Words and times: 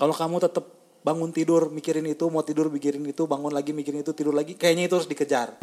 Kalau 0.00 0.14
kamu 0.16 0.36
tetap 0.40 0.64
bangun 1.04 1.28
tidur 1.30 1.68
mikirin 1.68 2.08
itu, 2.08 2.24
mau 2.32 2.40
tidur 2.40 2.72
mikirin 2.72 3.04
itu, 3.04 3.28
bangun 3.28 3.52
lagi 3.52 3.76
mikirin 3.76 4.00
itu, 4.00 4.12
tidur 4.16 4.32
lagi, 4.32 4.56
kayaknya 4.56 4.88
itu 4.88 4.94
harus 4.96 5.08
dikejar. 5.08 5.60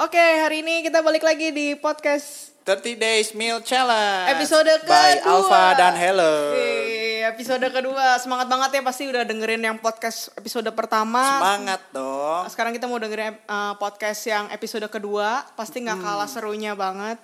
Oke, 0.00 0.16
hari 0.40 0.64
ini 0.64 0.80
kita 0.80 1.04
balik 1.04 1.20
lagi 1.20 1.52
di 1.52 1.76
podcast 1.76 2.56
30 2.64 2.96
Days 2.96 3.28
Meal 3.36 3.60
Challenge 3.60 4.32
episode 4.32 4.64
kedua. 4.80 4.88
by 4.88 5.12
Alpha 5.20 5.64
dan 5.76 5.92
Hello. 5.94 6.56
Oke, 6.56 6.72
episode 7.26 7.66
kedua. 7.68 8.16
Semangat 8.16 8.48
banget 8.48 8.80
ya 8.80 8.82
pasti 8.82 9.04
udah 9.04 9.28
dengerin 9.28 9.60
yang 9.60 9.76
podcast 9.76 10.32
episode 10.34 10.64
pertama. 10.72 11.20
Semangat 11.36 11.80
dong. 11.92 12.48
Sekarang 12.48 12.72
kita 12.72 12.88
mau 12.88 12.96
dengerin 12.96 13.36
uh, 13.44 13.76
podcast 13.76 14.24
yang 14.24 14.48
episode 14.48 14.88
kedua. 14.88 15.44
Pasti 15.52 15.84
nggak 15.84 16.00
kalah 16.00 16.24
Hmm. 16.24 16.32
serunya 16.32 16.72
banget. 16.72 17.20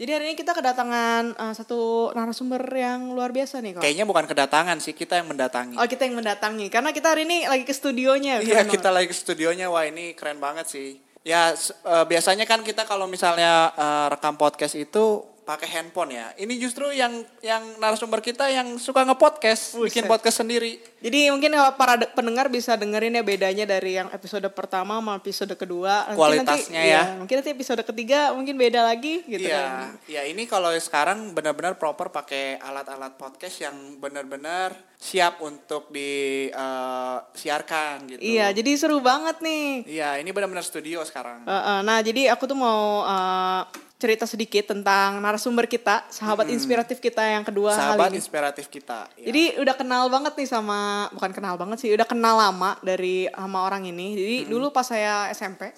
Jadi 0.00 0.16
hari 0.16 0.24
ini 0.32 0.36
kita 0.40 0.56
kedatangan 0.56 1.36
uh, 1.36 1.52
satu 1.52 2.08
narasumber 2.16 2.64
yang 2.72 3.12
luar 3.12 3.36
biasa 3.36 3.60
nih 3.60 3.76
kok. 3.76 3.84
Kayaknya 3.84 4.08
bukan 4.08 4.24
kedatangan 4.24 4.80
sih, 4.80 4.96
kita 4.96 5.20
yang 5.20 5.28
mendatangi. 5.28 5.76
Oh 5.76 5.84
kita 5.84 6.08
yang 6.08 6.16
mendatangi 6.16 6.72
karena 6.72 6.88
kita 6.96 7.12
hari 7.12 7.28
ini 7.28 7.44
lagi 7.44 7.68
ke 7.68 7.74
studionya. 7.76 8.40
Iya, 8.40 8.64
kita 8.64 8.88
lagi 8.88 9.12
ke 9.12 9.16
studionya. 9.16 9.68
Wah, 9.68 9.84
ini 9.84 10.16
keren 10.16 10.40
banget 10.40 10.72
sih. 10.72 10.96
Ya, 11.20 11.52
eh, 11.52 12.04
biasanya 12.08 12.48
kan 12.48 12.64
kita 12.64 12.88
kalau 12.88 13.04
misalnya 13.04 13.76
eh, 13.76 14.06
rekam 14.08 14.40
podcast 14.40 14.72
itu 14.72 15.20
pakai 15.50 15.66
handphone 15.68 16.14
ya. 16.14 16.26
Ini 16.34 16.52
justru 16.56 16.88
yang 16.90 17.10
yang 17.42 17.60
narasumber 17.76 18.20
kita 18.20 18.46
yang 18.46 18.78
suka 18.78 19.02
nge-podcast, 19.02 19.74
bikin 19.82 20.06
podcast 20.06 20.38
sendiri. 20.38 20.78
Jadi 21.02 21.26
mungkin 21.28 21.50
kalau 21.50 21.72
para 21.74 21.94
de- 21.96 22.06
pendengar 22.06 22.46
bisa 22.46 22.74
dengerin 22.74 23.12
ya 23.12 23.20
bedanya 23.20 23.64
dari 23.66 23.98
yang 23.98 24.06
episode 24.10 24.46
pertama 24.54 24.96
sama 24.96 25.18
episode 25.18 25.50
kedua. 25.54 26.06
Nanti- 26.06 26.14
Kualitasnya 26.14 26.78
nanti, 26.78 26.86
ya. 26.86 26.86
iya, 26.86 27.02
Mungkin 27.18 27.34
nanti 27.36 27.50
episode 27.50 27.82
ketiga 27.82 28.30
mungkin 28.30 28.54
beda 28.54 28.80
lagi 28.84 29.20
gitu 29.26 29.44
Iya, 29.44 29.58
kan. 29.58 29.88
ya 30.06 30.22
ini 30.22 30.44
kalau 30.44 30.70
sekarang 30.72 31.34
benar-benar 31.34 31.74
proper 31.74 32.08
pakai 32.08 32.56
alat-alat 32.56 33.16
podcast 33.16 33.56
yang 33.60 33.74
benar-benar 33.98 34.72
siap 35.00 35.40
untuk 35.40 35.88
disiarkan 35.90 37.96
gitu. 38.06 38.20
Iya, 38.20 38.52
jadi 38.52 38.70
seru 38.76 39.00
banget 39.00 39.40
nih. 39.40 39.82
Iya, 39.88 40.20
ini 40.20 40.28
benar-benar 40.30 40.62
studio 40.62 41.00
sekarang. 41.02 41.42
Uh, 41.42 41.52
uh, 41.52 41.78
nah, 41.80 41.98
jadi 42.00 42.30
aku 42.30 42.44
tuh 42.44 42.54
mau 42.54 43.02
uh, 43.02 43.64
cerita 44.00 44.24
sedikit 44.24 44.72
tentang 44.72 45.20
narasumber 45.20 45.68
kita, 45.68 46.08
sahabat 46.08 46.48
inspiratif 46.48 46.98
kita 46.98 47.20
yang 47.20 47.44
kedua 47.44 47.70
Hmm. 47.70 47.80
Sahabat 47.92 48.08
kali 48.08 48.10
ini. 48.10 48.18
inspiratif 48.18 48.66
kita. 48.66 49.04
Ya. 49.14 49.28
Jadi 49.28 49.42
udah 49.60 49.74
kenal 49.76 50.08
banget 50.08 50.32
nih 50.34 50.48
sama, 50.48 50.78
bukan 51.12 51.30
kenal 51.30 51.54
banget 51.54 51.78
sih, 51.78 51.92
udah 51.92 52.08
kenal 52.08 52.34
lama 52.34 52.80
dari 52.80 53.28
sama 53.28 53.60
orang 53.60 53.84
ini. 53.84 54.16
Jadi 54.16 54.36
Hmm. 54.40 54.48
dulu 54.48 54.66
pas 54.72 54.82
saya 54.82 55.28
SMP, 55.30 55.68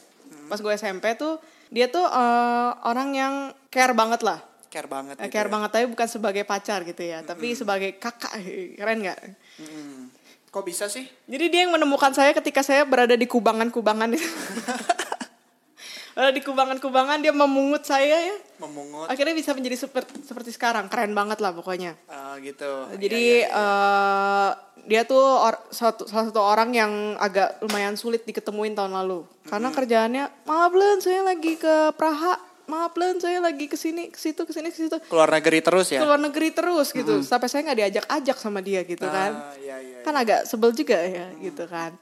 pas 0.46 0.56
gue 0.56 0.72
SMP 0.72 1.12
tuh 1.12 1.42
dia 1.68 1.90
tuh 1.90 2.00
uh, 2.00 2.70
orang 2.84 3.10
yang 3.10 3.34
care 3.66 3.92
banget 3.92 4.22
lah. 4.22 4.38
care 4.68 4.86
banget. 4.86 5.18
Eh, 5.18 5.26
gitu 5.26 5.34
care 5.34 5.48
ya. 5.48 5.52
banget 5.52 5.68
tapi 5.68 5.84
bukan 5.84 6.06
sebagai 6.06 6.44
pacar 6.44 6.80
gitu 6.82 7.02
ya, 7.02 7.20
tapi 7.20 7.52
sebagai 7.52 7.98
kakak. 7.98 8.32
Keren 8.72 9.02
nggak? 9.02 9.18
Mm-mm. 9.58 10.08
Kok 10.48 10.64
bisa 10.64 10.84
sih? 10.86 11.04
Jadi 11.26 11.44
dia 11.48 11.60
yang 11.64 11.72
menemukan 11.72 12.12
saya 12.12 12.32
ketika 12.32 12.60
saya 12.60 12.84
berada 12.84 13.12
di 13.12 13.26
kubangan-kubangan 13.26 14.12
itu. 14.12 14.24
Berada 16.12 16.28
di 16.30 16.40
kubangan-kubangan 16.40 17.18
dia 17.18 17.32
memungut 17.32 17.82
saya 17.82 18.20
ya. 18.22 18.36
Memungut 18.58 19.08
Akhirnya 19.08 19.32
bisa 19.32 19.56
menjadi 19.56 19.80
seperti 19.80 20.20
seperti 20.22 20.50
sekarang, 20.50 20.86
keren 20.86 21.12
banget 21.12 21.40
lah 21.40 21.50
pokoknya. 21.50 21.96
eh, 22.04 22.34
gitu. 22.42 22.68
Jadi 22.94 23.16
Iya, 23.40 23.48
iya, 23.48 23.48
iya. 23.48 23.64
eh, 23.64 24.50
dia 24.84 25.02
tuh 25.02 25.18
or- 25.18 25.62
satu, 25.68 26.04
salah 26.04 26.28
satu 26.28 26.38
orang 26.38 26.70
yang 26.70 26.92
agak 27.16 27.60
lumayan 27.60 27.96
sulit 27.96 28.22
diketemuin 28.22 28.72
tahun 28.72 28.92
lalu. 28.92 29.24
Karena 29.42 29.72
kerjaannya, 29.72 30.24
maaf 30.44 30.72
Len, 30.72 30.98
saya 30.98 31.24
lagi 31.24 31.56
ke 31.56 31.74
Praha. 31.94 32.36
Maaf 32.62 32.94
Len, 32.94 33.16
saya 33.16 33.40
lagi 33.40 33.66
ke 33.66 33.74
sini, 33.74 34.08
ke 34.08 34.16
situ, 34.16 34.44
ke 34.44 34.52
sini, 34.52 34.68
ke 34.68 34.78
situ. 34.78 34.96
keluar 35.08 35.28
negeri 35.28 35.60
terus 35.60 35.88
ya. 35.88 35.98
Ke 35.98 36.06
luar 36.06 36.20
negeri 36.20 36.52
terus 36.52 36.92
gitu. 36.92 37.20
Sampai 37.20 37.48
saya 37.48 37.64
nggak 37.64 37.78
diajak-ajak 37.78 38.36
sama 38.36 38.60
dia 38.60 38.84
gitu 38.84 39.02
kan. 39.02 39.32
Ah, 39.32 39.56
iya, 39.58 39.76
iya, 39.80 39.98
Kan 40.02 40.14
agak 40.14 40.44
sebel 40.44 40.70
juga 40.72 40.96
ya 40.96 41.32
gitu 41.38 41.64
kan. 41.66 41.96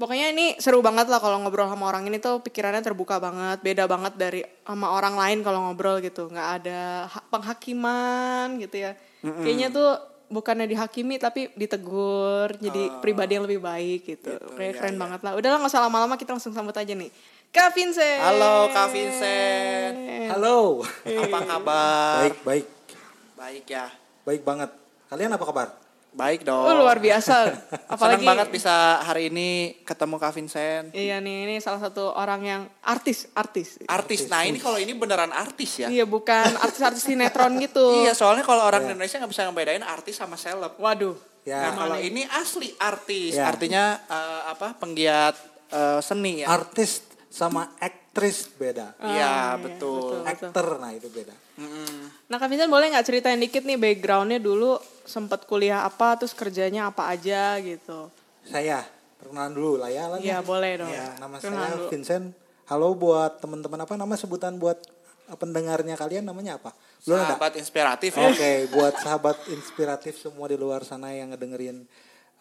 Pokoknya 0.00 0.32
ini 0.32 0.56
seru 0.56 0.80
banget 0.80 1.12
lah 1.12 1.20
kalau 1.20 1.36
ngobrol 1.44 1.68
sama 1.68 1.92
orang 1.92 2.08
ini 2.08 2.16
tuh 2.16 2.40
pikirannya 2.40 2.80
terbuka 2.80 3.20
banget, 3.20 3.60
beda 3.60 3.84
banget 3.84 4.16
dari 4.16 4.40
sama 4.64 4.96
orang 4.96 5.12
lain 5.12 5.44
kalau 5.44 5.68
ngobrol 5.68 6.00
gitu, 6.00 6.24
nggak 6.32 6.48
ada 6.64 7.04
ha- 7.04 7.26
penghakiman 7.28 8.56
gitu 8.64 8.80
ya. 8.80 8.96
Kayaknya 9.20 9.68
tuh 9.68 10.00
bukannya 10.32 10.64
dihakimi 10.64 11.20
tapi 11.20 11.52
ditegur, 11.52 12.56
jadi 12.56 13.02
pribadi 13.04 13.36
yang 13.36 13.44
lebih 13.44 13.60
baik 13.60 14.08
gitu. 14.08 14.32
Kayak 14.56 14.72
iya, 14.72 14.78
keren 14.80 14.96
iya. 14.96 15.02
banget 15.04 15.20
lah. 15.20 15.32
Udahlah 15.36 15.58
nggak 15.60 15.72
usah 15.76 15.84
lama-lama 15.84 16.16
kita 16.16 16.32
langsung 16.32 16.56
sambut 16.56 16.72
aja 16.72 16.96
nih. 16.96 17.12
Kak 17.52 17.74
Vincent. 17.76 18.24
Halo 18.24 18.72
Kak 18.72 18.88
Vincent. 18.94 19.94
Halo. 20.32 20.86
Apa 21.04 21.38
kabar? 21.44 22.24
Baik, 22.24 22.36
baik. 22.46 22.66
Baik 23.36 23.64
ya. 23.68 23.86
Baik 24.22 24.42
banget. 24.46 24.70
Kalian 25.10 25.34
apa 25.34 25.44
kabar? 25.44 25.89
Baik 26.10 26.42
dong. 26.42 26.66
Oh 26.66 26.74
luar 26.74 26.98
biasa. 26.98 27.54
Apalagi 27.94 28.22
Senang 28.22 28.30
banget 28.34 28.48
bisa 28.50 28.98
hari 29.00 29.30
ini 29.30 29.78
ketemu 29.86 30.18
Kak 30.18 30.34
Vincent. 30.34 30.86
Iya 30.90 31.22
nih, 31.22 31.46
ini 31.46 31.54
salah 31.62 31.78
satu 31.78 32.10
orang 32.10 32.42
yang 32.42 32.62
artis, 32.82 33.30
artis. 33.30 33.78
Artis. 33.86 34.26
Nah, 34.26 34.42
ini 34.42 34.58
kalau 34.58 34.74
ini 34.76 34.90
beneran 34.90 35.30
artis 35.30 35.78
ya. 35.78 35.88
Iya, 35.88 36.10
bukan 36.10 36.58
artis-artis 36.58 37.06
sinetron 37.06 37.54
gitu. 37.64 38.02
Iya, 38.02 38.18
soalnya 38.18 38.42
kalau 38.42 38.66
orang 38.66 38.90
Indonesia 38.90 39.22
nggak 39.22 39.30
bisa 39.30 39.46
ngebedain 39.46 39.86
artis 39.86 40.18
sama 40.18 40.34
seleb. 40.34 40.74
Waduh. 40.82 41.14
Ya. 41.46 41.70
Nah, 41.70 41.72
kalau 41.78 41.96
ini 41.96 42.26
asli 42.36 42.74
artis, 42.76 43.38
Ya. 43.38 43.48
artinya 43.48 43.96
eh, 44.04 44.42
apa? 44.50 44.74
Penggiat 44.76 45.34
eh, 45.70 46.00
seni 46.02 46.42
ya. 46.42 46.50
Artis 46.50 47.06
sama 47.30 47.70
aktris 47.78 48.50
beda. 48.58 48.98
Ah, 48.98 49.06
Iya, 49.06 49.32
betul. 49.62 50.26
Aktor, 50.26 50.82
nah 50.82 50.90
itu 50.90 51.06
beda. 51.06 51.32
Mm-mm. 51.56 51.99
Nah, 52.30 52.38
Kak 52.38 52.46
Vincent 52.46 52.70
boleh 52.70 52.94
nggak 52.94 53.06
ceritain 53.10 53.42
dikit 53.42 53.66
nih 53.66 53.74
backgroundnya 53.74 54.38
dulu 54.38 54.78
sempat 55.02 55.50
kuliah 55.50 55.82
apa, 55.82 56.14
terus 56.14 56.30
kerjanya 56.30 56.86
apa 56.86 57.10
aja 57.10 57.58
gitu. 57.58 58.06
Saya 58.46 58.86
perkenalan 59.18 59.50
dulu 59.50 59.82
lah 59.82 59.90
ya. 59.90 60.06
lah 60.06 60.22
Iya, 60.22 60.38
boleh 60.38 60.78
dong. 60.78 60.94
Ya, 60.94 61.18
nama 61.18 61.42
Kenalan 61.42 61.58
saya 61.58 61.74
dulu. 61.74 61.88
Vincent. 61.90 62.26
Halo 62.70 62.94
buat 62.94 63.42
teman-teman 63.42 63.82
apa 63.82 63.98
nama 63.98 64.14
sebutan 64.14 64.62
buat 64.62 64.78
pendengarnya 65.26 65.98
kalian 65.98 66.22
namanya 66.22 66.62
apa? 66.62 66.70
Belum 67.02 67.18
ada. 67.18 67.34
Sahabat 67.34 67.58
inspiratif 67.58 68.14
ya. 68.14 68.30
Oke, 68.30 68.52
buat 68.70 68.94
sahabat 68.94 69.36
inspiratif 69.50 70.14
semua 70.22 70.46
di 70.46 70.54
luar 70.54 70.86
sana 70.86 71.10
yang 71.10 71.34
ngedengerin 71.34 71.82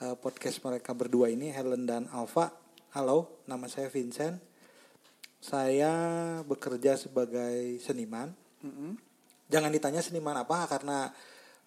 uh, 0.05 0.13
podcast 0.21 0.61
mereka 0.61 0.93
berdua 0.93 1.33
ini, 1.33 1.49
Helen 1.49 1.89
dan 1.89 2.05
Alfa. 2.13 2.53
Halo, 2.93 3.41
nama 3.49 3.65
saya 3.65 3.89
Vincent. 3.89 4.37
Saya 5.41 5.89
bekerja 6.45 6.93
sebagai 6.93 7.81
seniman. 7.81 8.37
Jangan 9.49 9.73
ditanya 9.73 10.01
seniman 10.01 10.37
apa 10.37 10.69
karena 10.69 11.09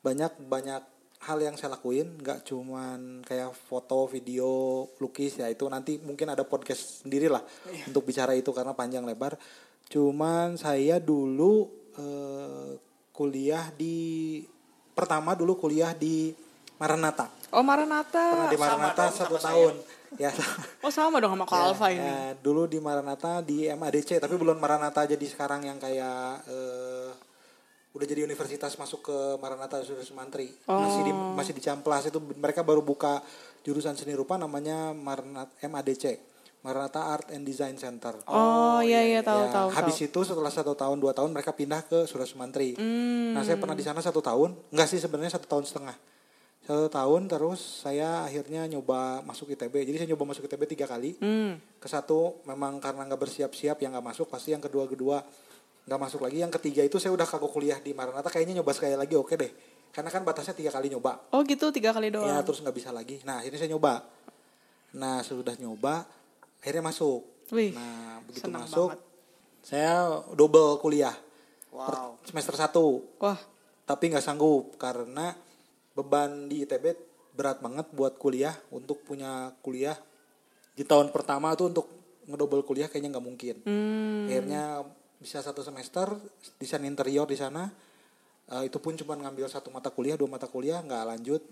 banyak 0.02 0.32
banyak 0.46 0.82
hal 1.22 1.38
yang 1.38 1.54
saya 1.54 1.78
lakuin, 1.78 2.18
nggak 2.18 2.42
cuman 2.42 3.22
kayak 3.22 3.54
foto, 3.54 4.10
video, 4.10 4.86
lukis 4.98 5.38
ya 5.38 5.46
itu 5.46 5.62
nanti 5.70 6.02
mungkin 6.02 6.34
ada 6.34 6.42
podcast 6.42 7.06
sendiri 7.06 7.30
lah 7.30 7.42
untuk 7.86 8.02
bicara 8.02 8.34
itu 8.34 8.50
karena 8.50 8.74
panjang 8.74 9.06
lebar. 9.06 9.38
Cuman 9.86 10.58
saya 10.58 10.98
dulu 10.98 11.70
eh, 11.94 12.74
kuliah 13.14 13.70
di 13.70 14.42
pertama 14.92 15.38
dulu 15.38 15.54
kuliah 15.54 15.94
di 15.94 16.34
Maranatha. 16.82 17.30
Oh, 17.54 17.62
Maranatha. 17.62 18.26
Pernah 18.34 18.50
di 18.50 18.58
sama 18.58 18.66
Maranatha 18.66 19.04
dong 19.06 19.14
satu 19.14 19.36
sama 19.38 19.46
tahun. 19.46 19.74
Ya. 20.18 20.30
Oh, 20.84 20.90
sama 20.90 21.22
dong 21.22 21.38
sama 21.38 21.46
Kak 21.46 21.54
Ya, 21.56 21.64
Alfa 21.70 21.86
ini. 21.94 22.02
ya, 22.02 22.20
dulu 22.42 22.66
di 22.66 22.82
Maranatha 22.82 23.40
di 23.40 23.70
MADC 23.70 24.18
tapi 24.18 24.34
belum 24.34 24.58
Maranatha 24.58 25.06
jadi 25.06 25.24
sekarang 25.24 25.62
yang 25.64 25.78
kayak 25.78 26.42
eh, 26.50 27.08
udah 27.92 28.06
jadi 28.06 28.24
universitas 28.24 28.72
masuk 28.74 29.04
ke 29.04 29.16
Maranatha 29.36 29.76
Universitas 29.78 30.10
Mantri 30.12 30.48
masih 30.64 31.02
di 31.02 31.12
Oh. 31.12 31.36
masih 31.36 31.52
di 31.52 31.60
Camplas 31.60 32.08
itu 32.08 32.16
mereka 32.18 32.60
baru 32.60 32.80
buka 32.80 33.20
jurusan 33.60 33.92
seni 33.94 34.12
rupa 34.12 34.34
namanya 34.34 34.90
Maranatha 34.90 35.52
MADC 35.62 36.04
Maranatha 36.62 37.02
Art 37.02 37.34
and 37.34 37.42
Design 37.42 37.74
Center. 37.74 38.22
Oh, 38.22 38.78
iya 38.78 39.02
iya 39.02 39.18
tahu 39.18 39.42
Ya, 39.42 39.50
tahu 39.50 39.68
habis 39.74 39.98
tahu. 39.98 40.06
itu 40.06 40.20
setelah 40.22 40.46
satu 40.46 40.78
tahun 40.78 41.02
dua 41.02 41.10
tahun 41.10 41.34
mereka 41.34 41.50
pindah 41.50 41.82
ke 41.82 42.06
Surat 42.06 42.24
Sumantri. 42.24 42.78
Hmm. 42.78 43.34
Nah 43.34 43.42
saya 43.42 43.58
pernah 43.58 43.74
di 43.74 43.82
sana 43.82 43.98
satu 43.98 44.22
tahun, 44.22 44.54
enggak 44.70 44.86
sih 44.86 45.02
sebenarnya 45.02 45.34
satu 45.34 45.50
tahun 45.50 45.66
setengah. 45.66 45.96
Satu 46.62 46.86
tahun 46.86 47.26
terus 47.26 47.58
saya 47.82 48.22
akhirnya 48.22 48.70
nyoba 48.70 49.26
masuk 49.26 49.50
ITB. 49.50 49.74
Jadi 49.82 49.96
saya 49.98 50.08
nyoba 50.14 50.30
masuk 50.30 50.46
ITB 50.46 50.62
tiga 50.70 50.86
kali. 50.86 51.18
Hmm. 51.18 51.58
Ke 51.82 51.90
satu 51.90 52.38
memang 52.46 52.78
karena 52.78 53.10
nggak 53.10 53.18
bersiap-siap 53.18 53.82
yang 53.82 53.98
nggak 53.98 54.06
masuk. 54.14 54.30
Pasti 54.30 54.54
yang 54.54 54.62
kedua 54.62 54.86
kedua 54.86 55.18
nggak 55.86 56.00
masuk 56.00 56.20
lagi. 56.22 56.42
Yang 56.42 56.58
ketiga 56.60 56.82
itu 56.86 56.96
saya 57.02 57.12
udah 57.14 57.26
kagok 57.26 57.52
kuliah 57.52 57.78
di 57.78 57.92
Maranatha. 57.92 58.30
Kayaknya 58.30 58.62
nyoba 58.62 58.72
sekali 58.74 58.94
lagi 58.94 59.14
oke 59.18 59.34
deh. 59.34 59.52
Karena 59.92 60.08
kan 60.08 60.24
batasnya 60.24 60.56
tiga 60.56 60.70
kali 60.72 60.88
nyoba. 60.88 61.32
Oh, 61.36 61.44
gitu 61.44 61.68
tiga 61.68 61.92
kali 61.92 62.08
doang. 62.08 62.28
Ya 62.28 62.40
terus 62.40 62.64
nggak 62.64 62.76
bisa 62.76 62.90
lagi. 62.94 63.20
Nah 63.28 63.44
akhirnya 63.44 63.58
saya 63.60 63.70
nyoba. 63.76 64.02
Nah 64.96 65.20
sudah 65.20 65.54
nyoba 65.58 66.04
akhirnya 66.62 66.84
masuk. 66.84 67.20
Wih, 67.52 67.76
Nah 67.76 68.24
begitu 68.24 68.48
senang 68.48 68.64
masuk 68.64 68.96
banget. 68.96 69.02
saya 69.60 69.94
double 70.32 70.80
kuliah. 70.80 71.12
Wow. 71.72 72.20
Semester 72.28 72.52
1 72.52 72.68
Wah, 73.16 73.40
tapi 73.88 74.12
nggak 74.12 74.24
sanggup 74.24 74.76
karena 74.76 75.32
beban 75.96 76.48
di 76.48 76.64
ITB 76.64 77.12
berat 77.32 77.64
banget 77.64 77.88
buat 77.96 78.20
kuliah 78.20 78.52
untuk 78.72 79.00
punya 79.04 79.52
kuliah 79.64 79.96
di 80.76 80.84
tahun 80.84 81.12
pertama 81.12 81.56
tuh 81.56 81.72
untuk 81.72 81.86
ngedouble 82.28 82.64
kuliah 82.64 82.88
kayaknya 82.88 83.16
nggak 83.16 83.26
mungkin 83.26 83.56
hmm. 83.64 84.28
akhirnya 84.28 84.62
bisa 85.22 85.38
satu 85.38 85.62
semester 85.62 86.10
desain 86.58 86.82
interior 86.82 87.24
di 87.24 87.38
sana. 87.38 87.70
Eh, 88.50 88.66
itu 88.66 88.82
pun 88.82 88.98
cuma 88.98 89.14
ngambil 89.14 89.46
satu 89.46 89.70
mata 89.70 89.88
kuliah 89.88 90.18
dua 90.18 90.26
mata 90.26 90.50
kuliah 90.50 90.82
nggak 90.82 91.04
lanjut. 91.06 91.42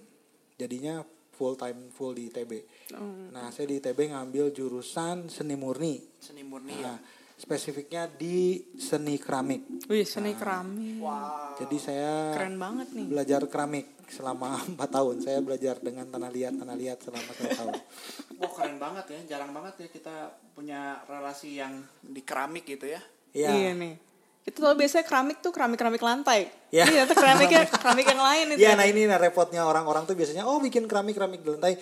Jadinya 0.59 1.01
full 1.31 1.57
time 1.57 1.89
full 1.89 2.13
di 2.13 2.29
ITB 2.29 2.53
nah 3.33 3.49
saya 3.49 3.65
di 3.73 3.81
ITB 3.81 4.13
ngambil 4.13 4.53
jurusan 4.53 5.33
seni 5.33 5.57
murni. 5.57 5.97
Seni 6.21 6.45
murni 6.45 6.77
ya. 6.77 6.93
nah, 6.93 6.99
spesifiknya 7.41 8.05
di 8.13 8.61
seni 8.77 9.17
keramik. 9.17 9.89
Wih, 9.89 10.05
seni 10.05 10.37
keramik. 10.37 11.01
jadi 11.57 11.77
saya 11.81 12.37
Keren 12.37 12.61
banget 12.61 12.93
nih. 12.93 13.07
belajar 13.09 13.41
keramik 13.49 13.89
selama 14.13 14.61
empat 14.77 14.91
tahun. 14.93 15.17
Saya 15.25 15.41
belajar 15.41 15.81
dengan 15.81 16.05
tanah 16.13 16.29
liat 16.29 16.61
tanah 16.61 16.77
liat 16.77 16.99
selama 17.01 17.31
satu 17.33 17.53
tahun. 17.57 17.75
Wah 18.37 18.51
keren 18.53 18.77
banget 18.77 19.07
ya, 19.09 19.21
jarang 19.33 19.57
banget 19.57 19.75
ya 19.81 19.89
kita 19.89 20.17
punya 20.53 21.01
relasi 21.09 21.57
yang 21.57 21.81
di 22.05 22.21
keramik 22.21 22.69
gitu 22.69 22.85
ya. 22.85 23.01
Iya. 23.33 23.51
Iya 23.51 23.71
nih. 23.77 23.95
Itu 24.47 24.59
kalau 24.65 24.75
biasanya 24.75 25.05
keramik 25.07 25.39
tuh 25.45 25.53
keramik-keramik 25.53 26.03
lantai. 26.03 26.51
Iya. 26.73 26.85
Iya, 26.89 27.01
itu 27.07 27.15
keramiknya 27.15 27.63
keramik 27.83 28.07
yang 28.09 28.23
lain 28.23 28.47
itu. 28.57 28.59
Iya, 28.63 28.73
nah 28.75 28.87
ini 28.89 29.07
nah 29.07 29.19
repotnya 29.21 29.63
orang-orang 29.67 30.09
tuh 30.09 30.17
biasanya 30.19 30.49
oh 30.49 30.59
bikin 30.59 30.89
keramik-keramik 30.91 31.41
di 31.45 31.49
lantai. 31.55 31.75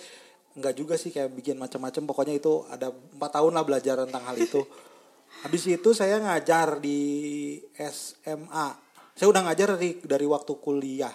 Enggak 0.57 0.73
juga 0.75 0.99
sih 0.99 1.09
kayak 1.09 1.31
bikin 1.33 1.55
macam-macam. 1.57 2.01
Pokoknya 2.09 2.35
itu 2.37 2.65
ada 2.67 2.91
empat 2.91 3.31
tahun 3.39 3.51
lah 3.55 3.63
belajar 3.63 3.95
tentang 4.03 4.23
hal 4.27 4.35
itu. 4.37 4.61
Habis 5.45 5.63
itu 5.69 5.89
saya 5.95 6.19
ngajar 6.19 6.81
di 6.81 6.99
SMA. 7.79 8.67
Saya 9.15 9.27
udah 9.29 9.41
ngajar 9.49 9.77
dari 9.77 10.01
dari 10.03 10.25
waktu 10.27 10.53
kuliah. 10.59 11.13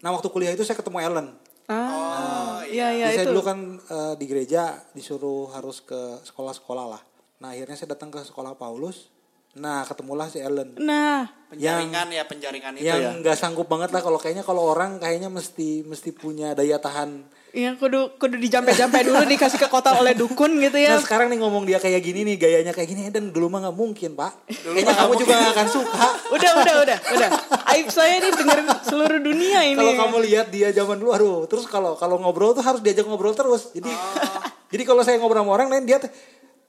Nah 0.00 0.10
waktu 0.16 0.28
kuliah 0.32 0.52
itu 0.54 0.64
saya 0.64 0.80
ketemu 0.80 0.98
Ellen. 1.02 1.28
Ah, 1.70 2.66
iya 2.66 2.90
iya 2.90 3.14
Jadi 3.14 3.16
saya 3.22 3.26
itu. 3.30 3.30
dulu 3.30 3.42
kan 3.46 3.58
eh, 3.78 4.14
di 4.18 4.26
gereja 4.26 4.82
disuruh 4.90 5.54
harus 5.54 5.78
ke 5.84 6.18
sekolah-sekolah 6.26 6.86
lah. 6.90 7.02
Nah 7.38 7.54
akhirnya 7.54 7.78
saya 7.78 7.94
datang 7.94 8.10
ke 8.10 8.18
sekolah 8.26 8.58
Paulus. 8.58 9.12
Nah 9.58 9.82
ketemulah 9.82 10.30
si 10.30 10.38
Ellen. 10.38 10.78
Nah, 10.78 11.26
Penjaringan 11.50 12.06
ya, 12.14 12.22
penjaringan 12.30 12.78
itu 12.78 12.86
ya. 12.86 13.10
yang 13.10 13.26
nggak 13.26 13.34
sanggup 13.34 13.66
banget 13.66 13.90
lah 13.90 13.98
kalau 13.98 14.22
kayaknya 14.22 14.46
kalau 14.46 14.70
orang 14.70 15.02
kayaknya 15.02 15.26
mesti 15.26 15.82
mesti 15.82 16.14
punya 16.14 16.54
daya 16.54 16.78
tahan. 16.78 17.26
iya 17.50 17.74
kudu 17.74 18.14
kudu 18.22 18.38
dijampe-jampe 18.38 19.02
dulu 19.10 19.26
dikasih 19.26 19.58
ke 19.58 19.66
kota 19.66 19.98
oleh 19.98 20.14
dukun 20.14 20.62
gitu 20.62 20.78
ya. 20.78 20.94
Nah 20.94 21.02
sekarang 21.02 21.26
nih 21.34 21.42
ngomong 21.42 21.66
dia 21.66 21.82
kayak 21.82 21.98
gini 22.06 22.22
nih 22.22 22.36
gayanya 22.38 22.70
kayak 22.70 22.94
gini 22.94 23.10
dan 23.10 23.34
dulu 23.34 23.50
mah 23.50 23.66
nggak 23.66 23.74
mungkin 23.74 24.14
pak. 24.14 24.46
kayaknya 24.46 24.94
kamu 24.94 25.12
juga 25.18 25.32
nggak 25.34 25.52
akan 25.58 25.68
suka. 25.74 26.06
Udah, 26.38 26.52
udah, 26.62 26.74
udah, 26.86 26.98
udah. 27.18 27.30
Aib 27.74 27.90
saya 27.90 28.22
nih 28.22 28.30
dengerin 28.30 28.70
seluruh 28.86 29.18
dunia 29.18 29.66
ini. 29.66 29.74
Kalau 29.74 30.06
kamu 30.06 30.16
lihat 30.30 30.46
dia 30.54 30.70
zaman 30.70 31.02
dulu, 31.02 31.10
aduh, 31.10 31.50
terus 31.50 31.66
kalau 31.66 31.98
kalau 31.98 32.22
ngobrol 32.22 32.54
tuh 32.54 32.62
harus 32.62 32.78
diajak 32.78 33.02
ngobrol 33.02 33.34
terus. 33.34 33.74
Jadi 33.74 33.90
jadi 34.72 34.82
kalau 34.86 35.02
saya 35.02 35.18
ngobrol 35.18 35.42
sama 35.42 35.50
orang 35.58 35.66
lain 35.66 35.82
dia 35.82 35.98
tuh, 35.98 36.06
oh, 36.06 36.14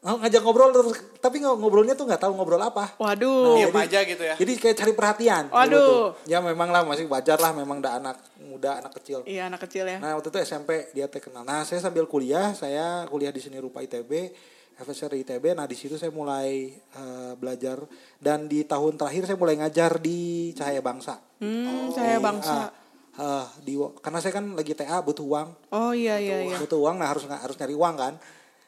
ngajak 0.02 0.42
ngobrol 0.42 0.74
terus, 0.74 0.98
tapi 1.22 1.38
ngo- 1.38 1.62
ngobrolnya 1.62 1.94
tuh 1.94 2.10
nggak 2.10 2.18
tahu 2.20 2.34
ngobrol 2.34 2.58
apa. 2.58 2.98
Waduh. 2.98 3.54
Diam 3.54 3.76
aja 3.76 4.02
gitu 4.02 4.24
ya. 4.26 4.34
Jadi 4.34 4.52
kayak 4.58 4.76
cari 4.76 4.94
perhatian. 4.94 5.44
Waduh. 5.48 5.78
tuh. 5.78 6.06
Ya 6.26 6.42
memang 6.42 6.74
lah 6.74 6.82
masih 6.82 7.06
wajar 7.06 7.38
lah 7.38 7.54
memang 7.54 7.78
udah 7.78 8.02
anak 8.02 8.18
muda 8.42 8.82
anak 8.82 8.98
kecil. 8.98 9.22
Iya 9.24 9.46
anak 9.46 9.62
kecil 9.62 9.86
ya. 9.86 10.02
Nah 10.02 10.18
waktu 10.18 10.28
itu 10.28 10.40
SMP 10.42 10.90
dia 10.92 11.06
teh 11.06 11.22
kenal. 11.22 11.46
Nah 11.46 11.62
saya 11.62 11.78
sambil 11.80 12.10
kuliah, 12.10 12.50
saya 12.52 13.06
kuliah 13.06 13.30
di 13.30 13.38
seni 13.38 13.62
rupa 13.62 13.78
ITB, 13.80 14.10
FSR 14.76 15.14
ITB. 15.16 15.54
Nah 15.54 15.70
di 15.70 15.78
situ 15.78 16.02
saya 16.02 16.10
mulai 16.10 16.74
eh, 16.74 17.34
belajar 17.38 17.86
dan 18.18 18.50
di 18.50 18.66
tahun 18.66 18.98
terakhir 18.98 19.30
saya 19.30 19.38
mulai 19.38 19.54
ngajar 19.56 20.02
di 20.02 20.50
Cahaya 20.52 20.82
Bangsa. 20.82 21.22
Hmm, 21.38 21.94
saya 21.94 22.18
bangsa. 22.18 22.74
Ah, 23.14 23.46
eh, 23.46 23.46
di 23.62 23.78
karena 24.02 24.18
saya 24.18 24.34
kan 24.34 24.58
lagi 24.58 24.74
TA 24.74 24.98
butuh 25.00 25.22
uang, 25.24 25.50
Oh 25.70 25.94
iya 25.94 26.18
iya 26.18 26.42
iya. 26.42 26.58
butuh 26.58 26.82
uang. 26.82 26.98
Nah 26.98 27.06
harus 27.06 27.30
harus 27.30 27.54
nyari 27.54 27.78
uang 27.78 27.96
kan. 27.96 28.14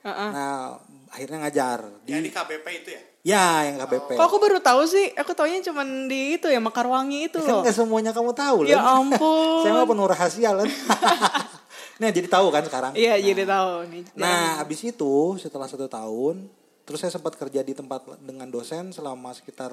Heeh. 0.03 0.29
Nah 0.29 0.77
akhirnya 1.13 1.37
ngajar 1.39 1.79
Yang 2.03 2.19
di 2.19 2.25
di 2.25 2.31
KBP 2.31 2.65
itu 2.75 2.89
ya. 2.89 3.01
ya 3.23 3.45
yang 3.63 3.77
KBP. 3.79 4.09
Kok 4.17 4.25
aku 4.25 4.37
baru 4.37 4.57
tahu 4.57 4.81
sih? 4.83 5.13
Aku 5.13 5.31
taunya 5.31 5.61
cuman 5.61 6.09
di 6.09 6.35
itu 6.35 6.49
ya 6.49 6.57
Mekarwangi 6.57 7.29
itu 7.29 7.37
Kan 7.37 7.47
loh. 7.47 7.61
nggak 7.61 7.75
semuanya 7.75 8.11
kamu 8.11 8.33
tahu 8.33 8.65
Ya 8.65 8.81
ampun. 8.81 9.61
saya 9.63 9.73
mah 9.73 9.85
penuh 9.85 10.07
rahasia 10.07 10.49
Len. 10.51 10.67
nah 12.01 12.09
jadi 12.09 12.25
tahu 12.25 12.49
kan 12.49 12.65
sekarang. 12.65 12.91
Iya 12.93 13.13
Nah. 13.13 13.21
jadi 13.23 13.43
tahu 13.45 13.71
nih. 13.87 14.03
Nah, 14.15 14.57
abis 14.59 14.79
itu 14.83 15.13
setelah 15.37 15.69
satu 15.69 15.85
tahun, 15.85 16.49
terus 16.83 16.99
saya 16.99 17.11
sempat 17.11 17.37
kerja 17.37 17.61
di 17.61 17.71
tempat 17.71 18.01
dengan 18.19 18.49
dosen 18.49 18.89
selama 18.89 19.29
sekitar 19.31 19.71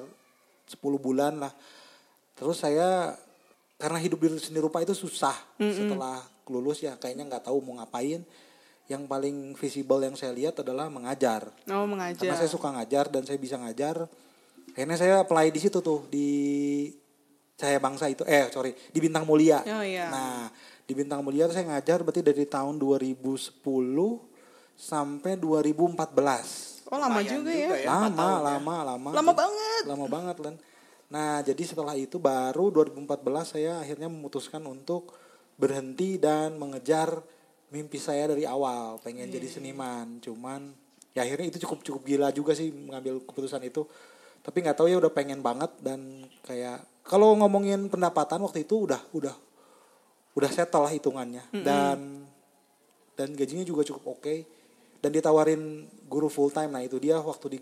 10 0.68 0.76
bulan 0.96 1.40
lah. 1.40 1.50
Terus 2.36 2.60
saya 2.60 3.16
karena 3.74 3.96
hidup 3.96 4.20
di 4.20 4.36
seni 4.36 4.60
rupa 4.60 4.78
itu 4.78 4.92
susah 4.92 5.32
setelah 5.56 6.20
lulus 6.46 6.80
ya 6.80 6.94
kayaknya 6.94 7.24
nggak 7.26 7.44
tahu 7.44 7.58
mau 7.60 7.80
ngapain. 7.80 8.20
Yang 8.90 9.02
paling 9.06 9.36
visible 9.54 10.02
yang 10.02 10.18
saya 10.18 10.34
lihat 10.34 10.66
adalah 10.66 10.90
mengajar. 10.90 11.46
Oh 11.70 11.86
Karena 11.86 12.10
mengajar. 12.10 12.34
saya 12.34 12.50
suka 12.50 12.74
ngajar 12.74 13.06
dan 13.06 13.22
saya 13.22 13.38
bisa 13.38 13.54
ngajar. 13.54 14.10
Akhirnya 14.74 14.98
saya 14.98 15.14
apply 15.22 15.54
di 15.54 15.60
situ 15.62 15.78
tuh 15.78 16.10
di 16.10 16.28
Cahaya 17.54 17.78
Bangsa 17.78 18.10
itu 18.10 18.26
eh 18.26 18.50
sorry 18.50 18.74
di 18.90 18.98
Bintang 18.98 19.22
Mulia. 19.22 19.62
Oh, 19.62 19.84
iya. 19.86 20.10
Nah 20.10 20.50
di 20.82 20.92
Bintang 20.98 21.22
Mulia 21.22 21.46
tuh 21.46 21.54
saya 21.54 21.70
ngajar 21.70 22.02
berarti 22.02 22.26
dari 22.26 22.42
tahun 22.50 22.82
2010 22.82 23.62
sampai 24.74 25.38
2014. 25.38 26.90
Oh 26.90 26.98
lama 26.98 27.22
juga, 27.22 27.52
juga 27.54 27.76
ya. 27.78 27.86
ya. 27.86 27.86
lama, 27.86 28.10
ya. 28.10 28.38
lama, 28.42 28.76
lama. 28.82 29.10
Lama 29.14 29.32
banget. 29.36 29.82
Lama 29.86 30.06
banget 30.10 30.36
Len. 30.42 30.56
Nah 31.12 31.44
jadi 31.46 31.62
setelah 31.62 31.94
itu 31.94 32.18
baru 32.18 32.74
2014 32.74 33.54
saya 33.54 33.78
akhirnya 33.78 34.10
memutuskan 34.10 34.64
untuk 34.66 35.14
berhenti 35.60 36.16
dan 36.16 36.56
mengejar 36.56 37.20
mimpi 37.70 37.96
saya 37.96 38.26
dari 38.26 38.44
awal 38.44 38.98
pengen 39.00 39.30
jadi 39.30 39.46
Iya. 39.46 39.54
seniman. 39.58 40.18
Cuman 40.18 40.74
ya 41.10 41.22
akhirnya 41.22 41.50
itu 41.50 41.58
cukup 41.66 41.82
cukup 41.82 42.02
gila 42.04 42.28
juga 42.30 42.52
sih 42.52 42.70
mengambil 42.70 43.22
keputusan 43.22 43.62
itu. 43.64 43.86
Tapi 44.40 44.56
nggak 44.60 44.76
tahu 44.76 44.88
ya 44.88 44.96
udah 44.98 45.12
pengen 45.12 45.40
banget 45.40 45.70
dan 45.80 46.24
kayak 46.42 46.82
kalau 47.04 47.34
ngomongin 47.34 47.88
pendapatan 47.88 48.40
waktu 48.40 48.64
itu 48.64 48.86
udah 48.88 49.00
udah 49.12 49.34
udah 50.30 50.50
settle 50.50 50.86
lah 50.86 50.92
hitungannya 50.92 51.42
dan 51.60 52.22
dan 53.18 53.34
gajinya 53.34 53.66
juga 53.66 53.82
cukup 53.82 54.16
oke 54.16 54.34
dan 55.02 55.10
ditawarin 55.10 55.60
guru 56.06 56.30
full 56.30 56.48
time 56.48 56.70
nah 56.70 56.80
itu 56.80 56.96
dia 56.96 57.18
waktu 57.18 57.46
di 57.50 57.58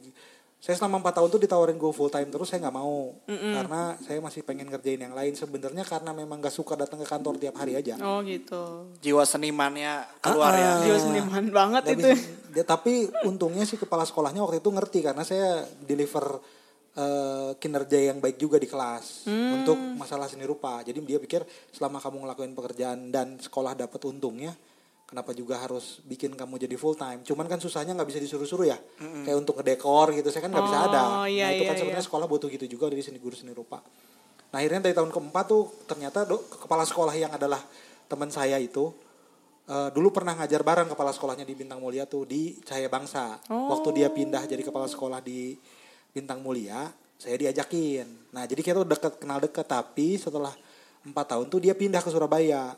saya 0.58 0.74
selama 0.74 0.98
empat 0.98 1.14
tahun 1.14 1.28
tuh 1.28 1.40
ditawarin 1.40 1.74
guru 1.74 1.92
full 1.92 2.08
time 2.08 2.26
terus 2.26 2.46
saya 2.46 2.58
nggak 2.60 2.74
mau 2.74 3.14
karena 3.24 3.94
saya 3.96 4.18
masih 4.18 4.42
pengen 4.42 4.66
ngerjain 4.66 4.98
yang 4.98 5.12
lain 5.12 5.32
sebenarnya 5.32 5.82
karena 5.82 6.10
memang 6.10 6.38
gak 6.38 6.50
suka 6.50 6.74
datang 6.74 6.98
ke 6.98 7.06
kantor 7.06 7.38
tiap 7.38 7.54
hari 7.56 7.74
aja 7.74 7.94
Oh 8.00 8.18
gitu. 8.20 8.90
Jiwa 8.98 9.22
senimannya 9.22 10.02
keluar 10.18 10.50
Ah, 10.50 10.58
ya. 10.58 10.68
ah. 10.68 10.82
Jiwa 10.82 10.98
seniman 11.00 11.44
banget 11.48 11.82
itu. 11.88 12.02
bisa- 12.04 12.26
dia, 12.50 12.64
tapi 12.64 12.92
untungnya 13.22 13.62
sih 13.62 13.76
kepala 13.76 14.02
sekolahnya 14.02 14.40
waktu 14.40 14.58
itu 14.58 14.68
ngerti 14.68 14.98
karena 15.00 15.22
saya 15.22 15.62
deliver 15.78 16.42
eh, 16.92 17.50
kinerja 17.54 18.10
yang 18.10 18.18
baik 18.18 18.34
juga 18.36 18.58
di 18.58 18.66
kelas 18.66 19.30
untuk 19.54 19.78
masalah 19.94 20.26
seni 20.26 20.42
rupa. 20.42 20.82
Jadi 20.82 20.98
dia 21.00 21.16
pikir 21.16 21.46
selama 21.70 21.96
kamu 21.96 22.16
ngelakuin 22.20 22.52
pekerjaan 22.52 22.98
dan 23.08 23.38
sekolah 23.38 23.78
dapat 23.78 24.02
untungnya, 24.02 24.50
kenapa 25.08 25.32
juga 25.32 25.56
harus 25.56 26.04
bikin 26.04 26.36
kamu 26.36 26.60
jadi 26.60 26.76
full 26.76 26.92
time? 26.92 27.24
Cuman 27.24 27.48
kan 27.48 27.56
susahnya 27.56 27.96
nggak 27.96 28.08
bisa 28.12 28.20
disuruh-suruh 28.20 28.68
ya, 28.68 28.76
kayak 29.24 29.40
untuk 29.40 29.56
ngedekor 29.56 30.12
gitu. 30.12 30.28
Saya 30.28 30.44
kan 30.44 30.52
nggak 30.52 30.66
bisa 30.68 30.78
Oh, 30.78 30.86
ada. 30.92 31.02
iya, 31.24 31.48
nah 31.48 31.52
itu 31.56 31.64
iya, 31.64 31.68
kan 31.72 31.76
sebenarnya 31.80 32.04
sekolah 32.04 32.26
butuh 32.28 32.48
gitu 32.52 32.68
juga 32.68 32.92
dari 32.92 33.00
seni 33.00 33.16
guru 33.16 33.32
seni 33.32 33.56
rupa. 33.56 33.80
Nah 34.52 34.56
akhirnya 34.60 34.84
dari 34.84 34.92
tahun 34.92 35.08
keempat 35.08 35.44
tuh 35.48 35.64
ternyata 35.88 36.28
do, 36.28 36.44
kepala 36.60 36.84
sekolah 36.84 37.16
yang 37.16 37.32
adalah 37.32 37.60
teman 38.04 38.28
saya 38.28 38.60
itu 38.60 38.92
eh, 39.64 39.88
dulu 39.92 40.12
pernah 40.12 40.36
ngajar 40.36 40.60
bareng 40.60 40.88
kepala 40.92 41.12
sekolahnya 41.12 41.44
di 41.44 41.56
Bintang 41.56 41.80
Mulia 41.80 42.04
tuh 42.04 42.28
di 42.28 42.60
Cahaya 42.60 42.92
Bangsa. 42.92 43.40
Waktu 43.48 43.88
dia 43.96 44.08
pindah 44.12 44.44
jadi 44.44 44.60
kepala 44.60 44.84
sekolah 44.84 45.24
di 45.24 45.56
Bintang 46.12 46.40
Mulia, 46.40 46.88
saya 47.16 47.36
diajakin. 47.36 48.32
Nah 48.36 48.44
jadi 48.44 48.60
kita 48.60 48.84
tuh 48.84 48.88
deket 48.88 49.20
kenal 49.20 49.40
deket 49.40 49.64
tapi 49.64 50.16
setelah 50.16 50.52
empat 51.04 51.32
tahun 51.32 51.48
tuh 51.48 51.60
dia 51.64 51.72
pindah 51.72 52.00
ke 52.00 52.08
Surabaya. 52.08 52.76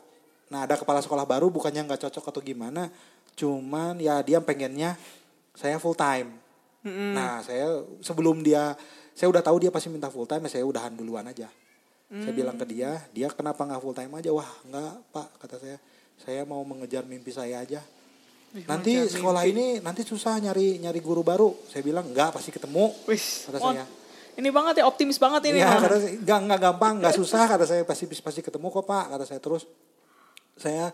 Nah 0.51 0.67
ada 0.67 0.75
kepala 0.75 0.99
sekolah 0.99 1.23
baru 1.23 1.47
bukannya 1.47 1.87
nggak 1.87 2.11
cocok 2.11 2.35
atau 2.35 2.41
gimana, 2.43 2.91
cuman 3.39 3.95
ya 4.03 4.19
dia 4.19 4.43
pengennya 4.43 4.99
saya 5.55 5.79
full 5.79 5.95
time. 5.95 6.35
Nah 6.83 7.39
saya 7.39 7.87
sebelum 8.03 8.43
dia, 8.43 8.75
saya 9.15 9.31
udah 9.31 9.39
tahu 9.39 9.63
dia 9.63 9.71
pasti 9.71 9.87
minta 9.87 10.11
full 10.11 10.27
time, 10.27 10.43
ya 10.51 10.59
saya 10.59 10.67
udahan 10.67 10.91
duluan 10.91 11.23
aja. 11.23 11.47
Saya 12.11 12.35
bilang 12.35 12.59
ke 12.59 12.67
dia, 12.67 12.99
dia 13.15 13.31
kenapa 13.31 13.63
nggak 13.63 13.79
full 13.79 13.95
time 13.95 14.11
aja? 14.19 14.35
Wah 14.35 14.51
nggak 14.67 14.93
pak, 15.15 15.27
kata 15.39 15.55
saya, 15.55 15.77
saya 16.19 16.43
mau 16.43 16.59
mengejar 16.67 17.07
mimpi 17.07 17.31
saya 17.31 17.63
aja. 17.63 17.79
Nanti 18.67 19.07
sekolah 19.07 19.47
ini 19.47 19.79
nanti 19.79 20.03
susah 20.03 20.35
nyari 20.43 20.83
nyari 20.83 20.99
guru 20.99 21.23
baru. 21.23 21.55
Saya 21.71 21.87
bilang 21.87 22.11
nggak 22.11 22.35
pasti 22.35 22.51
ketemu. 22.51 22.91
Wis. 23.07 23.47
Kata 23.47 23.57
saya. 23.63 23.87
Ini 24.35 24.47
banget 24.51 24.83
ya 24.83 24.87
optimis 24.87 25.15
banget 25.15 25.51
ini. 25.51 25.63
Iya, 25.63 25.71
Mama. 25.71 25.83
kata 25.87 25.97
saya, 26.03 26.55
gampang, 26.59 26.93
nggak 26.99 27.15
susah 27.15 27.47
kata 27.47 27.63
saya 27.67 27.83
pasti 27.87 28.07
pasti 28.07 28.39
ketemu 28.43 28.67
kok 28.67 28.83
pak, 28.83 29.05
kata 29.15 29.23
saya 29.23 29.39
terus. 29.39 29.63
Saya 30.57 30.91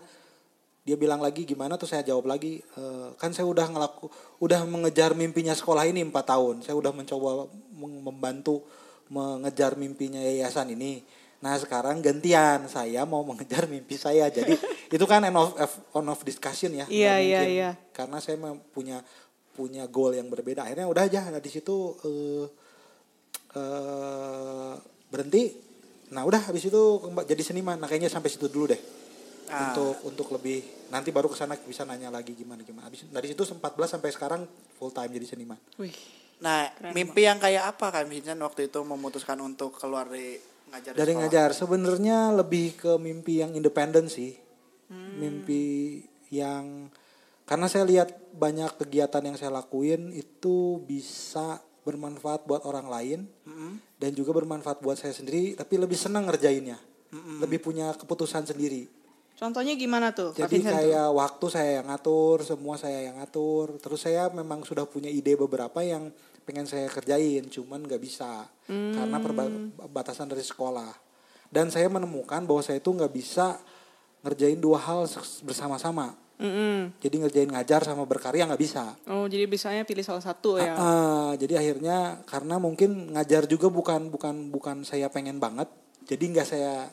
dia 0.82 0.96
bilang 0.96 1.20
lagi 1.20 1.44
gimana? 1.44 1.76
Tuh 1.76 1.84
saya 1.84 2.00
jawab 2.00 2.24
lagi 2.32 2.64
"E, 2.64 2.82
kan 3.20 3.28
saya 3.36 3.44
udah 3.44 3.68
ngelaku 3.68 4.08
udah 4.40 4.64
mengejar 4.64 5.12
mimpinya 5.12 5.52
sekolah 5.52 5.84
ini 5.84 6.00
empat 6.00 6.32
tahun. 6.32 6.64
Saya 6.64 6.80
udah 6.80 6.96
mencoba 6.96 7.44
mem- 7.76 8.02
membantu 8.08 8.64
mengejar 9.12 9.76
mimpinya 9.76 10.16
yayasan 10.16 10.72
ini. 10.72 11.04
Nah 11.44 11.54
sekarang 11.60 12.00
gantian 12.00 12.66
saya 12.72 13.04
mau 13.04 13.20
mengejar 13.20 13.68
mimpi 13.68 14.00
saya. 14.00 14.32
Jadi 14.32 14.56
itu 14.96 15.04
kan 15.04 15.20
on 15.28 15.36
off, 15.36 15.76
on 15.92 16.08
off 16.08 16.24
discussion 16.24 16.72
ya 16.72 16.88
Iya, 16.88 17.20
iya, 17.20 17.40
iya. 17.44 17.70
karena 17.92 18.16
saya 18.18 18.40
punya 18.72 19.04
punya 19.52 19.84
goal 19.92 20.16
yang 20.16 20.32
berbeda. 20.32 20.64
Akhirnya 20.64 20.88
udah 20.88 21.04
aja 21.04 21.28
nah, 21.28 21.42
di 21.42 21.50
situ 21.52 21.92
eh, 22.00 22.46
eh 23.60 24.72
berhenti. 25.12 25.52
Nah 26.16 26.24
udah 26.24 26.48
habis 26.48 26.64
itu 26.64 26.82
jadi 27.28 27.42
seniman. 27.44 27.76
Nah 27.76 27.84
kayaknya 27.92 28.08
sampai 28.08 28.32
situ 28.32 28.48
dulu 28.48 28.72
deh 28.72 28.80
Ah. 29.48 29.72
untuk 29.72 29.96
untuk 30.04 30.28
lebih 30.36 30.60
nanti 30.92 31.08
baru 31.08 31.32
ke 31.32 31.36
sana 31.36 31.56
bisa 31.56 31.88
nanya 31.88 32.12
lagi 32.12 32.36
gimana 32.36 32.60
gimana. 32.60 32.92
Habis 32.92 33.08
dari 33.08 33.32
situ 33.32 33.48
14 33.48 33.96
sampai 33.96 34.10
sekarang 34.12 34.40
full 34.76 34.92
time 34.92 35.08
jadi 35.08 35.24
seniman. 35.24 35.56
Wih. 35.80 35.96
Nah, 36.38 36.70
mimpi 36.94 37.26
yang 37.26 37.40
kayak 37.42 37.74
apa 37.74 37.90
Kak 37.90 38.06
Vincent 38.06 38.38
waktu 38.38 38.70
itu 38.70 38.78
memutuskan 38.86 39.40
untuk 39.42 39.74
keluar 39.74 40.06
dari 40.06 40.38
ngajar 40.70 40.92
dari 40.94 41.12
sekolah? 41.16 41.20
ngajar 41.26 41.48
sebenarnya 41.50 42.18
lebih 42.30 42.78
ke 42.78 42.92
mimpi 43.00 43.42
yang 43.42 43.56
independen 43.56 44.06
sih. 44.06 44.36
Mimpi 44.92 45.98
yang 46.30 46.92
karena 47.48 47.66
saya 47.66 47.88
lihat 47.88 48.12
banyak 48.36 48.76
kegiatan 48.76 49.24
yang 49.24 49.36
saya 49.40 49.50
lakuin 49.50 50.12
itu 50.12 50.78
bisa 50.84 51.58
bermanfaat 51.82 52.44
buat 52.44 52.68
orang 52.68 52.86
lain 52.86 53.20
dan 53.96 54.10
juga 54.12 54.36
bermanfaat 54.36 54.84
buat 54.84 55.00
saya 55.00 55.16
sendiri 55.16 55.56
tapi 55.56 55.80
lebih 55.80 55.96
senang 55.96 56.28
ngerjainnya. 56.28 56.76
Lebih 57.40 57.64
punya 57.64 57.96
keputusan 57.96 58.44
sendiri 58.44 58.97
Contohnya 59.38 59.78
gimana 59.78 60.10
tuh? 60.10 60.34
Jadi 60.34 60.58
tuh? 60.60 60.66
kayak 60.66 61.08
waktu 61.14 61.46
saya 61.46 61.70
yang 61.78 61.86
ngatur 61.86 62.42
semua 62.42 62.74
saya 62.74 63.06
yang 63.06 63.22
ngatur 63.22 63.78
terus 63.78 64.02
saya 64.02 64.26
memang 64.34 64.66
sudah 64.66 64.82
punya 64.84 65.06
ide 65.06 65.38
beberapa 65.38 65.78
yang 65.80 66.10
pengen 66.48 66.64
saya 66.64 66.88
kerjain 66.88 67.44
cuman 67.52 67.84
nggak 67.84 68.00
bisa 68.00 68.48
karena 68.64 69.20
perbatasan 69.20 70.32
dari 70.32 70.40
sekolah 70.40 70.96
dan 71.52 71.68
saya 71.68 71.92
menemukan 71.92 72.40
bahwa 72.48 72.64
saya 72.64 72.80
itu 72.80 72.88
nggak 72.88 73.12
bisa 73.12 73.60
ngerjain 74.24 74.56
dua 74.56 74.80
hal 74.80 75.04
bersama-sama 75.44 76.16
Mm-mm. 76.40 76.96
jadi 77.04 77.20
ngerjain 77.20 77.52
ngajar 77.52 77.84
sama 77.84 78.08
berkarya 78.08 78.48
nggak 78.48 78.62
bisa 78.64 78.96
Oh 79.12 79.28
jadi 79.28 79.44
bisanya 79.44 79.84
pilih 79.84 80.00
salah 80.00 80.24
satu 80.24 80.56
ya? 80.56 80.72
Ah, 80.72 81.36
jadi 81.36 81.60
akhirnya 81.60 82.24
karena 82.24 82.56
mungkin 82.56 83.12
ngajar 83.12 83.44
juga 83.44 83.68
bukan 83.68 84.08
bukan 84.08 84.48
bukan 84.48 84.88
saya 84.88 85.12
pengen 85.12 85.36
banget 85.36 85.68
jadi 86.08 86.24
nggak 86.32 86.48
saya 86.48 86.88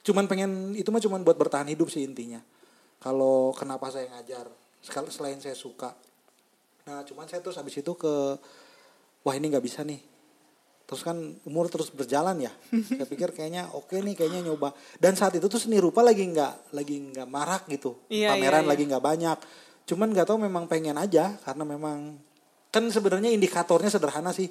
cuman 0.00 0.24
pengen 0.24 0.72
itu 0.76 0.88
mah 0.88 1.02
cuman 1.02 1.20
buat 1.20 1.36
bertahan 1.36 1.68
hidup 1.68 1.92
sih 1.92 2.04
intinya. 2.04 2.40
Kalau 3.00 3.56
kenapa 3.56 3.88
saya 3.88 4.08
ngajar 4.12 4.48
selain 4.84 5.40
saya 5.40 5.56
suka. 5.56 5.92
Nah 6.88 7.04
cuman 7.04 7.28
saya 7.28 7.40
terus 7.44 7.56
habis 7.60 7.76
itu 7.76 7.92
ke 7.96 8.14
wah 9.24 9.34
ini 9.36 9.52
nggak 9.52 9.64
bisa 9.64 9.84
nih. 9.84 10.00
Terus 10.90 11.06
kan 11.06 11.16
umur 11.46 11.70
terus 11.70 11.94
berjalan 11.94 12.50
ya. 12.50 12.50
Saya 12.98 13.06
pikir 13.06 13.30
kayaknya 13.30 13.70
oke 13.78 13.94
nih 13.94 14.18
kayaknya 14.18 14.50
nyoba. 14.50 14.74
Dan 14.98 15.14
saat 15.14 15.38
itu 15.38 15.46
tuh 15.46 15.62
seni 15.62 15.78
rupa 15.78 16.02
lagi 16.02 16.26
nggak 16.26 16.74
lagi 16.74 17.14
nggak 17.14 17.28
marak 17.30 17.62
gitu. 17.70 17.94
Iya, 18.10 18.34
pameran 18.34 18.42
iya, 18.42 18.66
iya. 18.66 18.70
lagi 18.74 18.82
nggak 18.90 19.04
banyak. 19.06 19.38
Cuman 19.86 20.10
nggak 20.10 20.26
tahu 20.26 20.42
memang 20.42 20.66
pengen 20.66 20.98
aja 20.98 21.38
karena 21.46 21.62
memang 21.62 22.18
kan 22.74 22.82
sebenarnya 22.90 23.30
indikatornya 23.30 23.86
sederhana 23.86 24.34
sih. 24.34 24.50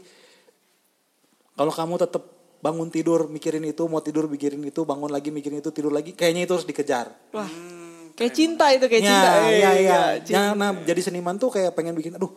Kalau 1.60 1.76
kamu 1.76 2.08
tetap 2.08 2.24
bangun 2.60 2.92
tidur 2.92 3.32
mikirin 3.32 3.64
itu 3.64 3.88
mau 3.88 4.04
tidur 4.04 4.28
mikirin 4.28 4.60
itu 4.68 4.84
bangun 4.84 5.08
lagi 5.08 5.32
mikirin 5.32 5.64
itu 5.64 5.72
tidur 5.72 5.96
lagi 5.96 6.12
kayaknya 6.12 6.44
itu 6.44 6.54
harus 6.60 6.68
dikejar 6.68 7.08
Wah, 7.32 7.48
kayak 8.20 8.34
cinta 8.36 8.66
itu 8.76 8.86
kayak 8.92 9.04
ya, 9.04 9.08
cinta. 9.08 9.32
Iya, 9.48 9.72
iya. 9.80 10.00
cinta. 10.20 10.52
Nah, 10.52 10.76
nah, 10.76 10.84
jadi 10.84 11.00
seniman 11.00 11.40
tuh 11.40 11.56
kayak 11.56 11.72
pengen 11.72 11.96
bikin, 11.96 12.20
aduh, 12.20 12.36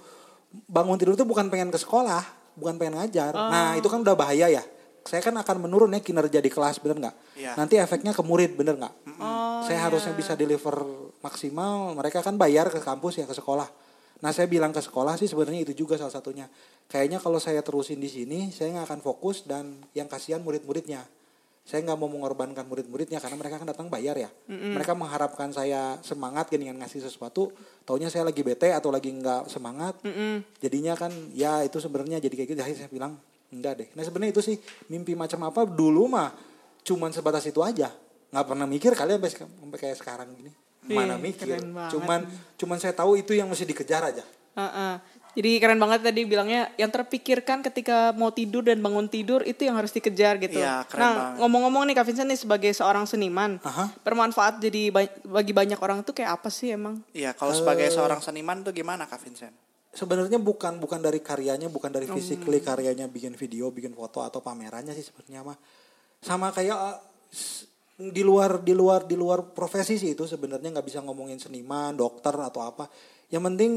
bangun 0.70 0.94
tidur 0.94 1.18
tuh 1.18 1.26
bukan 1.26 1.50
pengen 1.50 1.74
ke 1.74 1.78
sekolah, 1.82 2.22
bukan 2.54 2.78
pengen 2.78 3.02
ngajar. 3.02 3.34
Oh. 3.34 3.50
Nah, 3.50 3.74
itu 3.74 3.90
kan 3.90 3.98
udah 4.06 4.14
bahaya 4.14 4.46
ya. 4.46 4.62
Saya 5.02 5.18
kan 5.18 5.34
akan 5.34 5.66
menurun 5.66 5.90
ya 5.90 5.98
kinerja 5.98 6.38
di 6.38 6.46
kelas, 6.46 6.78
bener 6.78 7.02
nggak? 7.02 7.14
Iya. 7.34 7.58
Nanti 7.58 7.74
efeknya 7.74 8.14
ke 8.14 8.22
murid, 8.22 8.54
bener 8.54 8.78
nggak? 8.78 8.94
Oh, 9.18 9.66
saya 9.66 9.90
harusnya 9.90 10.14
bisa 10.14 10.38
deliver 10.38 10.86
maksimal. 11.18 11.98
Mereka 11.98 12.22
kan 12.22 12.38
bayar 12.38 12.70
ke 12.70 12.78
kampus 12.78 13.18
ya 13.18 13.26
ke 13.26 13.34
sekolah. 13.34 13.66
Nah, 14.22 14.30
saya 14.30 14.46
bilang 14.46 14.70
ke 14.70 14.78
sekolah 14.78 15.18
sih 15.18 15.26
sebenarnya 15.26 15.66
itu 15.66 15.74
juga 15.74 15.98
salah 15.98 16.14
satunya. 16.14 16.46
Kayaknya 16.86 17.18
kalau 17.18 17.42
saya 17.42 17.58
terusin 17.60 17.98
di 17.98 18.06
sini, 18.06 18.54
saya 18.54 18.70
nggak 18.70 18.86
akan 18.86 19.00
fokus 19.02 19.42
dan 19.42 19.82
yang 19.98 20.06
kasihan 20.06 20.38
murid-muridnya. 20.38 21.02
Saya 21.62 21.86
nggak 21.86 21.98
mau 21.98 22.10
mengorbankan 22.10 22.66
murid-muridnya 22.66 23.22
karena 23.22 23.38
mereka 23.38 23.62
kan 23.62 23.70
datang 23.70 23.86
bayar 23.86 24.18
ya. 24.18 24.30
Mereka 24.50 24.98
mengharapkan 24.98 25.54
saya 25.54 25.94
semangat 26.02 26.50
dengan 26.50 26.74
ngasih 26.82 27.06
sesuatu, 27.06 27.54
taunya 27.86 28.10
saya 28.10 28.26
lagi 28.26 28.42
bete 28.42 28.74
atau 28.74 28.90
lagi 28.90 29.14
nggak 29.14 29.46
semangat. 29.46 29.94
Mm-mm. 30.02 30.42
Jadinya 30.58 30.98
kan 30.98 31.14
ya 31.30 31.62
itu 31.62 31.78
sebenarnya 31.78 32.18
jadi 32.18 32.34
kayak 32.34 32.48
gitu. 32.50 32.60
Akhirnya 32.66 32.80
saya 32.82 32.90
bilang 32.90 33.14
enggak 33.54 33.78
deh. 33.78 33.88
Nah 33.94 34.02
sebenarnya 34.02 34.34
itu 34.34 34.42
sih 34.42 34.56
mimpi 34.90 35.14
macam 35.14 35.38
apa 35.46 35.62
dulu 35.62 36.10
mah 36.10 36.34
cuman 36.82 37.14
sebatas 37.14 37.46
itu 37.46 37.62
aja. 37.62 37.94
Nggak 38.34 38.46
pernah 38.50 38.66
mikir 38.66 38.92
kali 38.98 39.14
sampai 39.14 39.30
sampai 39.30 39.78
kayak 39.78 39.96
sekarang 40.02 40.34
gini. 40.34 40.50
Mana 40.86 41.14
mikir. 41.16 41.62
Cuman 41.90 42.26
cuman 42.58 42.76
saya 42.78 42.94
tahu 42.94 43.18
itu 43.18 43.32
yang 43.34 43.46
mesti 43.46 43.62
dikejar 43.62 44.02
aja. 44.02 44.24
Heeh. 44.58 44.94
Jadi 45.32 45.64
keren 45.64 45.80
banget 45.80 46.04
tadi 46.04 46.28
bilangnya 46.28 46.68
yang 46.76 46.92
terpikirkan 46.92 47.64
ketika 47.64 48.12
mau 48.12 48.28
tidur 48.28 48.60
dan 48.60 48.84
bangun 48.84 49.08
tidur 49.08 49.40
itu 49.48 49.64
yang 49.64 49.80
harus 49.80 49.88
dikejar 49.88 50.36
gitu. 50.36 50.60
Iya, 50.60 50.84
keren 50.84 51.00
nah, 51.00 51.12
banget. 51.16 51.38
ngomong-ngomong 51.40 51.82
nih 51.88 51.94
Kak 51.96 52.04
Vincent 52.04 52.28
nih 52.28 52.36
sebagai 52.36 52.68
seorang 52.76 53.08
seniman, 53.08 53.56
Aha. 53.64 53.96
bermanfaat 54.04 54.60
jadi 54.60 54.92
ba- 54.92 55.16
bagi 55.24 55.56
banyak 55.56 55.80
orang 55.80 56.04
tuh 56.04 56.12
kayak 56.12 56.36
apa 56.36 56.52
sih 56.52 56.76
emang? 56.76 57.00
Iya, 57.16 57.32
kalau 57.32 57.56
sebagai 57.56 57.88
seorang 57.88 58.20
seniman 58.20 58.60
tuh 58.60 58.76
gimana 58.76 59.08
Kak 59.08 59.24
Vincent? 59.24 59.56
sebenarnya 59.92 60.40
bukan 60.40 60.80
bukan 60.80 61.00
dari 61.04 61.20
karyanya, 61.20 61.68
bukan 61.68 61.92
dari 61.92 62.08
physically 62.08 62.64
karyanya 62.64 63.08
bikin 63.08 63.36
video, 63.36 63.68
bikin 63.68 63.92
foto 63.92 64.24
atau 64.24 64.40
pamerannya 64.40 64.92
sih 64.92 65.04
sebenarnya 65.04 65.44
mah. 65.44 65.56
Sama 66.20 66.48
kayak 66.48 66.76
uh, 66.76 66.96
s- 67.28 67.71
di 68.10 68.22
luar 68.26 68.64
di 68.64 68.74
luar 68.74 69.06
di 69.06 69.14
luar 69.14 69.54
profesi 69.54 70.00
sih 70.00 70.18
itu 70.18 70.26
sebenarnya 70.26 70.74
nggak 70.74 70.86
bisa 70.88 70.98
ngomongin 71.04 71.38
seniman, 71.38 71.94
dokter 71.94 72.34
atau 72.34 72.66
apa. 72.66 72.90
Yang 73.30 73.42
penting 73.52 73.72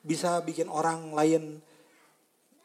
bisa 0.00 0.40
bikin 0.40 0.72
orang 0.72 1.12
lain 1.12 1.60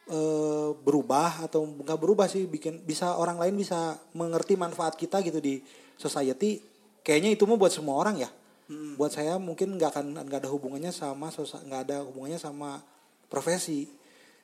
eh, 0.07 0.69
berubah 0.77 1.49
atau 1.49 1.67
nggak 1.67 1.99
berubah 1.99 2.31
sih 2.31 2.47
bikin 2.47 2.87
bisa 2.87 3.19
orang 3.19 3.41
lain 3.41 3.59
bisa 3.59 3.99
mengerti 4.15 4.55
manfaat 4.55 4.95
kita 4.95 5.19
gitu 5.25 5.43
di 5.43 5.59
society. 5.99 6.63
Kayaknya 7.03 7.35
itu 7.35 7.43
mah 7.43 7.57
buat 7.59 7.73
semua 7.73 7.99
orang 7.99 8.21
ya. 8.23 8.29
Buat 8.69 9.17
saya 9.17 9.41
mungkin 9.41 9.81
nggak 9.81 9.89
akan 9.97 10.05
nggak 10.29 10.45
ada 10.45 10.49
hubungannya 10.53 10.93
sama 10.93 11.33
nggak 11.33 11.81
ada 11.89 12.05
hubungannya 12.05 12.37
sama 12.37 12.79
profesi. 13.25 13.89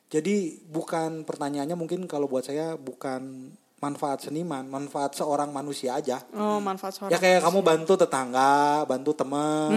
Jadi 0.10 0.62
bukan 0.66 1.26
pertanyaannya 1.26 1.78
mungkin 1.78 2.10
kalau 2.10 2.30
buat 2.30 2.46
saya 2.46 2.78
bukan 2.78 3.54
manfaat 3.84 4.24
seniman 4.24 4.64
manfaat 4.64 5.20
seorang 5.20 5.52
manusia 5.52 6.00
aja 6.00 6.24
Oh, 6.32 6.64
manfaat 6.64 6.96
seorang. 6.96 7.12
Ya 7.12 7.20
kayak 7.20 7.44
kamu 7.44 7.60
bantu 7.60 7.94
tetangga, 8.00 8.88
bantu 8.88 9.12
teman, 9.12 9.72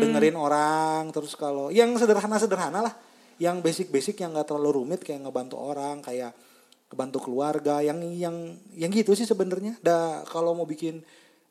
dengerin 0.00 0.36
orang, 0.36 1.12
terus 1.12 1.36
kalau 1.36 1.68
yang 1.68 1.92
sederhana-sederhana 2.00 2.80
lah, 2.80 2.94
yang 3.36 3.60
basic-basic 3.60 4.20
yang 4.24 4.32
nggak 4.32 4.48
terlalu 4.48 4.80
rumit 4.80 5.04
kayak 5.04 5.28
ngebantu 5.28 5.60
orang, 5.60 6.00
kayak 6.00 6.32
ngebantu 6.88 7.18
keluarga, 7.28 7.84
yang 7.84 8.00
yang 8.16 8.56
yang 8.72 8.90
gitu 8.90 9.12
sih 9.12 9.28
sebenarnya. 9.28 9.76
Da 9.84 10.24
kalau 10.24 10.56
mau 10.56 10.64
bikin 10.64 11.04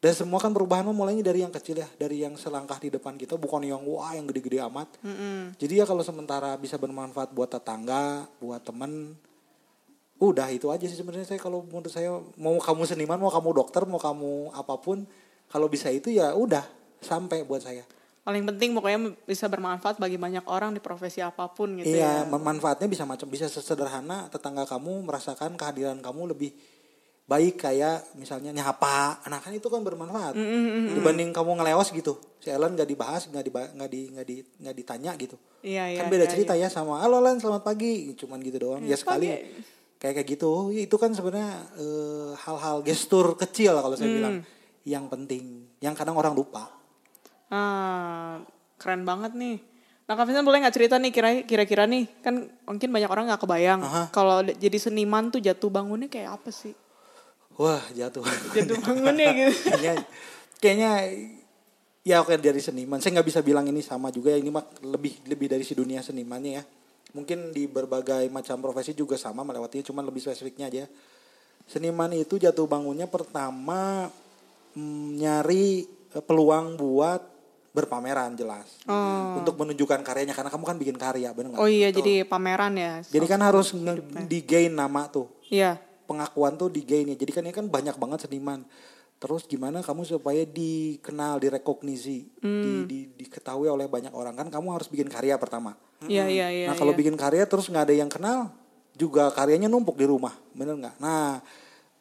dan 0.04 0.12
semua 0.12 0.36
kan 0.44 0.52
perubahan 0.52 0.84
mulainya 0.92 1.24
dari 1.24 1.48
yang 1.48 1.54
kecil 1.56 1.80
ya, 1.80 1.88
dari 1.96 2.20
yang 2.28 2.36
selangkah 2.36 2.76
di 2.76 2.92
depan 2.92 3.16
kita, 3.16 3.40
bukan 3.40 3.64
yang 3.64 3.80
wah 3.88 4.12
yang 4.12 4.28
gede-gede 4.28 4.60
amat. 4.68 5.00
Mm-mm. 5.00 5.56
Jadi 5.56 5.80
ya 5.80 5.88
kalau 5.88 6.04
sementara 6.04 6.60
bisa 6.60 6.76
bermanfaat 6.76 7.32
buat 7.32 7.48
tetangga, 7.48 8.28
buat 8.44 8.60
temen, 8.68 9.16
udah 10.32 10.48
itu 10.54 10.72
aja 10.72 10.86
sih 10.88 10.96
sebenarnya 10.96 11.28
saya 11.28 11.42
kalau 11.42 11.66
menurut 11.66 11.92
saya 11.92 12.16
mau 12.40 12.56
kamu 12.56 12.88
seniman, 12.88 13.20
mau 13.20 13.34
kamu 13.34 13.50
dokter, 13.52 13.84
mau 13.84 14.00
kamu 14.00 14.56
apa 14.56 14.76
pun, 14.80 15.04
kalau 15.52 15.68
bisa 15.68 15.92
itu 15.92 16.14
ya 16.14 16.32
udah 16.32 16.64
sampai 17.04 17.44
buat 17.44 17.60
saya. 17.66 17.84
Paling 18.24 18.48
penting 18.48 18.72
pokoknya 18.72 19.20
bisa 19.28 19.52
bermanfaat 19.52 20.00
bagi 20.00 20.16
banyak 20.16 20.48
orang 20.48 20.72
di 20.72 20.80
profesi 20.80 21.20
apa 21.20 21.52
pun 21.52 21.76
gitu 21.76 21.92
iya, 21.92 22.24
ya. 22.24 22.32
manfaatnya 22.32 22.88
bisa 22.88 23.04
macam 23.04 23.28
bisa 23.28 23.52
sesederhana 23.52 24.32
tetangga 24.32 24.64
kamu 24.64 25.04
merasakan 25.04 25.60
kehadiran 25.60 26.00
kamu 26.00 26.32
lebih 26.32 26.56
baik 27.28 27.60
kayak 27.60 28.16
misalnya 28.16 28.56
nyapa, 28.56 29.24
nah 29.28 29.40
kan 29.40 29.52
itu 29.52 29.68
kan 29.68 29.84
bermanfaat. 29.84 30.36
Dibanding 30.96 31.32
kamu 31.32 31.60
ngelewas 31.60 31.92
gitu, 31.92 32.20
si 32.40 32.52
Ellen 32.52 32.76
nggak 32.76 32.88
dibahas, 32.88 33.28
nggak 33.32 33.44
diba- 33.44 33.72
nggak 33.76 33.90
di 33.92 34.02
nggak 34.12 34.26
di 34.28 34.36
nggak 34.60 34.76
ditanya 34.76 35.12
gitu. 35.16 35.36
Iya, 35.64 35.96
iya. 35.96 36.00
kan 36.04 36.12
beda 36.12 36.28
iya, 36.28 36.32
cerita 36.36 36.54
iya. 36.60 36.68
ya 36.68 36.76
sama 36.76 37.00
halo 37.00 37.24
Len 37.24 37.40
selamat 37.40 37.64
pagi 37.64 38.12
cuman 38.20 38.44
gitu 38.44 38.68
doang 38.68 38.84
ya 38.84 39.00
sekali 39.00 39.32
kayak 40.04 40.14
kayak 40.14 40.28
gitu. 40.30 40.52
Itu 40.70 40.96
kan 40.98 41.10
sebenarnya 41.10 41.50
eh, 41.74 42.32
hal-hal 42.38 42.84
gestur 42.84 43.34
kecil 43.34 43.72
kalau 43.74 43.96
saya 43.96 44.06
Hmm. 44.06 44.18
bilang. 44.20 44.36
Yang 44.84 45.06
penting 45.08 45.44
yang 45.80 45.96
kadang 45.96 46.14
orang 46.14 46.36
lupa. 46.36 46.68
Ah, 47.48 48.44
keren 48.76 49.02
banget 49.02 49.32
nih. 49.32 49.64
Nah, 50.04 50.14
Kak 50.14 50.28
Vincent 50.28 50.44
boleh 50.44 50.60
nggak 50.60 50.76
cerita 50.76 50.96
nih 50.98 51.10
kira- 51.10 51.44
kira-kira 51.44 51.84
nih? 51.86 52.04
Kan 52.20 52.36
mungkin 52.62 52.92
banyak 52.92 53.08
orang 53.08 53.26
nggak 53.26 53.40
kebayang 53.40 53.80
kalau 54.10 54.44
jadi 54.44 54.76
seniman 54.78 55.32
tuh 55.32 55.40
jatuh 55.40 55.72
bangunnya 55.72 56.08
kayak 56.08 56.36
apa 56.36 56.52
sih? 56.52 56.76
wah 57.54 57.80
jatuh. 57.90 58.26
Jatuh 58.52 58.76
bangunnya 58.78 59.30
gitu. 59.40 59.54
kayaknya 59.70 59.94
kayaknya 60.58 60.92
ya 62.02 62.20
oke 62.20 62.36
dari 62.36 62.60
seniman. 62.60 62.98
Saya 62.98 63.16
nggak 63.16 63.28
bisa 63.30 63.40
bilang 63.40 63.64
ini 63.64 63.80
sama 63.80 64.10
juga 64.10 64.34
ya 64.34 64.42
ini 64.42 64.50
mah 64.50 64.66
lebih 64.84 65.24
lebih 65.24 65.48
dari 65.48 65.62
si 65.62 65.72
dunia 65.72 66.02
senimannya 66.02 66.52
ya 66.52 66.64
mungkin 67.14 67.54
di 67.54 67.66
berbagai 67.66 68.26
macam 68.28 68.58
profesi 68.60 68.92
juga 68.92 69.16
sama 69.16 69.42
melewatinya 69.42 69.86
cuman 69.86 70.04
lebih 70.04 70.20
spesifiknya 70.20 70.68
aja 70.68 70.86
seniman 71.64 72.12
itu 72.12 72.36
jatuh 72.36 72.66
bangunnya 72.66 73.06
pertama 73.06 74.10
mm, 74.74 75.08
nyari 75.16 75.86
eh, 76.12 76.24
peluang 76.26 76.76
buat 76.76 77.22
berpameran 77.70 78.34
jelas 78.34 78.82
untuk 79.36 79.58
menunjukkan 79.58 80.02
karyanya 80.02 80.34
karena 80.34 80.50
kamu 80.50 80.66
kan 80.66 80.78
bikin 80.78 80.94
karya 80.94 81.34
benar 81.34 81.54
nggak 81.54 81.62
Oh 81.62 81.66
iya, 81.66 81.90
jadi 81.90 82.22
pameran 82.22 82.78
ya. 82.78 83.02
jadi 83.02 83.26
kan 83.26 83.42
harus 83.42 83.74
di 84.26 84.40
gain 84.42 84.74
nama 84.74 85.10
tuh 85.10 85.26
Iya. 85.50 85.78
pengakuan 86.04 86.54
tuh 86.54 86.68
di 86.68 86.82
gay 86.82 87.06
nih. 87.06 87.16
Jadi 87.16 87.32
kan 87.32 87.42
ini 87.46 87.54
kan 87.54 87.66
banyak 87.66 87.96
banget 87.96 88.28
seniman. 88.28 88.66
Terus 89.22 89.48
gimana 89.48 89.80
kamu 89.80 90.04
supaya 90.04 90.44
dikenal, 90.44 91.40
direkognisi, 91.40 92.28
di, 92.44 92.72
di- 92.84 93.10
diketahui 93.24 93.72
oleh 93.72 93.88
banyak 93.88 94.12
orang 94.12 94.36
kan 94.36 94.52
kamu 94.52 94.76
harus 94.76 94.92
bikin 94.92 95.08
karya 95.08 95.40
pertama. 95.40 95.80
Iya, 96.04 96.28
iya, 96.28 96.48
iya. 96.52 96.68
nah 96.68 96.76
kalau 96.76 96.92
iya. 96.92 97.00
bikin 97.00 97.16
karya 97.16 97.48
terus 97.48 97.72
nggak 97.72 97.88
ada 97.88 97.96
yang 97.96 98.12
kenal, 98.12 98.52
juga 99.00 99.32
karyanya 99.32 99.72
numpuk 99.72 99.96
di 99.96 100.04
rumah, 100.04 100.36
bener 100.52 100.76
nggak? 100.76 100.96
Nah 101.00 101.40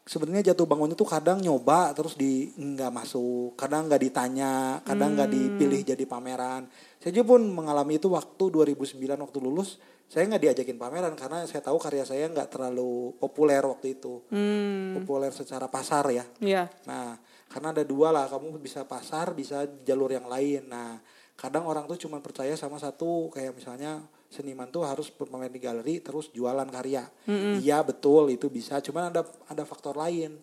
sebenarnya 0.03 0.51
jatuh 0.51 0.67
bangun 0.67 0.99
itu 0.99 1.07
kadang 1.07 1.39
nyoba 1.39 1.95
terus 1.95 2.19
di 2.19 2.51
nggak 2.59 2.91
masuk, 2.91 3.55
kadang 3.55 3.87
nggak 3.87 4.03
ditanya, 4.03 4.83
kadang 4.83 5.15
nggak 5.15 5.31
dipilih 5.31 5.81
jadi 5.87 6.05
pameran. 6.05 6.67
Saya 6.99 7.15
juga 7.15 7.39
pun 7.39 7.43
mengalami 7.47 8.03
itu 8.03 8.11
waktu 8.11 8.45
2009 8.51 8.99
waktu 8.99 9.39
lulus, 9.39 9.79
saya 10.13 10.29
nggak 10.29 10.45
diajakin 10.45 10.77
pameran 10.77 11.17
karena 11.17 11.49
saya 11.49 11.65
tahu 11.65 11.81
karya 11.81 12.05
saya 12.05 12.29
nggak 12.29 12.53
terlalu 12.53 13.17
populer 13.17 13.65
waktu 13.65 13.97
itu, 13.97 14.21
Hmm, 14.29 15.01
populer 15.01 15.33
secara 15.33 15.73
pasar 15.73 16.05
ya. 16.13 16.21
iya. 16.37 16.69
Nah, 16.85 17.17
karena 17.49 17.73
ada 17.73 17.81
dua 17.81 18.13
lah, 18.13 18.29
kamu 18.29 18.61
bisa 18.61 18.85
pasar, 18.85 19.33
bisa 19.33 19.65
jalur 19.89 20.13
yang 20.13 20.29
lain. 20.29 20.69
Nah, 20.69 21.01
kadang 21.33 21.65
orang 21.65 21.89
tuh 21.89 21.97
cuma 21.97 22.21
percaya 22.21 22.53
sama 22.61 22.77
satu, 22.77 23.33
kayak 23.33 23.57
misalnya 23.57 24.05
seniman 24.29 24.69
tuh 24.69 24.85
harus 24.85 25.09
bermain 25.09 25.49
di 25.49 25.57
galeri 25.57 26.05
terus 26.05 26.29
jualan 26.29 26.69
karya. 26.69 27.09
Iya 27.57 27.81
betul 27.81 28.29
itu 28.29 28.53
bisa, 28.53 28.85
cuman 28.85 29.17
ada 29.17 29.25
ada 29.49 29.65
faktor 29.65 29.97
lain, 29.97 30.37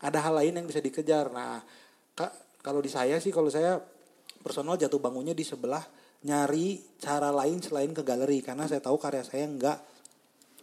ada 0.00 0.16
hal 0.16 0.32
lain 0.40 0.56
yang 0.56 0.64
bisa 0.64 0.80
dikejar. 0.80 1.28
Nah, 1.28 1.60
kalau 2.64 2.80
di 2.80 2.88
saya 2.88 3.20
sih, 3.20 3.28
kalau 3.28 3.52
saya 3.52 3.76
personal 4.40 4.80
jatuh 4.80 4.96
bangunnya 4.96 5.36
di 5.36 5.44
sebelah 5.44 5.84
nyari 6.24 6.80
cara 7.00 7.32
lain 7.32 7.60
selain 7.64 7.92
ke 7.96 8.04
galeri. 8.04 8.44
Karena 8.44 8.68
saya 8.68 8.84
tahu 8.84 9.00
karya 9.00 9.24
saya 9.24 9.48
nggak 9.48 9.78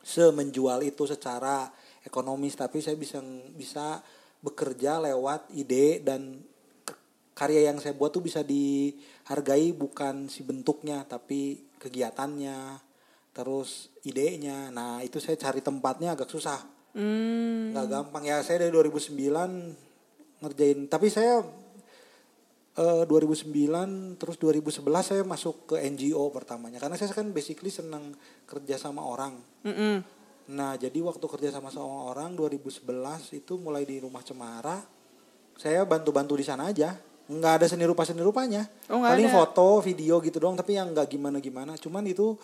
semenjual 0.06 0.86
itu 0.86 1.04
secara 1.04 1.68
ekonomis 2.06 2.56
tapi 2.56 2.80
saya 2.80 2.96
bisa 2.96 3.20
bisa 3.52 4.00
bekerja 4.40 5.04
lewat 5.04 5.52
ide 5.52 6.00
dan 6.00 6.40
karya 7.36 7.70
yang 7.70 7.78
saya 7.78 7.94
buat 7.94 8.16
tuh 8.16 8.24
bisa 8.24 8.42
dihargai 8.42 9.76
bukan 9.76 10.32
si 10.32 10.42
bentuknya 10.42 11.04
tapi 11.06 11.70
kegiatannya 11.78 12.82
terus 13.36 13.94
idenya. 14.02 14.74
Nah 14.74 15.06
itu 15.06 15.22
saya 15.22 15.38
cari 15.38 15.62
tempatnya 15.62 16.18
agak 16.18 16.30
susah. 16.30 16.58
Hmm, 16.98 17.78
nggak 17.78 17.88
gampang. 17.94 18.24
Ya 18.26 18.42
saya 18.42 18.66
dari 18.66 18.74
2009 18.74 20.42
ngerjain 20.42 20.80
tapi 20.90 21.14
saya 21.14 21.46
eh, 22.78 23.04
2009 23.10 24.22
terus 24.22 24.38
2011 24.38 24.86
saya 25.02 25.24
masuk 25.26 25.74
ke 25.74 25.76
NGO 25.82 26.30
pertamanya 26.30 26.78
karena 26.78 26.96
saya 26.96 27.10
kan 27.12 27.30
basically 27.34 27.74
senang 27.74 28.14
kerja 28.46 28.78
sama 28.78 29.02
orang 29.04 29.38
mm-mm. 29.66 30.18
Nah, 30.48 30.80
jadi 30.80 31.04
waktu 31.04 31.26
kerja 31.28 31.52
sama 31.52 31.68
sama 31.68 32.08
orang 32.08 32.32
2011 32.40 32.88
itu 33.36 33.60
mulai 33.60 33.84
di 33.84 34.00
rumah 34.00 34.24
Cemara, 34.24 34.80
saya 35.60 35.84
bantu-bantu 35.84 36.40
di 36.40 36.46
sana 36.48 36.72
aja. 36.72 36.96
Nggak 37.28 37.54
ada 37.60 37.66
seni 37.68 37.84
rupa 37.84 38.08
seni 38.08 38.24
rupanya. 38.24 38.64
Oh, 38.88 39.04
Paling 39.04 39.28
ada. 39.28 39.36
foto, 39.44 39.84
video 39.84 40.24
gitu 40.24 40.40
doang, 40.40 40.56
tapi 40.56 40.80
yang 40.80 40.96
nggak 40.96 41.12
gimana-gimana. 41.12 41.76
Cuman 41.76 42.08
itu 42.08 42.40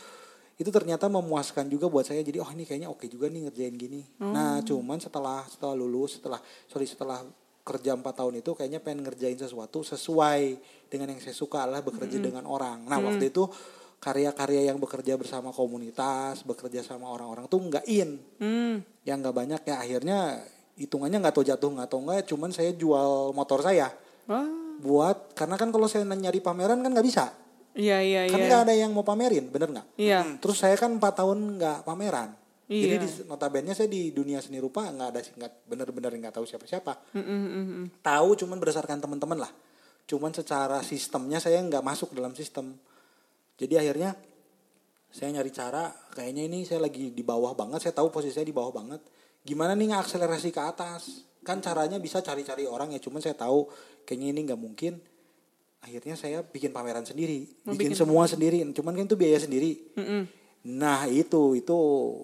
itu 0.60 0.68
ternyata 0.68 1.08
memuaskan 1.08 1.72
juga 1.72 1.88
buat 1.88 2.04
saya. 2.04 2.20
Jadi 2.20 2.44
oh 2.44 2.50
ini 2.52 2.68
kayaknya 2.68 2.92
oke 2.92 3.08
juga 3.08 3.32
nih 3.32 3.48
ngerjain 3.48 3.76
gini. 3.80 4.04
Nah, 4.20 4.60
cuman 4.68 5.00
setelah 5.00 5.48
setelah 5.48 5.72
lulus, 5.72 6.20
setelah 6.20 6.44
sorry 6.68 6.84
setelah 6.84 7.24
kerja 7.64 7.96
4 7.96 8.04
tahun 8.04 8.44
itu 8.44 8.52
kayaknya 8.54 8.84
pengen 8.84 9.08
ngerjain 9.08 9.40
sesuatu 9.40 9.88
sesuai 9.88 10.60
dengan 10.92 11.16
yang 11.16 11.20
saya 11.24 11.32
suka 11.32 11.64
adalah 11.64 11.80
bekerja 11.80 12.20
dengan 12.20 12.44
orang. 12.44 12.84
Nah, 12.86 13.00
waktu 13.00 13.32
itu 13.32 13.48
karya-karya 14.04 14.68
yang 14.68 14.84
bekerja 14.84 15.16
bersama 15.16 15.56
komunitas, 15.56 16.44
bekerja 16.44 16.84
sama 16.84 17.08
orang-orang 17.08 17.48
tuh 17.48 17.64
nggak 17.64 17.86
in. 17.88 18.20
Hmm, 18.38 18.84
yang 19.08 19.24
nggak 19.24 19.36
banyak 19.36 19.62
ya 19.64 19.76
akhirnya 19.80 20.20
hitungannya 20.76 21.24
nggak 21.24 21.36
tahu 21.40 21.46
jatuh 21.48 21.70
nggak 21.72 21.90
tahu 21.90 22.02
nggak 22.04 22.28
cuman 22.28 22.52
saya 22.52 22.76
jual 22.76 23.32
motor 23.32 23.64
saya. 23.64 23.88
Wah, 24.28 24.44
buat 24.84 25.32
karena 25.32 25.56
kan 25.56 25.72
kalau 25.72 25.88
saya 25.88 26.04
nyari 26.04 26.44
pameran 26.44 26.84
kan 26.84 26.92
nggak 26.92 27.08
bisa. 27.08 27.32
Iya 27.74 28.06
iya 28.06 28.22
kan 28.30 28.38
iya. 28.38 28.46
nggak 28.46 28.62
ada 28.70 28.74
yang 28.78 28.92
mau 28.94 29.02
pamerin 29.02 29.50
bener 29.50 29.74
nggak? 29.74 29.98
Iya. 29.98 30.38
terus 30.38 30.62
saya 30.62 30.78
kan 30.78 30.94
empat 30.94 31.26
tahun 31.26 31.58
nggak 31.58 31.90
pameran 31.90 32.38
jadi 32.74 32.96
Iya. 32.98 33.04
di 33.06 33.10
notabene 33.30 33.72
saya 33.78 33.90
di 33.92 34.10
dunia 34.10 34.42
seni 34.42 34.58
rupa 34.58 34.90
nggak 34.90 35.10
ada 35.14 35.20
nggak 35.22 35.52
bener-bener 35.70 36.12
nggak 36.18 36.36
tahu 36.40 36.46
siapa-siapa. 36.50 37.14
Mm, 37.14 37.22
mm, 37.22 37.44
mm, 37.46 37.66
mm. 37.70 37.86
tahu 38.02 38.30
cuman 38.40 38.58
berdasarkan 38.58 38.98
teman-teman 39.04 39.38
lah. 39.38 39.52
Cuman 40.10 40.34
secara 40.34 40.82
sistemnya 40.84 41.38
saya 41.38 41.62
nggak 41.62 41.84
masuk 41.86 42.12
dalam 42.16 42.34
sistem. 42.34 42.76
Jadi 43.56 43.78
akhirnya 43.78 44.18
saya 45.14 45.30
nyari 45.30 45.52
cara 45.54 45.94
kayaknya 46.18 46.50
ini 46.50 46.66
saya 46.66 46.82
lagi 46.82 47.14
di 47.14 47.22
bawah 47.22 47.54
banget 47.54 47.86
saya 47.86 47.94
tahu 47.94 48.10
posisi 48.10 48.34
saya 48.34 48.48
di 48.50 48.56
bawah 48.56 48.74
banget. 48.74 49.02
Gimana 49.46 49.78
nih 49.78 49.94
akselerasi 49.94 50.50
ke 50.50 50.62
atas? 50.64 51.30
Kan 51.44 51.62
caranya 51.62 52.00
bisa 52.00 52.24
cari-cari 52.24 52.66
orang 52.66 52.96
ya 52.96 53.00
cuman 53.04 53.22
saya 53.22 53.38
tahu 53.38 53.70
kayaknya 54.08 54.28
ini 54.34 54.42
nggak 54.50 54.62
mungkin. 54.62 54.94
Akhirnya 55.84 56.16
saya 56.16 56.40
bikin 56.48 56.72
pameran 56.72 57.04
sendiri 57.04 57.44
Oh, 57.68 57.76
bikin, 57.76 57.92
bikin 57.92 58.00
semua 58.00 58.24
sendiri. 58.24 58.64
Cuman 58.72 58.96
kan 58.96 59.04
itu 59.04 59.20
biaya 59.20 59.36
sendiri. 59.38 59.94
Mm-mm. 60.00 60.43
Nah 60.64 61.06
itu 61.12 61.60
itu 61.60 61.78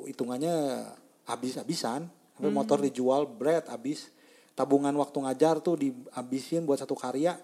hitungannya 0.08 0.88
habis-habisan. 1.28 2.08
Sampai 2.36 2.52
motor 2.56 2.80
dijual 2.80 3.28
bread 3.28 3.68
habis. 3.68 4.08
Tabungan 4.56 4.96
waktu 4.96 5.18
ngajar 5.24 5.60
tuh 5.60 5.76
dihabisin 5.76 6.64
buat 6.64 6.80
satu 6.80 6.96
karya. 6.96 7.36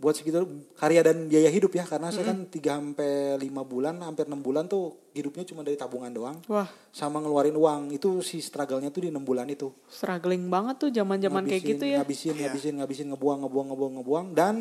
Buat 0.00 0.16
segitu 0.16 0.40
karya 0.80 1.04
dan 1.04 1.28
biaya 1.28 1.52
hidup 1.52 1.76
ya 1.76 1.84
karena 1.84 2.08
saya 2.08 2.32
kan 2.32 2.48
3 2.48 2.56
sampai 2.56 3.36
5 3.36 3.52
bulan 3.68 4.00
hampir 4.00 4.24
6 4.24 4.32
bulan 4.40 4.64
tuh 4.64 4.96
hidupnya 5.12 5.44
cuma 5.44 5.60
dari 5.60 5.76
tabungan 5.76 6.08
doang 6.08 6.40
Wah, 6.48 6.64
sama 6.88 7.20
ngeluarin 7.20 7.52
uang. 7.52 7.92
Itu 7.92 8.24
si 8.24 8.40
struggle-nya 8.40 8.88
tuh 8.88 9.04
di 9.04 9.08
6 9.12 9.20
bulan 9.20 9.44
itu. 9.52 9.68
struggling 9.92 10.48
banget 10.48 10.80
tuh 10.80 10.88
zaman-zaman 10.88 11.44
kayak 11.44 11.62
gitu 11.76 11.84
ya. 11.84 12.00
Ngabisin, 12.00 12.32
Iya. 12.32 12.48
ngabisin, 12.48 12.74
ngabisin, 12.80 13.06
ngebuang, 13.12 13.38
ngebuang, 13.44 13.66
ngebuang, 13.76 13.92
ngebuang 14.00 14.26
dan 14.32 14.54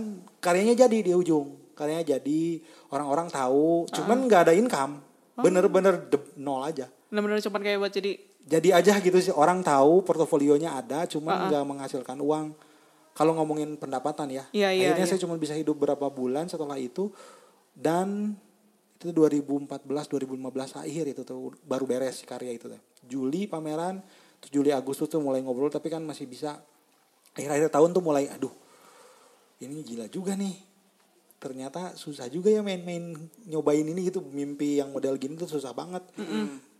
karyanya 0.43 0.75
jadi 0.75 0.97
di 1.07 1.11
ujung. 1.15 1.55
Karyanya 1.71 2.19
jadi 2.19 2.59
orang-orang 2.91 3.31
tahu, 3.31 3.87
cuman 3.95 4.27
nggak 4.27 4.41
ada 4.43 4.53
income. 4.59 4.99
Bener-bener 5.43 5.93
de- 6.09 6.31
nol 6.39 6.61
aja. 6.65 6.87
Bener-bener 7.09 7.39
cuman 7.41 7.61
kayak 7.61 7.77
buat 7.79 7.93
jadi 7.93 8.11
jadi 8.49 8.69
aja 8.81 8.93
gitu 8.99 9.17
sih. 9.21 9.33
Orang 9.33 9.61
tahu 9.61 10.01
portofolionya 10.03 10.75
ada 10.75 11.05
cuman 11.05 11.51
nggak 11.51 11.63
menghasilkan 11.65 12.17
uang. 12.19 12.55
Kalau 13.13 13.35
ngomongin 13.35 13.75
pendapatan 13.75 14.31
ya. 14.31 14.47
Iya, 14.55 14.71
iya, 14.71 14.95
akhirnya 14.95 15.05
iya. 15.05 15.11
saya 15.11 15.21
cuma 15.21 15.35
bisa 15.35 15.51
hidup 15.51 15.75
berapa 15.75 16.07
bulan 16.07 16.47
setelah 16.47 16.79
itu. 16.79 17.11
Dan 17.75 18.35
itu 18.99 19.11
2014 19.15 19.87
2015 19.87 20.83
akhir 20.83 21.05
itu 21.07 21.21
tuh 21.23 21.55
baru 21.63 21.83
beres 21.87 22.23
karya 22.23 22.55
itu 22.55 22.71
tuh. 22.71 22.81
Juli 23.03 23.47
pameran 23.47 23.99
terus 24.39 24.51
Juli 24.55 24.71
Agustus 24.71 25.11
tuh 25.11 25.19
mulai 25.19 25.43
ngobrol 25.43 25.67
tapi 25.67 25.91
kan 25.91 26.03
masih 26.03 26.27
bisa. 26.27 26.63
Akhir-akhir 27.35 27.71
tahun 27.71 27.91
tuh 27.91 28.03
mulai 28.03 28.27
aduh 28.31 28.51
ini 29.59 29.83
gila 29.83 30.07
juga 30.07 30.39
nih 30.39 30.68
ternyata 31.39 31.95
susah 31.95 32.27
juga 32.27 32.51
ya 32.51 32.59
main-main 32.59 33.15
nyobain 33.47 33.87
ini 33.87 34.11
gitu. 34.11 34.19
Mimpi 34.21 34.83
yang 34.83 34.91
model 34.91 35.15
gini 35.15 35.39
tuh 35.39 35.47
susah 35.47 35.71
banget. 35.71 36.03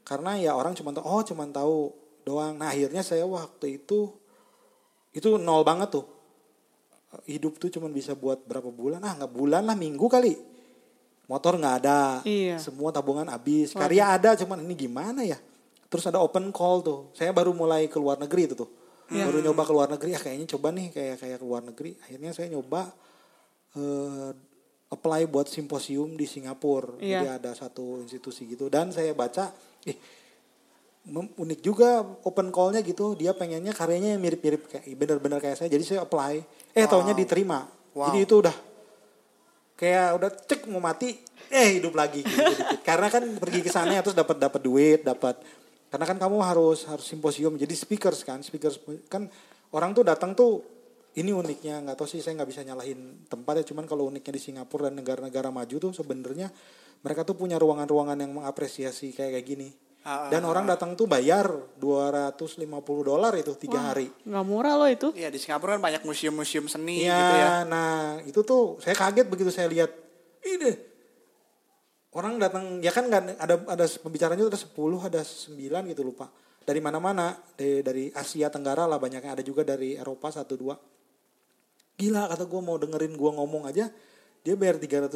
Karena 0.04 0.36
ya 0.36 0.52
orang 0.54 0.76
cuma 0.76 0.92
tahu 0.92 1.06
oh 1.08 1.24
cuma 1.24 1.48
tahu 1.50 1.96
doang. 2.28 2.60
Nah 2.60 2.70
akhirnya 2.70 3.02
saya 3.02 3.24
waktu 3.24 3.82
itu 3.82 4.12
itu 5.16 5.28
nol 5.40 5.64
banget 5.64 5.96
tuh. 5.96 6.06
Hidup 7.26 7.58
tuh 7.58 7.74
cuma 7.74 7.90
bisa 7.90 8.14
buat 8.14 8.46
berapa 8.46 8.70
bulan? 8.70 9.02
Ah 9.02 9.18
nggak 9.18 9.34
bulan 9.34 9.66
lah 9.66 9.74
minggu 9.74 10.06
kali. 10.06 10.38
Motor 11.30 11.62
nggak 11.62 11.76
ada. 11.86 12.22
Iya. 12.26 12.58
semua 12.62 12.90
tabungan 12.90 13.26
habis. 13.30 13.74
Karya 13.74 14.18
ada 14.18 14.34
cuman 14.38 14.66
ini 14.66 14.76
gimana 14.76 15.22
ya? 15.26 15.38
Terus 15.90 16.06
ada 16.06 16.22
open 16.22 16.54
call 16.54 16.86
tuh. 16.86 17.00
Saya 17.18 17.34
baru 17.34 17.54
mulai 17.54 17.90
ke 17.90 17.98
luar 17.98 18.22
negeri 18.22 18.50
itu 18.50 18.56
tuh. 18.58 18.70
Baru 19.10 19.42
nyoba 19.42 19.66
ke 19.66 19.74
luar 19.74 19.90
negeri. 19.90 20.14
Ah 20.14 20.22
kayaknya 20.22 20.46
coba 20.54 20.70
nih 20.70 20.94
kayak 20.94 21.16
kayak 21.22 21.38
ke 21.42 21.46
luar 21.46 21.62
negeri. 21.66 21.98
Akhirnya 22.02 22.30
saya 22.34 22.50
nyoba 22.54 22.94
eh 23.78 24.30
apply 24.90 25.30
buat 25.30 25.46
simposium 25.46 26.18
di 26.18 26.26
Singapura. 26.26 26.98
Iya. 26.98 27.22
jadi 27.22 27.30
ada 27.38 27.52
satu 27.54 28.02
institusi 28.02 28.50
gitu. 28.50 28.68
Dan 28.74 28.90
saya 28.90 29.14
baca 29.14 29.54
mem- 31.06 31.34
unik 31.38 31.60
juga 31.62 32.02
open 32.26 32.50
call-nya 32.50 32.82
gitu. 32.82 33.14
Dia 33.14 33.38
pengennya 33.38 33.74
karyanya 33.74 34.18
yang 34.18 34.22
mirip-mirip 34.22 34.66
kayak 34.66 34.86
bener-bener 34.98 35.38
kayak 35.38 35.58
saya. 35.62 35.70
Jadi 35.70 35.84
saya 35.86 36.00
apply. 36.06 36.42
Eh 36.74 36.86
taunya 36.90 37.14
diterima. 37.14 37.66
Wow. 37.90 38.14
jadi 38.14 38.20
itu 38.22 38.36
udah 38.46 38.56
kayak 39.74 40.08
udah 40.22 40.30
cek 40.30 40.70
mau 40.70 40.78
mati 40.78 41.18
eh 41.50 41.82
hidup 41.82 41.98
lagi 41.98 42.22
gitu 42.22 42.38
dikit. 42.38 42.84
karena 42.88 43.10
kan 43.10 43.24
pergi 43.42 43.66
ke 43.66 43.72
sana 43.74 43.98
terus 44.06 44.14
dapat 44.14 44.38
dapat 44.38 44.62
duit 44.62 45.02
dapat. 45.02 45.42
Karena 45.90 46.06
kan 46.06 46.18
kamu 46.22 46.38
harus 46.46 46.86
harus 46.86 47.02
simposium. 47.10 47.58
Jadi 47.58 47.74
speakers 47.74 48.22
kan 48.22 48.46
speakers 48.46 48.78
kan 49.10 49.26
orang 49.74 49.98
tuh 49.98 50.06
datang 50.06 50.38
tuh 50.38 50.62
ini 51.18 51.34
uniknya 51.34 51.82
nggak 51.82 51.98
tahu 51.98 52.06
sih 52.06 52.22
saya 52.22 52.38
nggak 52.38 52.50
bisa 52.54 52.62
nyalahin 52.62 53.26
tempat 53.26 53.64
ya 53.64 53.74
cuman 53.74 53.90
kalau 53.90 54.06
uniknya 54.06 54.30
di 54.38 54.42
Singapura 54.42 54.94
dan 54.94 55.02
negara-negara 55.02 55.50
maju 55.50 55.76
tuh 55.90 55.92
sebenarnya 55.96 56.54
mereka 57.02 57.26
tuh 57.26 57.34
punya 57.34 57.56
ruangan-ruangan 57.58 58.20
yang 58.20 58.32
mengapresiasi 58.36 59.16
kayak 59.16 59.40
kayak 59.40 59.48
gini. 59.48 59.70
Ah, 60.00 60.32
dan 60.32 60.48
orang 60.48 60.64
datang 60.64 60.96
tuh 60.96 61.12
bayar 61.12 61.76
250 61.76 62.72
dolar 63.04 63.36
itu 63.36 63.52
tiga 63.60 63.92
hari. 63.92 64.08
nggak 64.24 64.46
murah 64.48 64.80
loh 64.80 64.88
itu. 64.88 65.12
Iya 65.12 65.28
di 65.28 65.40
Singapura 65.40 65.76
kan 65.76 65.84
banyak 65.84 66.08
museum-museum 66.08 66.72
seni 66.72 67.04
Iya, 67.04 67.16
gitu 67.20 67.36
ya. 67.36 67.50
nah 67.68 68.20
itu 68.24 68.40
tuh 68.48 68.80
saya 68.80 68.96
kaget 68.96 69.28
begitu 69.28 69.52
saya 69.52 69.68
lihat. 69.68 69.92
Ini 70.40 70.72
orang 72.16 72.40
datang 72.40 72.80
ya 72.80 72.96
kan 72.96 73.12
nggak 73.12 73.44
ada 73.44 73.56
ada 73.76 73.86
pembicaranya 74.00 74.48
ada 74.48 74.60
10 74.60 74.72
ada 75.04 75.22
9 75.24 75.92
gitu 75.92 76.02
lupa. 76.04 76.32
Dari 76.64 76.80
mana-mana 76.80 77.36
dari, 77.60 77.82
dari 77.84 78.06
Asia 78.14 78.48
Tenggara 78.48 78.88
lah 78.88 79.02
banyaknya. 79.02 79.36
Ada 79.36 79.44
juga 79.44 79.68
dari 79.68 80.00
Eropa 80.00 80.32
satu 80.32 80.56
dua 80.56 80.76
gila 82.00 82.32
kata 82.32 82.48
gue 82.48 82.62
mau 82.64 82.80
dengerin 82.80 83.14
gue 83.14 83.32
ngomong 83.36 83.68
aja 83.68 83.92
dia 84.40 84.54
bayar 84.56 84.80
300 84.80 85.12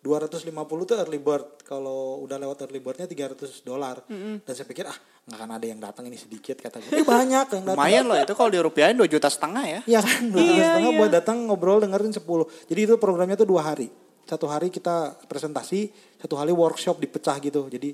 250 0.00 0.48
tuh 0.88 0.96
early 0.96 1.20
bird 1.20 1.60
kalau 1.60 2.24
udah 2.24 2.40
lewat 2.40 2.64
early 2.64 2.80
birdnya 2.80 3.04
300 3.04 3.60
dolar 3.60 4.00
dan 4.08 4.52
saya 4.52 4.64
pikir 4.64 4.88
ah 4.88 4.96
nggak 5.28 5.36
akan 5.36 5.50
ada 5.60 5.66
yang 5.68 5.76
datang 5.76 6.08
ini 6.08 6.16
sedikit 6.16 6.56
kata 6.56 6.80
gue 6.80 6.88
eh, 6.96 7.04
banyak 7.04 7.46
yang 7.52 7.64
datang 7.68 7.76
Lumayan 7.76 8.04
loh 8.08 8.16
itu 8.16 8.32
kalau 8.32 8.48
dirupiahin 8.48 8.96
2 8.96 9.04
juta 9.04 9.28
setengah 9.28 9.64
ya. 9.68 9.80
Iya 9.84 10.00
kan, 10.00 10.20
dua 10.32 10.40
Iya, 10.40 10.48
juta 10.48 10.64
setengah 10.72 10.92
iya. 10.92 10.98
buat 11.04 11.10
datang 11.12 11.36
ngobrol 11.44 11.78
dengerin 11.84 12.12
10. 12.16 12.24
Jadi 12.72 12.80
itu 12.80 12.94
programnya 12.96 13.36
tuh 13.36 13.44
dua 13.44 13.60
hari. 13.60 13.92
Satu 14.24 14.48
hari 14.48 14.72
kita 14.72 15.20
presentasi, 15.28 15.92
satu 16.16 16.40
hari 16.40 16.56
workshop 16.56 16.96
dipecah 16.96 17.36
gitu. 17.44 17.68
Jadi 17.68 17.92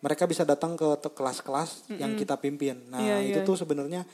mereka 0.00 0.30
bisa 0.30 0.46
datang 0.46 0.78
ke 0.78 0.86
kelas-kelas 1.02 1.90
yang 1.98 2.14
kita 2.14 2.38
pimpin. 2.38 2.78
Nah 2.86 3.02
Iya, 3.02 3.16
itu 3.26 3.38
iya. 3.42 3.48
tuh 3.48 3.58
sebenarnya 3.58 4.06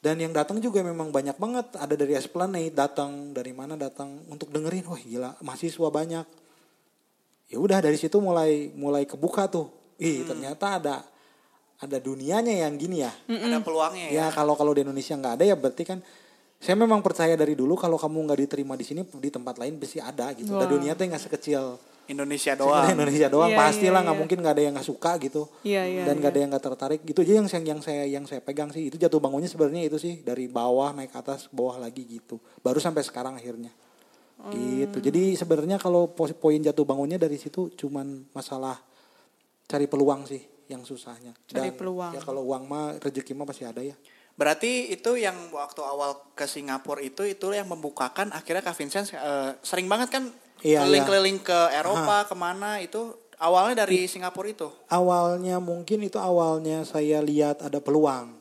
dan 0.00 0.16
yang 0.16 0.32
datang 0.32 0.56
juga 0.64 0.80
memang 0.80 1.12
banyak 1.12 1.36
banget. 1.36 1.76
Ada 1.76 1.92
dari 1.92 2.16
Esplanade 2.16 2.72
datang, 2.72 3.36
dari 3.36 3.52
mana 3.52 3.76
datang 3.76 4.24
untuk 4.32 4.48
dengerin. 4.48 4.88
Wah 4.88 4.96
gila, 4.96 5.30
mahasiswa 5.44 5.88
banyak. 5.92 6.26
Ya 7.52 7.58
udah 7.60 7.84
dari 7.84 8.00
situ 8.00 8.16
mulai 8.16 8.72
mulai 8.72 9.04
kebuka 9.04 9.44
tuh. 9.52 9.68
Ih 10.00 10.24
ternyata 10.24 10.80
ada 10.80 10.96
ada 11.80 11.98
dunianya 12.00 12.64
yang 12.64 12.80
gini 12.80 13.04
ya. 13.04 13.12
Ada 13.28 13.60
peluangnya 13.60 14.08
ya. 14.08 14.12
Ya 14.24 14.26
kalau 14.32 14.56
kalau 14.56 14.72
di 14.72 14.80
Indonesia 14.88 15.12
nggak 15.20 15.34
ada 15.36 15.44
ya 15.44 15.56
berarti 15.56 15.84
kan 15.84 16.00
saya 16.60 16.76
memang 16.76 17.04
percaya 17.04 17.36
dari 17.36 17.52
dulu 17.52 17.76
kalau 17.76 18.00
kamu 18.00 18.28
nggak 18.28 18.40
diterima 18.48 18.76
di 18.80 18.84
sini 18.84 19.04
di 19.04 19.30
tempat 19.32 19.60
lain 19.60 19.76
pasti 19.76 20.00
ada 20.00 20.32
gitu. 20.32 20.56
Dan 20.56 20.64
Wah. 20.64 20.72
dunia 20.80 20.96
tuh 20.96 21.12
nggak 21.12 21.24
sekecil 21.28 21.76
Indonesia 22.10 22.52
doang. 22.58 22.90
Indonesia 22.90 23.28
doang 23.30 23.50
Iya, 23.54 23.58
pastilah 23.58 24.00
iya, 24.02 24.06
nggak 24.06 24.16
iya. 24.16 24.22
mungkin 24.26 24.38
nggak 24.42 24.54
ada 24.58 24.62
yang 24.62 24.74
nggak 24.74 24.88
suka 24.90 25.10
gitu. 25.22 25.42
Iya, 25.62 25.82
iya, 25.86 26.02
Dan 26.04 26.14
nggak 26.18 26.30
iya. 26.30 26.34
ada 26.34 26.40
yang 26.42 26.50
nggak 26.50 26.64
tertarik 26.66 27.00
gitu 27.06 27.18
aja 27.22 27.32
yang 27.38 27.46
yang 27.46 27.64
yang 27.64 27.80
saya 27.80 28.04
yang 28.04 28.24
saya 28.26 28.40
pegang 28.42 28.70
sih 28.74 28.90
itu 28.90 28.98
jatuh 28.98 29.22
bangunnya 29.22 29.46
sebenarnya 29.46 29.86
itu 29.86 29.96
sih 29.96 30.20
dari 30.26 30.50
bawah 30.50 30.90
naik 30.92 31.14
ke 31.14 31.18
atas 31.22 31.46
bawah 31.54 31.78
lagi 31.78 32.02
gitu. 32.04 32.42
Baru 32.60 32.82
sampai 32.82 33.06
sekarang 33.06 33.38
akhirnya. 33.38 33.70
Gitu. 34.50 34.96
Hmm. 34.98 35.04
Jadi 35.04 35.36
sebenarnya 35.36 35.76
kalau 35.76 36.10
poin 36.16 36.60
jatuh 36.60 36.84
bangunnya 36.88 37.20
dari 37.20 37.36
situ 37.36 37.68
cuman 37.76 38.24
masalah 38.32 38.80
cari 39.68 39.84
peluang 39.84 40.24
sih 40.24 40.40
yang 40.66 40.82
susahnya. 40.82 41.36
Cari 41.46 41.70
peluang. 41.74 42.16
Ya 42.16 42.22
kalau 42.24 42.46
uang 42.48 42.64
mah 42.64 42.96
rezeki 42.98 43.36
mah 43.36 43.44
pasti 43.44 43.68
ada 43.68 43.84
ya. 43.84 43.94
Berarti 44.40 44.88
itu 44.88 45.20
yang 45.20 45.52
waktu 45.52 45.84
awal 45.84 46.32
ke 46.32 46.48
Singapura 46.48 47.04
itu 47.04 47.28
itu 47.28 47.44
yang 47.52 47.68
membukakan 47.68 48.32
akhirnya 48.32 48.64
Kak 48.64 48.72
Vincent 48.72 49.12
eh, 49.12 49.52
sering 49.60 49.84
banget 49.84 50.08
kan 50.08 50.32
Iya, 50.60 50.84
keliling-keliling 50.84 51.38
ke 51.40 51.60
Eropa 51.72 52.28
ke 52.28 52.34
mana 52.36 52.80
itu 52.84 53.16
awalnya 53.40 53.84
dari 53.86 54.04
Singapura 54.04 54.52
itu. 54.52 54.68
awalnya 54.92 55.56
mungkin 55.56 56.04
itu 56.04 56.20
awalnya 56.20 56.84
saya 56.84 57.24
lihat 57.24 57.64
ada 57.64 57.80
peluang. 57.80 58.36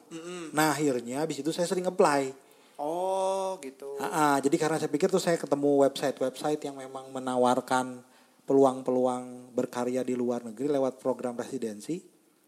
Nah 0.51 0.73
akhirnya 0.73 1.23
habis 1.23 1.39
itu 1.39 1.53
saya 1.55 1.69
sering 1.69 1.88
apply. 1.88 2.34
Oh 2.79 3.60
gitu. 3.60 3.99
Ah, 3.99 4.39
jadi 4.39 4.55
karena 4.55 4.79
saya 4.79 4.88
pikir 4.88 5.12
tuh 5.12 5.19
saya 5.19 5.36
ketemu 5.36 5.84
website-website 5.84 6.63
yang 6.63 6.79
memang 6.79 7.12
menawarkan 7.12 7.99
peluang-peluang 8.47 9.53
berkarya 9.53 10.01
di 10.01 10.15
luar 10.15 10.41
negeri 10.41 10.71
lewat 10.71 10.97
program 10.97 11.36
residensi, 11.38 12.01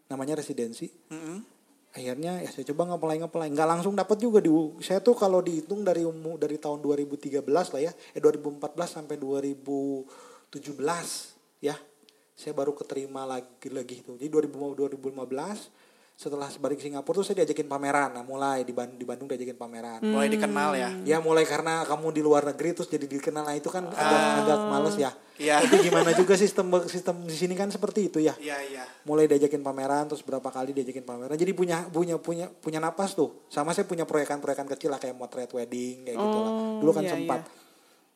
namanya 0.08 0.40
residensi. 0.40 0.88
Mm-mm. 1.12 1.51
Akhirnya 1.92 2.40
ya 2.40 2.48
saya 2.48 2.64
coba 2.72 2.88
ngeplay 2.88 3.20
ngeplay, 3.20 3.48
nggak 3.52 3.68
langsung 3.68 3.92
dapat 3.92 4.16
juga 4.16 4.40
di 4.40 4.48
saya 4.80 5.04
tuh 5.04 5.12
kalau 5.12 5.44
dihitung 5.44 5.84
dari 5.84 6.08
umur 6.08 6.40
dari 6.40 6.56
tahun 6.56 6.80
2013 6.80 7.44
lah 7.44 7.80
ya, 7.84 7.92
eh 8.16 8.20
2014 8.20 8.96
sampai 8.96 9.20
2017 9.20 10.08
ya. 11.60 11.76
Saya 12.32 12.52
baru 12.56 12.72
keterima 12.72 13.28
lagi 13.28 13.68
lagi 13.68 14.00
itu. 14.00 14.16
Jadi 14.16 14.32
2000 14.32 14.72
2015 14.72 15.81
setelah 16.22 16.46
balik 16.62 16.78
ke 16.78 16.86
Singapura 16.86 17.18
tuh 17.18 17.26
saya 17.26 17.42
diajakin 17.42 17.66
pameran. 17.66 18.14
Nah, 18.14 18.22
mulai 18.22 18.62
di, 18.62 18.70
Ban- 18.70 18.94
di 18.94 19.02
Bandung 19.02 19.26
diajakin 19.26 19.58
pameran. 19.58 19.98
Mulai 20.06 20.30
dikenal 20.30 20.70
ya. 20.78 20.90
Ya 21.02 21.18
mulai 21.18 21.42
karena 21.42 21.82
kamu 21.82 22.14
di 22.14 22.22
luar 22.22 22.46
negeri 22.46 22.78
terus 22.78 22.86
jadi 22.86 23.10
dikenal 23.10 23.42
nah 23.42 23.58
itu 23.58 23.66
kan 23.66 23.90
agak 23.90 24.22
agak 24.46 24.58
males 24.70 24.94
ya. 24.94 25.10
Iya. 25.42 25.58
Tapi 25.66 25.82
gimana 25.82 26.14
juga 26.14 26.38
sistem 26.38 26.70
sistem 26.86 27.26
di 27.26 27.34
sini 27.34 27.58
kan 27.58 27.66
seperti 27.74 28.06
itu 28.06 28.22
ya. 28.22 28.38
Iya 28.38 28.62
iya. 28.70 28.84
Mulai 29.02 29.26
diajakin 29.26 29.66
pameran 29.66 30.06
terus 30.06 30.22
berapa 30.22 30.46
kali 30.46 30.70
diajakin 30.70 31.02
pameran. 31.02 31.34
Jadi 31.34 31.50
punya 31.50 31.82
punya 31.90 32.14
punya 32.22 32.46
punya 32.46 32.78
napas 32.78 33.18
tuh. 33.18 33.42
Sama 33.50 33.74
saya 33.74 33.90
punya 33.90 34.06
proyekan-proyekan 34.06 34.70
kecil 34.70 34.94
lah 34.94 35.02
kayak 35.02 35.18
motret 35.18 35.50
wedding 35.50 36.06
kayak 36.06 36.14
gitu 36.22 36.38
lah. 36.38 36.52
Oh, 36.54 36.78
Dulu 36.78 36.90
kan 36.94 37.02
iya, 37.02 37.18
sempat. 37.18 37.40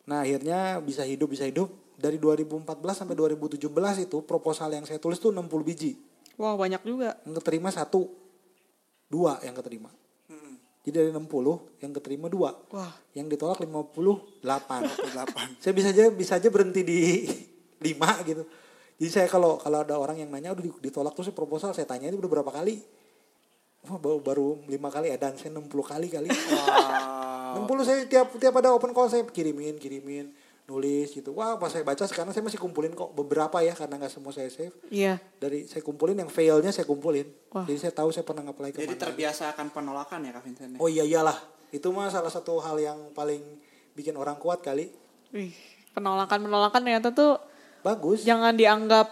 Nah, 0.06 0.22
akhirnya 0.22 0.78
bisa 0.78 1.02
hidup 1.02 1.34
bisa 1.34 1.42
hidup 1.42 1.66
dari 1.98 2.22
2014 2.22 2.62
sampai 2.94 3.18
2017 3.18 3.58
itu 4.06 4.18
proposal 4.22 4.70
yang 4.70 4.86
saya 4.86 5.02
tulis 5.02 5.18
tuh 5.18 5.34
60 5.34 5.50
biji. 5.66 5.98
Wah 6.36 6.54
banyak 6.56 6.82
juga. 6.84 7.16
Yang 7.24 7.40
keterima 7.40 7.68
satu, 7.72 8.12
dua 9.08 9.40
yang 9.40 9.56
keterima. 9.56 9.88
Mm-mm. 10.28 10.54
Jadi 10.84 10.94
dari 10.94 11.10
60 11.10 11.82
yang 11.82 11.92
keterima 11.96 12.26
dua. 12.28 12.52
Wah. 12.72 12.92
Yang 13.16 13.36
ditolak 13.36 13.58
58. 13.64 14.44
58. 14.44 15.60
saya 15.64 15.72
bisa 15.72 15.88
aja 15.90 16.04
bisa 16.12 16.32
aja 16.36 16.48
berhenti 16.52 16.82
di 16.84 17.00
5 17.96 18.28
gitu. 18.28 18.42
Jadi 18.96 19.10
saya 19.12 19.28
kalau 19.28 19.60
kalau 19.60 19.84
ada 19.84 19.96
orang 19.96 20.20
yang 20.20 20.32
nanya 20.32 20.56
udah 20.56 20.64
di- 20.64 20.80
ditolak 20.88 21.12
terus 21.16 21.32
proposal 21.32 21.72
saya 21.76 21.84
tanya 21.88 22.08
itu 22.08 22.16
udah 22.20 22.30
berapa 22.40 22.52
kali? 22.52 22.80
Wah, 23.86 24.00
baru 24.00 24.18
baru 24.20 24.48
5 24.66 24.72
kali 24.72 25.06
ya 25.12 25.16
dan 25.16 25.36
saya 25.40 25.52
60 25.56 25.68
kali 25.68 26.08
kali. 26.12 26.28
Wow. 26.28 27.64
60 27.64 27.88
saya 27.88 27.98
tiap 28.04 28.28
tiap 28.36 28.54
ada 28.60 28.76
open 28.76 28.92
call 28.92 29.08
saya 29.08 29.24
kirimin 29.24 29.80
kirimin 29.80 30.28
nulis 30.66 31.14
gitu. 31.14 31.30
Wah, 31.32 31.54
pas 31.56 31.70
saya 31.70 31.86
baca 31.86 32.02
sekarang 32.04 32.34
saya 32.34 32.42
masih 32.42 32.58
kumpulin 32.58 32.90
kok 32.90 33.14
beberapa 33.14 33.62
ya 33.62 33.70
karena 33.72 34.02
nggak 34.02 34.10
semua 34.10 34.34
saya 34.34 34.50
save. 34.50 34.74
Iya. 34.90 35.22
Dari 35.38 35.64
saya 35.64 35.80
kumpulin 35.80 36.18
yang 36.18 36.26
failnya 36.26 36.74
saya 36.74 36.82
kumpulin. 36.84 37.26
Wah. 37.54 37.62
Jadi 37.62 37.78
saya 37.78 37.94
tahu 37.94 38.10
saya 38.10 38.26
pernah 38.26 38.42
ke 38.42 38.82
Jadi 38.82 38.98
terbiasa 38.98 39.54
akan 39.54 39.70
penolakan 39.70 40.26
ya 40.26 40.34
Kak 40.34 40.42
Vincent. 40.42 40.70
ya? 40.74 40.78
Oh 40.82 40.90
iya 40.90 41.06
iyalah. 41.06 41.38
Itu 41.70 41.94
mah 41.94 42.10
salah 42.10 42.30
satu 42.30 42.58
hal 42.58 42.76
yang 42.76 42.98
paling 43.14 43.42
bikin 43.94 44.18
orang 44.18 44.36
kuat 44.36 44.58
kali. 44.60 44.90
Wih, 45.30 45.54
penolakan-penolakan 45.94 46.82
ternyata 46.82 47.10
tuh 47.10 47.38
Bagus. 47.80 48.26
jangan 48.26 48.54
dianggap 48.54 49.06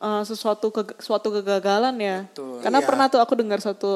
eh, 0.00 0.22
sesuatu 0.24 0.70
ke, 0.70 0.94
suatu 0.96 1.28
kegagalan 1.30 1.94
ya. 1.98 2.24
Betul. 2.24 2.62
Karena 2.62 2.78
Iya. 2.80 2.86
pernah 2.86 3.06
tuh 3.10 3.20
aku 3.20 3.34
dengar 3.34 3.58
satu 3.58 3.92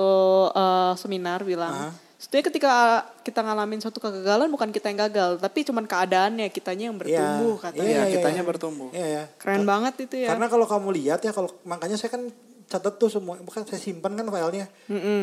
eh, 0.50 0.92
seminar 0.98 1.46
bilang, 1.46 1.72
Aha. 1.72 1.90
Sebetulnya 2.24 2.44
ketika 2.48 2.72
kita 3.20 3.38
ngalamin 3.38 3.78
suatu 3.78 3.98
kegagalan 3.98 4.48
bukan 4.48 4.68
kita 4.68 4.88
yang 4.88 4.96
gagal, 5.02 5.30
tapi 5.36 5.60
cuman 5.60 5.84
keadaannya 5.84 6.48
kitanya 6.48 6.88
yang 6.88 6.96
bertumbuh 6.96 7.54
katanya. 7.60 7.84
Iya, 7.84 7.92
Iya, 7.92 8.02
iya, 8.02 8.12
kitanya 8.16 8.40
iya. 8.40 8.48
bertumbuh. 8.48 8.88
Iya 8.90 9.06
ya. 9.06 9.22
Keren 9.36 9.62
banget 9.62 9.92
itu 10.00 10.14
ya. 10.18 10.26
Karena 10.32 10.46
kalau 10.48 10.64
kamu 10.64 10.88
lihat 10.94 11.20
ya 11.20 11.30
kalau 11.30 11.46
makanya 11.62 11.94
saya 11.94 12.08
kan 12.08 12.22
catat 12.64 12.96
tuh 12.96 13.06
semua 13.06 13.36
bukan 13.38 13.60
saya 13.62 13.76
simpan 13.76 14.10
kan 14.10 14.24
filenya. 14.24 14.66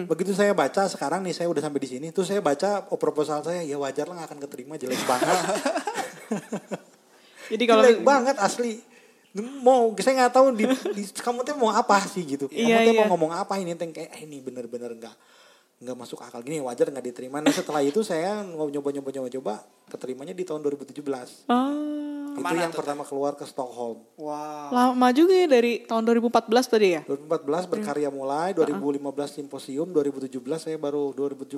Begitu 0.05 0.31
saya 0.31 0.53
baca 0.53 0.85
sekarang 0.85 1.19
nih 1.21 1.33
saya 1.33 1.49
udah 1.49 1.59
sampai 1.59 1.79
di 1.79 1.87
sini 1.89 2.05
tuh 2.09 2.21
saya 2.21 2.37
baca 2.37 2.85
oh, 2.87 2.95
proposal 2.95 3.41
saya 3.41 3.59
ya 3.59 3.75
wajar 3.75 4.05
lah 4.05 4.13
nggak 4.15 4.27
akan 4.29 4.39
keterima 4.45 4.73
jelek 4.77 5.01
banget. 5.03 5.35
Jadi 7.51 7.63
kalau 7.65 7.81
jelek 7.83 8.01
banget 8.01 8.35
asli. 8.37 8.79
Mau 9.63 9.89
saya 9.97 10.13
nggak 10.21 10.33
tahu 10.35 10.45
di, 10.53 10.67
di- 10.91 11.07
kamu 11.15 11.41
tuh 11.41 11.55
mau 11.55 11.71
apa 11.71 11.97
sih 12.03 12.21
gitu. 12.27 12.45
Kamu 12.45 12.61
Iya, 12.61 12.83
tuh 12.83 12.93
iya. 12.93 12.99
mau 13.01 13.05
ngomong 13.09 13.31
apa 13.33 13.57
ini 13.57 13.73
teng 13.73 13.89
kayak 13.89 14.11
eh, 14.11 14.21
ini 14.21 14.37
bener-bener 14.37 14.93
nggak 14.93 15.15
nggak 15.81 15.97
masuk 15.97 16.21
akal 16.21 16.45
gini 16.45 16.61
wajar 16.61 16.93
nggak 16.93 17.05
diterima. 17.09 17.41
Nah 17.41 17.49
setelah 17.49 17.81
itu 17.81 18.05
saya 18.05 18.45
nyoba 18.45 18.93
nyoba 18.93 19.09
nyoba 19.09 19.29
coba 19.33 19.53
keterimanya 19.89 20.37
di 20.37 20.45
tahun 20.45 20.61
2017. 20.61 21.49
Ah, 21.49 22.37
itu 22.37 22.53
yang 22.53 22.69
tuh, 22.69 22.85
pertama 22.85 23.01
keluar 23.01 23.33
ke 23.33 23.49
Stockholm. 23.49 24.05
Wow. 24.13 24.69
lama 24.69 25.07
juga 25.09 25.33
ya 25.33 25.49
dari 25.49 25.81
tahun 25.89 26.05
2014 26.05 26.69
tadi 26.69 26.87
ya. 26.95 27.01
2014 27.09 27.65
berkarya 27.65 28.09
mulai, 28.13 28.53
2015 28.53 29.41
simposium, 29.41 29.89
2017 29.89 30.37
saya 30.61 30.77
baru 30.77 31.17
2017 31.17 31.57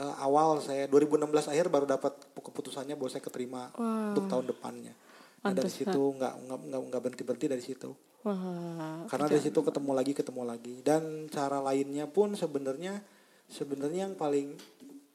eh, 0.00 0.14
awal 0.24 0.64
saya 0.64 0.88
2016 0.88 1.52
akhir 1.52 1.68
baru 1.68 1.84
dapat 1.84 2.16
keputusannya 2.32 2.96
bahwa 2.96 3.10
saya 3.12 3.20
keterima 3.20 3.68
untuk 4.16 4.32
tahun 4.32 4.48
depannya. 4.48 4.96
Nah, 5.44 5.52
dari 5.52 5.70
situ 5.70 6.00
nggak 6.16 6.34
nggak 6.48 6.58
nggak 6.72 6.80
nggak 6.90 7.00
berhenti 7.04 7.22
berhenti 7.22 7.46
dari 7.52 7.62
situ. 7.62 7.90
Wah, 8.26 9.06
Karena 9.06 9.30
dari 9.30 9.38
situ 9.38 9.60
ketemu 9.62 9.92
lagi 9.94 10.10
ketemu 10.10 10.42
lagi 10.42 10.82
dan 10.82 11.30
cara 11.30 11.62
lainnya 11.62 12.10
pun 12.10 12.34
sebenarnya 12.34 12.98
sebenarnya 13.46 14.10
yang 14.10 14.14
paling 14.18 14.54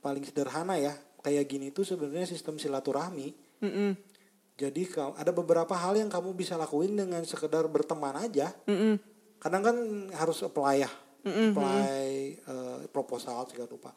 paling 0.01 0.23
sederhana 0.25 0.75
ya 0.81 0.95
kayak 1.21 1.45
gini 1.45 1.69
tuh 1.69 1.85
sebenarnya 1.85 2.25
sistem 2.25 2.57
silaturahmi. 2.57 3.29
Mm-mm. 3.61 3.91
Jadi 4.57 4.81
kau- 4.89 5.13
ada 5.17 5.29
beberapa 5.33 5.73
hal 5.73 5.97
yang 5.97 6.09
kamu 6.09 6.33
bisa 6.33 6.57
lakuin 6.57 6.93
dengan 6.93 7.21
sekedar 7.25 7.65
berteman 7.69 8.17
aja. 8.17 8.49
Mm-mm. 8.65 8.97
Kadang 9.41 9.61
kan 9.65 9.77
harus 10.13 10.41
apply 10.45 10.75
ya, 10.85 10.91
apply 11.25 11.89
eh, 12.37 12.79
proposal 12.93 13.45
segala 13.49 13.69
rupa. 13.69 13.89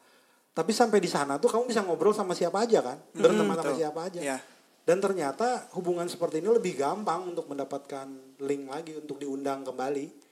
Tapi 0.55 0.71
sampai 0.73 0.97
di 0.97 1.09
sana 1.11 1.37
tuh 1.37 1.51
kamu 1.53 1.69
bisa 1.69 1.85
ngobrol 1.85 2.15
sama 2.15 2.33
siapa 2.33 2.65
aja 2.65 2.81
kan, 2.81 2.97
berteman 3.13 3.53
sama 3.53 3.73
siapa 3.77 3.99
aja. 4.09 4.21
Iya. 4.23 4.37
Dan 4.85 5.01
ternyata 5.01 5.69
hubungan 5.73 6.05
seperti 6.05 6.41
ini 6.41 6.49
lebih 6.49 6.77
gampang 6.77 7.29
untuk 7.33 7.49
mendapatkan 7.49 8.05
link 8.41 8.63
lagi 8.69 8.93
untuk 8.97 9.17
diundang 9.17 9.65
kembali. 9.65 10.24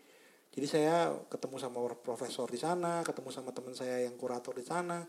Jadi 0.53 0.67
saya 0.69 1.09
ketemu 1.33 1.57
sama 1.57 1.81
profesor 1.97 2.45
di 2.45 2.61
sana, 2.61 3.01
ketemu 3.01 3.33
sama 3.33 3.49
teman 3.49 3.73
saya 3.73 4.05
yang 4.05 4.13
kurator 4.13 4.53
di 4.53 4.61
sana. 4.61 5.01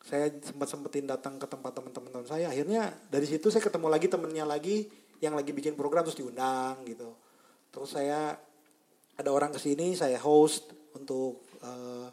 Saya 0.00 0.32
sempat 0.40 0.72
sempetin 0.72 1.04
datang 1.04 1.36
ke 1.36 1.44
tempat 1.44 1.76
teman-teman 1.76 2.24
saya. 2.24 2.48
Akhirnya 2.48 2.96
dari 3.12 3.28
situ 3.28 3.52
saya 3.52 3.60
ketemu 3.60 3.92
lagi 3.92 4.08
temennya 4.08 4.48
lagi 4.48 4.88
yang 5.20 5.36
lagi 5.36 5.52
bikin 5.52 5.76
program 5.76 6.08
terus 6.08 6.16
diundang 6.16 6.80
gitu. 6.88 7.12
Terus 7.68 7.90
saya 7.92 8.32
ada 9.16 9.30
orang 9.32 9.52
ke 9.52 9.60
sini, 9.60 9.92
saya 9.92 10.16
host 10.24 10.72
untuk 10.96 11.44
eh, 11.60 12.08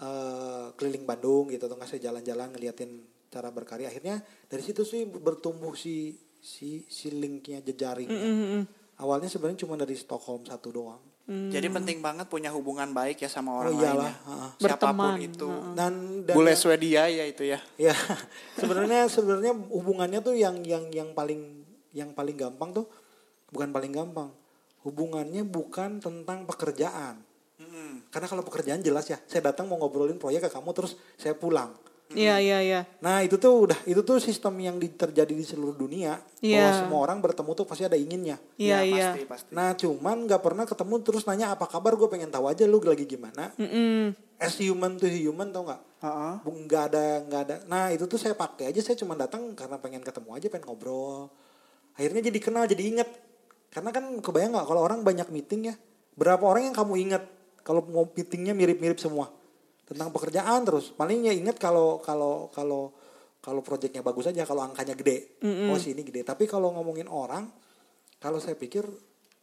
eh, 0.00 0.66
keliling 0.72 1.04
Bandung 1.04 1.52
gitu 1.52 1.68
atau 1.68 1.76
nggak 1.76 1.90
saya 1.90 2.00
jalan-jalan 2.08 2.48
ngeliatin 2.56 3.04
cara 3.28 3.52
berkarya 3.52 3.92
akhirnya 3.92 4.24
dari 4.48 4.64
situ 4.64 4.88
sih 4.88 5.04
bertumbuh 5.04 5.76
si 5.76 6.16
si 6.40 6.88
si 6.88 7.12
linknya 7.12 7.60
jejaring 7.60 8.08
awalnya 9.04 9.28
sebenarnya 9.28 9.68
cuma 9.68 9.76
dari 9.76 9.92
Stockholm 9.92 10.48
satu 10.48 10.72
doang 10.72 11.02
Jadi 11.28 11.68
penting 11.68 12.00
banget 12.00 12.24
punya 12.24 12.48
hubungan 12.48 12.88
baik 12.96 13.20
ya 13.20 13.28
sama 13.28 13.52
oh 13.52 13.60
orang 13.60 13.76
iyalah 13.76 14.08
lainnya. 14.08 14.14
heeh. 14.16 14.50
Siapa 14.64 14.96
pun 14.96 14.96
Berteman, 14.96 15.14
itu. 15.20 15.50
dan, 15.76 15.92
dan 16.24 16.34
Bule 16.34 16.56
Swedia 16.56 17.04
ya 17.04 17.24
itu 17.28 17.44
ya. 17.44 17.60
ya 17.76 17.92
sebenarnya 18.60 19.12
sebenarnya 19.12 19.52
hubungannya 19.68 20.24
tuh 20.24 20.32
yang 20.32 20.64
yang 20.64 20.88
yang 20.88 21.12
paling 21.12 21.68
yang 21.92 22.16
paling 22.16 22.32
gampang 22.32 22.72
tuh 22.72 22.88
bukan 23.52 23.68
paling 23.68 23.92
gampang 23.92 24.32
hubungannya 24.88 25.44
bukan 25.44 26.00
tentang 26.00 26.48
pekerjaan 26.48 27.20
Mm-mm. 27.60 28.08
karena 28.08 28.26
kalau 28.28 28.40
pekerjaan 28.40 28.80
jelas 28.80 29.08
ya 29.08 29.20
saya 29.28 29.52
datang 29.52 29.68
mau 29.68 29.76
ngobrolin 29.76 30.16
proyek 30.16 30.48
ke 30.48 30.50
kamu 30.52 30.72
terus 30.72 30.96
saya 31.20 31.36
pulang 31.36 31.74
Iya 32.08 32.36
iya 32.38 32.58
iya. 32.60 32.80
nah 32.98 33.20
itu 33.20 33.36
tuh 33.36 33.52
udah 33.62 33.76
itu 33.84 34.00
tuh 34.00 34.16
sistem 34.16 34.56
yang 34.56 34.76
di- 34.76 34.88
terjadi 34.88 35.28
di 35.28 35.42
seluruh 35.42 35.74
dunia 35.74 36.16
bahwa 36.16 36.40
Iya. 36.40 36.68
semua 36.78 37.00
orang 37.02 37.18
bertemu 37.18 37.50
tuh 37.52 37.64
pasti 37.64 37.84
ada 37.84 37.94
inginnya 37.94 38.40
Iya 38.54 38.80
Ya, 38.80 38.80
iya. 38.82 39.08
Pasti, 39.10 39.22
pasti. 39.26 39.50
nah 39.50 39.70
cuman 39.72 40.24
nggak 40.24 40.40
pernah 40.40 40.64
ketemu 40.64 40.94
terus 41.00 41.22
nanya 41.22 41.50
apa 41.50 41.64
kabar 41.64 41.92
gue 41.94 42.08
pengen 42.08 42.28
tahu 42.28 42.46
aja 42.46 42.64
lu 42.64 42.80
lagi 42.80 43.04
gimana 43.04 43.52
Mm-mm. 43.54 44.16
as 44.36 44.56
human 44.56 44.96
to 44.96 45.04
human 45.04 45.50
tau 45.50 45.64
nggak 45.64 45.80
Heeh. 45.98 46.34
Bu- 46.40 46.64
nggak 46.64 46.82
ada 46.86 47.04
nggak 47.22 47.40
ada 47.42 47.56
nah 47.64 47.88
itu 47.88 48.04
tuh 48.04 48.16
saya 48.16 48.32
pakai 48.32 48.68
aja 48.68 48.80
saya 48.80 48.96
cuma 48.96 49.12
datang 49.12 49.52
karena 49.52 49.76
pengen 49.76 50.00
ketemu 50.00 50.30
aja 50.32 50.46
pengen 50.48 50.64
ngobrol 50.66 51.28
akhirnya 51.92 52.24
jadi 52.24 52.38
kenal 52.38 52.64
jadi 52.64 52.82
inget 52.84 53.08
karena 53.68 53.90
kan 53.90 54.04
kebayang 54.18 54.54
nggak 54.54 54.64
kalau 54.64 54.80
orang 54.80 55.02
banyak 55.02 55.28
meeting 55.28 55.66
ya 55.66 55.74
berapa 56.14 56.40
orang 56.40 56.64
yang 56.64 56.74
kamu 56.74 56.94
inget 57.00 57.22
kalau 57.60 57.84
mau 57.84 58.08
meetingnya 58.08 58.50
mirip-mirip 58.52 58.96
semua 58.96 59.28
tentang 59.88 60.12
pekerjaan 60.12 60.60
terus. 60.62 60.92
Palingnya 60.92 61.32
inget 61.32 61.56
kalau 61.56 61.96
kalau 61.98 62.52
kalau 62.52 62.92
kalau 63.38 63.60
proyeknya 63.60 64.02
bagus 64.02 64.28
aja 64.28 64.44
kalau 64.44 64.60
angkanya 64.60 64.92
gede. 64.92 65.40
Oh 65.72 65.76
sini 65.76 66.02
gede. 66.02 66.20
Tapi 66.22 66.44
kalau 66.44 66.68
ngomongin 66.70 67.08
orang 67.08 67.48
kalau 68.16 68.36
saya 68.36 68.52
pikir 68.52 68.84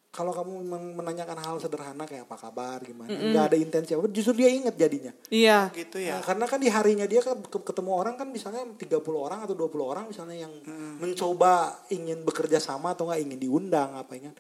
kalau 0.10 0.31
kamu 0.31 0.63
men- 0.63 0.95
menanyakan 0.95 1.36
hal 1.36 1.55
sederhana 1.58 2.03
kayak 2.03 2.23
apa 2.23 2.39
kabar 2.39 2.79
gimana 2.79 3.12
nggak 3.12 3.45
ada 3.45 3.58
intensi 3.58 3.91
apa 3.91 4.08
justru 4.08 4.38
dia 4.38 4.47
inget 4.47 4.71
jadinya. 4.73 5.12
Iya. 5.27 5.73
Gitu 5.73 5.99
ya. 5.99 6.15
Nah, 6.15 6.23
karena 6.23 6.45
kan 6.45 6.60
di 6.60 6.69
harinya 6.69 7.03
dia 7.03 7.19
kan 7.19 7.36
ke- 7.41 7.65
ketemu 7.65 7.91
orang 7.91 8.15
kan 8.15 8.27
misalnya 8.29 8.63
30 8.63 8.95
orang 9.12 9.43
atau 9.43 9.51
20 9.51 9.75
orang 9.84 10.08
misalnya 10.08 10.38
yang 10.39 10.53
mencoba 10.99 11.53
ingin 11.89 12.23
bekerja 12.23 12.60
sama 12.60 12.95
atau 12.95 13.10
nggak 13.10 13.21
ingin 13.21 13.39
diundang 13.41 13.91
apa 13.91 14.15
ingin. 14.15 14.31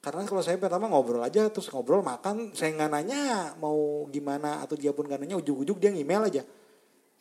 Karena 0.00 0.24
kalau 0.24 0.40
saya 0.40 0.56
pertama 0.56 0.88
ngobrol 0.88 1.20
aja 1.20 1.44
terus 1.52 1.68
ngobrol 1.68 2.00
makan 2.00 2.56
saya 2.56 2.72
nggak 2.72 2.90
nanya 2.90 3.52
mau 3.60 4.08
gimana 4.08 4.64
atau 4.64 4.72
dia 4.72 4.96
pun 4.96 5.04
nggak 5.04 5.20
nanya 5.20 5.36
ujung-ujung 5.36 5.76
dia 5.76 5.92
email 5.92 6.24
aja. 6.24 6.42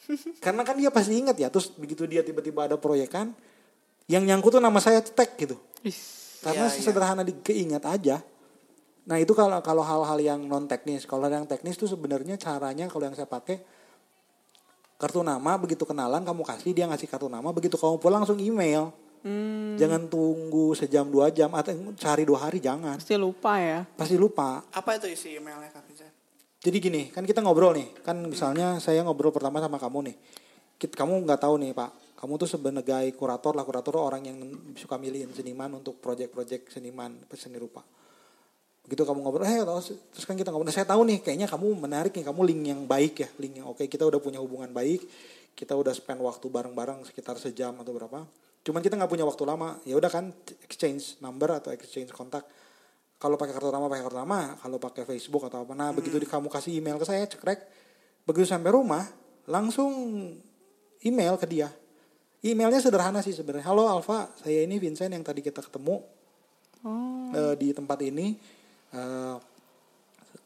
Karena 0.43 0.63
kan 0.63 0.79
dia 0.79 0.87
pasti 0.87 1.19
ingat 1.19 1.35
ya 1.35 1.51
terus 1.51 1.75
begitu 1.75 2.07
dia 2.07 2.23
tiba-tiba 2.23 2.71
ada 2.71 2.79
proyekan 2.79 3.35
yang 4.07 4.23
nyangkut 4.23 4.55
tuh 4.55 4.63
nama 4.63 4.79
saya 4.79 5.03
tag 5.03 5.35
gitu. 5.35 5.59
Is. 5.83 6.39
Karena 6.39 6.71
Iya, 6.71 6.79
iya. 6.79 6.83
sederhana 6.87 7.21
di 7.27 7.35
keingat 7.35 7.83
aja. 7.83 8.23
Nah 9.11 9.17
itu 9.19 9.35
kalau 9.35 9.59
kalau 9.59 9.83
hal-hal 9.83 10.19
yang 10.23 10.39
non 10.47 10.63
teknis, 10.63 11.03
kalau 11.03 11.27
yang 11.27 11.43
teknis 11.43 11.75
tuh 11.75 11.91
sebenarnya 11.91 12.39
caranya 12.39 12.87
kalau 12.87 13.11
yang 13.11 13.15
saya 13.15 13.27
pakai 13.27 13.59
kartu 14.95 15.19
nama 15.19 15.59
begitu 15.59 15.83
kenalan 15.83 16.23
kamu 16.23 16.43
kasih 16.47 16.71
dia 16.71 16.87
ngasih 16.87 17.07
kartu 17.11 17.27
nama 17.27 17.51
begitu 17.51 17.75
kamu 17.75 17.99
pulang 17.99 18.23
langsung 18.23 18.39
email. 18.39 18.95
Hmm, 19.19 19.75
Jangan 19.75 20.07
tunggu 20.07 20.71
sejam 20.71 21.03
dua 21.11 21.27
jam 21.27 21.51
atau 21.51 21.75
sehari 21.99 22.23
dua 22.23 22.47
hari 22.47 22.63
jangan. 22.63 22.95
pasti 22.95 23.19
lupa 23.19 23.59
ya. 23.59 23.83
Pasti 23.83 24.15
lupa. 24.15 24.63
Apa 24.71 24.95
itu 24.95 25.11
isi 25.11 25.35
emailnya 25.35 25.67
Kak 25.75 25.83
Vincent? 25.83 26.13
Jadi 26.59 26.77
gini, 26.79 27.01
kan 27.11 27.23
kita 27.23 27.39
ngobrol 27.39 27.75
nih. 27.75 28.03
Kan 28.03 28.19
misalnya 28.27 28.79
saya 28.83 29.03
ngobrol 29.03 29.31
pertama 29.31 29.59
sama 29.59 29.79
kamu 29.79 30.11
nih. 30.11 30.15
Kamu 30.79 31.23
nggak 31.27 31.39
tahu 31.43 31.55
nih 31.59 31.71
Pak. 31.75 31.91
Kamu 32.19 32.35
tuh 32.35 32.47
sebagai 32.47 33.05
kurator 33.15 33.55
lah. 33.55 33.63
Kurator 33.63 33.95
tuh 33.95 34.03
orang 34.03 34.23
yang 34.27 34.37
suka 34.75 34.99
milihin 34.99 35.31
seniman 35.31 35.71
untuk 35.79 35.99
proyek-proyek 36.03 36.67
seniman, 36.67 37.15
seni 37.35 37.55
rupa. 37.55 37.79
Begitu 38.83 39.03
kamu 39.07 39.19
ngobrol, 39.23 39.47
eh 39.47 39.59
terus 39.63 39.95
terus 40.11 40.25
kan 40.27 40.35
kita 40.35 40.51
ngobrol. 40.51 40.67
Nah, 40.67 40.75
saya 40.75 40.87
tahu 40.87 41.07
nih, 41.07 41.23
kayaknya 41.23 41.47
kamu 41.47 41.79
menarik 41.79 42.11
nih. 42.11 42.23
Kamu 42.27 42.41
link 42.43 42.61
yang 42.75 42.81
baik 42.83 43.23
ya. 43.23 43.29
Link 43.39 43.63
yang 43.63 43.67
oke. 43.71 43.83
Kita 43.87 44.03
udah 44.03 44.19
punya 44.19 44.39
hubungan 44.43 44.71
baik. 44.71 45.03
Kita 45.55 45.75
udah 45.75 45.91
spend 45.91 46.19
waktu 46.23 46.43
bareng-bareng 46.47 47.03
sekitar 47.07 47.35
sejam 47.39 47.75
atau 47.79 47.91
berapa. 47.91 48.23
Cuman 48.63 48.83
kita 48.83 48.99
nggak 48.99 49.11
punya 49.11 49.25
waktu 49.25 49.43
lama. 49.47 49.79
Ya 49.87 49.95
udah 49.95 50.11
kan 50.11 50.31
exchange 50.63 51.19
number 51.23 51.49
atau 51.51 51.71
exchange 51.71 52.11
kontak. 52.11 52.43
Kalau 53.19 53.35
pakai 53.35 53.51
kartu 53.51 53.67
nama 53.67 53.91
pakai 53.91 54.03
kartu 54.07 54.19
nama 54.19 54.39
kalau 54.63 54.77
pakai 54.79 55.03
Facebook 55.03 55.43
atau 55.47 55.67
apa. 55.67 55.75
Nah 55.75 55.91
begitu 55.91 56.15
di, 56.15 56.27
kamu 56.27 56.47
kasih 56.47 56.79
email 56.79 56.95
ke 56.95 57.05
saya 57.07 57.27
cekrek. 57.27 57.59
Begitu 58.23 58.47
sampai 58.47 58.71
rumah 58.71 59.03
langsung 59.47 59.91
email 61.03 61.35
ke 61.35 61.47
dia. 61.47 61.67
Emailnya 62.39 62.79
sederhana 62.79 63.19
sih 63.19 63.35
sebenarnya. 63.35 63.67
Halo 63.67 63.91
Alfa 63.91 64.31
saya 64.39 64.63
ini 64.63 64.79
Vincent 64.79 65.11
yang 65.11 65.23
tadi 65.23 65.43
kita 65.43 65.59
ketemu 65.59 65.99
eh, 67.35 67.53
di 67.59 67.75
tempat 67.75 67.99
ini. 68.07 68.39
Eh, 68.95 69.37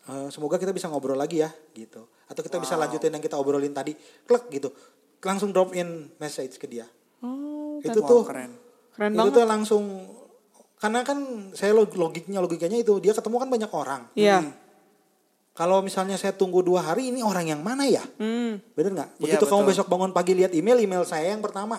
eh, 0.09 0.27
semoga 0.33 0.57
kita 0.57 0.73
bisa 0.73 0.89
ngobrol 0.89 1.17
lagi 1.17 1.45
ya 1.45 1.53
gitu. 1.77 2.09
Atau 2.25 2.41
kita 2.41 2.57
bisa 2.57 2.73
lanjutin 2.73 3.13
yang 3.13 3.21
kita 3.21 3.37
obrolin 3.37 3.69
tadi. 3.69 3.93
Klik 4.25 4.49
gitu. 4.49 4.73
Langsung 5.21 5.53
drop 5.53 5.77
in 5.77 6.09
message 6.17 6.57
ke 6.57 6.65
dia. 6.65 6.89
Oh, 7.21 7.52
itu 7.79 7.99
Wow, 7.99 8.09
tuh 8.09 8.21
keren. 8.27 8.51
keren 8.91 9.11
itu 9.11 9.19
banget. 9.19 9.33
tuh 9.33 9.45
langsung 9.47 9.83
karena 10.77 10.99
kan 11.01 11.17
saya 11.55 11.71
log- 11.71 11.95
logiknya 11.95 12.37
logikanya 12.37 12.77
itu 12.77 12.99
dia 12.99 13.15
ketemu 13.15 13.35
kan 13.37 13.49
banyak 13.49 13.71
orang. 13.71 14.01
Iya. 14.13 14.43
Kalau 15.53 15.79
misalnya 15.79 16.17
saya 16.17 16.33
tunggu 16.33 16.59
dua 16.59 16.81
hari 16.81 17.07
ini 17.07 17.21
orang 17.21 17.45
yang 17.45 17.61
mana 17.61 17.85
ya? 17.85 18.01
Hmm. 18.17 18.57
Bener 18.73 18.91
nggak? 18.91 19.09
Iya, 19.15 19.37
Begitu 19.37 19.45
kamu 19.45 19.61
betul. 19.61 19.69
besok 19.71 19.87
bangun 19.87 20.11
pagi 20.11 20.33
lihat 20.33 20.51
email 20.51 20.77
email 20.77 21.05
saya 21.05 21.29
yang 21.29 21.39
pertama. 21.39 21.77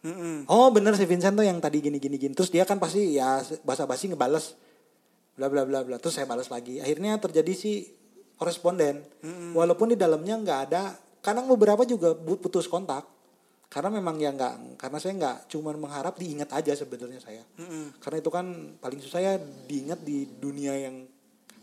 Mm-mm. 0.00 0.46
Oh 0.46 0.70
bener 0.70 0.94
si 0.94 1.02
Vincent 1.02 1.34
tuh 1.34 1.42
yang 1.42 1.58
tadi 1.58 1.82
gini 1.82 1.98
gini 1.98 2.14
gini. 2.16 2.30
Terus 2.32 2.48
dia 2.48 2.62
kan 2.62 2.78
pasti 2.78 3.18
ya 3.18 3.42
basa-basi 3.60 4.06
ngebales 4.08 4.54
bla 5.34 5.50
bla 5.50 5.66
bla 5.66 5.82
bla. 5.82 5.98
Terus 5.98 6.14
saya 6.14 6.24
balas 6.24 6.46
lagi. 6.46 6.78
Akhirnya 6.78 7.18
terjadi 7.18 7.50
si 7.50 7.90
koresponden. 8.36 9.02
Walaupun 9.52 9.90
di 9.90 9.98
dalamnya 9.98 10.38
nggak 10.38 10.60
ada. 10.64 10.94
Kadang 11.18 11.50
beberapa 11.50 11.82
juga 11.82 12.14
putus 12.14 12.64
kontak. 12.64 13.02
Karena 13.66 13.90
memang 13.90 14.16
ya 14.16 14.30
nggak. 14.32 14.78
Karena 14.78 14.98
saya 15.02 15.12
nggak 15.18 15.36
cuma 15.50 15.74
mengharap 15.74 16.14
diingat 16.16 16.50
aja 16.54 16.72
sebenarnya 16.72 17.20
saya. 17.20 17.42
Mm-mm. 17.58 17.98
Karena 17.98 18.18
itu 18.22 18.30
kan 18.30 18.46
paling 18.78 19.00
susah 19.02 19.20
ya 19.20 19.34
diingat 19.66 20.00
di 20.06 20.26
dunia 20.38 20.74
yang 20.76 21.06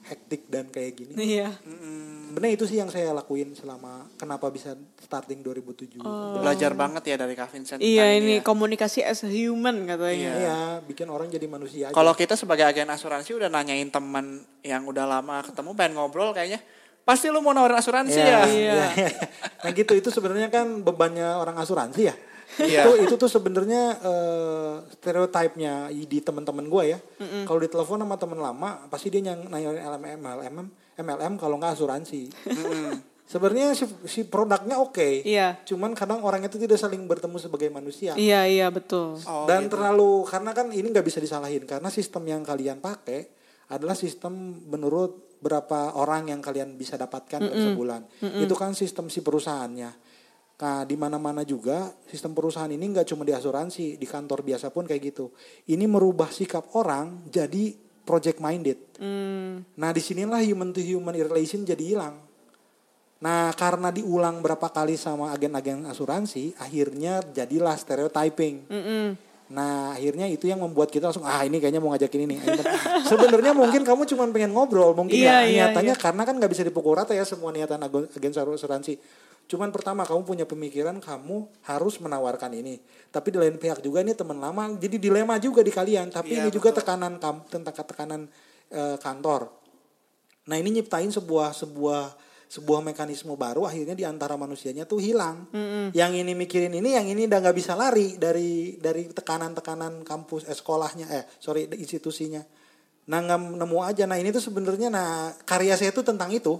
hektik 0.04 0.52
dan 0.52 0.68
kayak 0.68 1.00
gini. 1.00 1.14
Iya. 1.16 1.50
Mm-mm. 1.64 2.34
Sebenarnya 2.34 2.54
itu 2.60 2.66
sih 2.68 2.78
yang 2.82 2.92
saya 2.92 3.16
lakuin 3.16 3.56
selama 3.56 4.10
kenapa 4.20 4.52
bisa 4.52 4.76
starting 5.00 5.40
2007. 5.46 6.02
Belajar 6.42 6.76
banget 6.76 7.04
ya 7.08 7.16
dari 7.16 7.38
Vincent. 7.38 7.80
Iya 7.80 8.06
ini 8.20 8.42
ya. 8.42 8.44
komunikasi 8.44 9.00
as 9.06 9.24
a 9.24 9.32
human 9.32 9.88
katanya. 9.88 10.32
Iya, 10.34 10.60
bikin 10.84 11.08
orang 11.08 11.32
jadi 11.32 11.48
manusia 11.48 11.90
aja. 11.90 11.96
Kalau 11.96 12.12
kita 12.18 12.36
sebagai 12.36 12.68
agen 12.68 12.92
asuransi 12.92 13.38
udah 13.38 13.48
nanyain 13.48 13.88
teman 13.94 14.44
yang 14.66 14.84
udah 14.84 15.06
lama 15.08 15.46
ketemu 15.46 15.72
pengen 15.78 15.94
ngobrol 15.96 16.36
kayaknya 16.36 16.60
pasti 17.04 17.28
lu 17.28 17.44
mau 17.44 17.52
nawarin 17.52 17.80
asuransi 17.80 18.20
Iya, 18.20 18.28
ya. 18.28 18.40
Iya. 18.48 18.74
iya. 18.96 19.10
nah 19.64 19.70
gitu 19.76 19.92
itu 19.96 20.10
sebenarnya 20.12 20.48
kan 20.48 20.84
bebannya 20.84 21.36
orang 21.36 21.60
asuransi 21.60 22.02
ya. 22.08 22.16
Iya. 22.60 22.86
Itu 22.86 22.92
itu 23.04 23.14
tuh 23.18 23.30
sebenarnya 23.30 23.98
eh, 24.00 24.74
stereotipnya 25.00 25.90
di 25.90 26.20
teman-teman 26.24 26.66
gue 26.70 26.84
ya. 26.96 27.00
Kalau 27.48 27.60
ditelepon 27.60 28.04
sama 28.04 28.16
teman 28.16 28.40
lama 28.40 28.70
pasti 28.88 29.10
dia 29.10 29.26
yang 29.34 29.50
nanyain 29.50 29.82
LMM, 29.82 30.20
MLM, 30.22 30.56
MLM 31.02 31.34
kalau 31.42 31.58
nggak 31.58 31.74
asuransi. 31.76 32.30
sebenarnya 33.24 33.74
si, 33.74 33.90
si 34.06 34.22
produknya 34.30 34.78
oke. 34.78 35.26
Iya. 35.26 35.58
Cuman 35.66 35.98
kadang 35.98 36.22
orang 36.22 36.46
itu 36.46 36.62
tidak 36.62 36.78
saling 36.78 37.10
bertemu 37.10 37.42
sebagai 37.42 37.74
manusia. 37.74 38.14
Iya 38.14 38.46
iya 38.46 38.68
betul. 38.70 39.18
Oh, 39.26 39.50
dan 39.50 39.66
gitu. 39.66 39.74
terlalu 39.74 40.28
karena 40.30 40.52
kan 40.54 40.70
ini 40.70 40.88
nggak 40.94 41.08
bisa 41.08 41.18
disalahin 41.18 41.66
karena 41.66 41.90
sistem 41.90 42.30
yang 42.30 42.46
kalian 42.46 42.78
pakai 42.78 43.26
adalah 43.74 43.98
sistem 43.98 44.62
menurut 44.70 45.33
berapa 45.44 46.00
orang 46.00 46.32
yang 46.32 46.40
kalian 46.40 46.80
bisa 46.80 46.96
dapatkan 46.96 47.44
per 47.44 47.60
sebulan. 47.60 48.02
Itu 48.40 48.56
kan 48.56 48.72
sistem 48.72 49.12
si 49.12 49.20
perusahaannya. 49.20 49.92
Nah 50.64 50.88
di 50.88 50.96
mana 50.96 51.20
mana 51.20 51.44
juga 51.44 51.92
sistem 52.08 52.32
perusahaan 52.32 52.72
ini 52.72 52.88
nggak 52.96 53.12
cuma 53.12 53.28
di 53.28 53.36
asuransi 53.36 54.00
di 54.00 54.08
kantor 54.08 54.48
biasa 54.48 54.72
pun 54.72 54.88
kayak 54.88 55.12
gitu. 55.12 55.36
Ini 55.68 55.84
merubah 55.84 56.32
sikap 56.32 56.72
orang 56.80 57.28
jadi 57.28 57.76
project 58.08 58.40
minded. 58.40 58.80
Hmm. 59.00 59.64
nah 59.76 59.92
di 59.92 60.00
sinilah 60.00 60.40
human 60.44 60.72
to 60.72 60.80
human 60.80 61.16
relation 61.16 61.68
jadi 61.68 61.84
hilang. 61.84 62.16
Nah, 63.24 63.56
karena 63.56 63.88
diulang 63.88 64.44
berapa 64.44 64.68
kali 64.68 65.00
sama 65.00 65.32
agen-agen 65.32 65.88
asuransi, 65.88 66.60
akhirnya 66.60 67.24
jadilah 67.32 67.80
stereotyping. 67.80 68.68
Mm-mm. 68.68 69.16
Nah, 69.52 69.92
akhirnya 69.98 70.26
itu 70.32 70.48
yang 70.48 70.64
membuat 70.64 70.88
kita 70.88 71.12
langsung 71.12 71.28
ah 71.28 71.44
ini 71.44 71.60
kayaknya 71.60 71.84
mau 71.84 71.92
ngajakin 71.92 72.22
ini. 72.30 72.36
Sebenarnya 73.12 73.52
mungkin 73.52 73.84
kamu 73.84 74.08
cuma 74.08 74.24
pengen 74.32 74.56
ngobrol, 74.56 74.96
mungkin 74.96 75.20
Iya, 75.20 75.28
ya 75.28 75.40
iya, 75.44 75.64
niatannya 75.68 75.96
karena 76.00 76.22
kan 76.24 76.36
nggak 76.40 76.52
bisa 76.52 76.64
dipukul 76.64 76.96
rata 76.96 77.12
ya 77.12 77.28
semua 77.28 77.52
niatan 77.52 77.84
agen 77.84 78.32
asuransi. 78.32 78.96
Cuman 79.44 79.76
pertama 79.76 80.08
kamu 80.08 80.24
punya 80.24 80.46
pemikiran 80.48 80.96
kamu 81.04 81.52
harus 81.68 82.00
menawarkan 82.00 82.56
ini. 82.56 82.80
Tapi 83.12 83.28
di 83.36 83.38
lain 83.44 83.60
pihak 83.60 83.84
juga 83.84 84.00
ini 84.00 84.16
teman 84.16 84.40
lama, 84.40 84.72
jadi 84.80 84.96
dilema 84.96 85.36
juga 85.38 85.60
di 85.60 85.70
kalian. 85.76 86.08
Tapi 86.08 86.40
Iya, 86.40 86.48
ini 86.48 86.50
juga 86.50 86.72
betul. 86.72 86.80
tekanan 86.80 87.20
kam 87.20 87.44
tentang 87.52 87.76
tekanan 87.76 88.22
eh, 88.72 88.98
kantor. 88.98 89.52
Nah 90.48 90.56
ini 90.60 90.80
nyiptain 90.80 91.12
sebuah 91.12 91.52
sebuah 91.56 92.16
sebuah 92.50 92.86
mekanisme 92.86 93.34
baru 93.34 93.66
akhirnya 93.66 93.98
di 93.98 94.06
antara 94.06 94.38
manusianya 94.38 94.86
tuh 94.86 95.02
hilang. 95.02 95.50
Yang 95.92 96.12
ini 96.24 96.34
mikirin 96.38 96.74
ini, 96.74 96.96
yang 96.96 97.08
ini 97.10 97.26
udah 97.26 97.40
nggak 97.44 97.58
bisa 97.58 97.74
lari 97.74 98.16
dari 98.16 98.78
dari 98.78 99.10
tekanan-tekanan 99.10 100.06
kampus 100.06 100.46
eh, 100.48 100.56
sekolahnya 100.56 101.06
eh 101.10 101.24
sorry 101.42 101.68
institusinya. 101.76 102.42
Nah 103.10 103.20
nggak 103.20 103.40
nemu 103.60 103.78
aja. 103.84 104.04
Nah 104.08 104.18
ini 104.22 104.32
tuh 104.32 104.44
sebenarnya 104.44 104.88
nah 104.88 105.34
karya 105.44 105.76
saya 105.76 105.92
tuh 105.92 106.06
tentang 106.06 106.32
itu. 106.32 106.56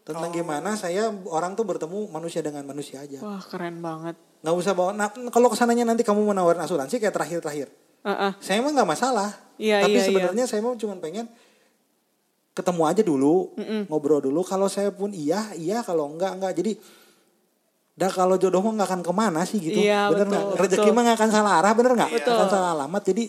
Tentang 0.00 0.32
gimana 0.32 0.74
saya 0.74 1.12
orang 1.28 1.54
tuh 1.54 1.62
bertemu 1.68 2.10
manusia 2.10 2.42
dengan 2.42 2.66
manusia 2.66 3.04
aja. 3.04 3.22
Wah 3.22 3.42
keren 3.44 3.78
banget. 3.78 4.18
Nggak 4.42 4.54
usah 4.56 4.72
bawa. 4.72 4.90
Nah 4.96 5.08
kalau 5.30 5.52
ke 5.52 5.56
sananya 5.56 5.84
nanti 5.86 6.02
kamu 6.02 6.24
mau 6.24 6.34
nawarin 6.34 6.64
asuransi 6.64 6.98
kayak 6.98 7.14
terakhir-terakhir. 7.14 7.68
Heeh. 8.00 8.32
Saya 8.40 8.64
mah 8.64 8.72
nggak 8.72 8.88
masalah. 8.88 9.30
Iya, 9.60 9.84
Tapi 9.84 10.00
iya, 10.00 10.04
sebenarnya 10.08 10.44
saya 10.48 10.64
mau 10.64 10.72
cuma 10.72 10.96
pengen 10.96 11.28
ketemu 12.50 12.82
aja 12.84 13.02
dulu, 13.06 13.54
ngobrol 13.86 14.20
dulu. 14.20 14.42
Kalau 14.42 14.66
saya 14.66 14.90
pun 14.90 15.14
iya, 15.14 15.54
iya. 15.54 15.80
Kalau 15.86 16.10
enggak, 16.10 16.34
enggak. 16.36 16.52
Jadi, 16.58 16.72
dah 17.94 18.10
kalau 18.10 18.40
jodoh 18.40 18.64
mah 18.64 18.80
nggak 18.80 18.88
akan 18.90 19.02
ke 19.04 19.12
mana 19.12 19.40
sih 19.44 19.60
gitu. 19.60 19.80
Iya, 19.80 20.10
bener 20.10 20.26
nggak? 20.28 20.44
Rezeki 20.56 20.90
mah 20.90 21.02
nggak 21.06 21.18
akan 21.20 21.30
salah 21.30 21.52
arah, 21.62 21.72
bener 21.76 21.92
nggak? 21.94 22.10
Akan 22.26 22.48
salah 22.48 22.70
alamat. 22.74 23.02
Jadi, 23.06 23.24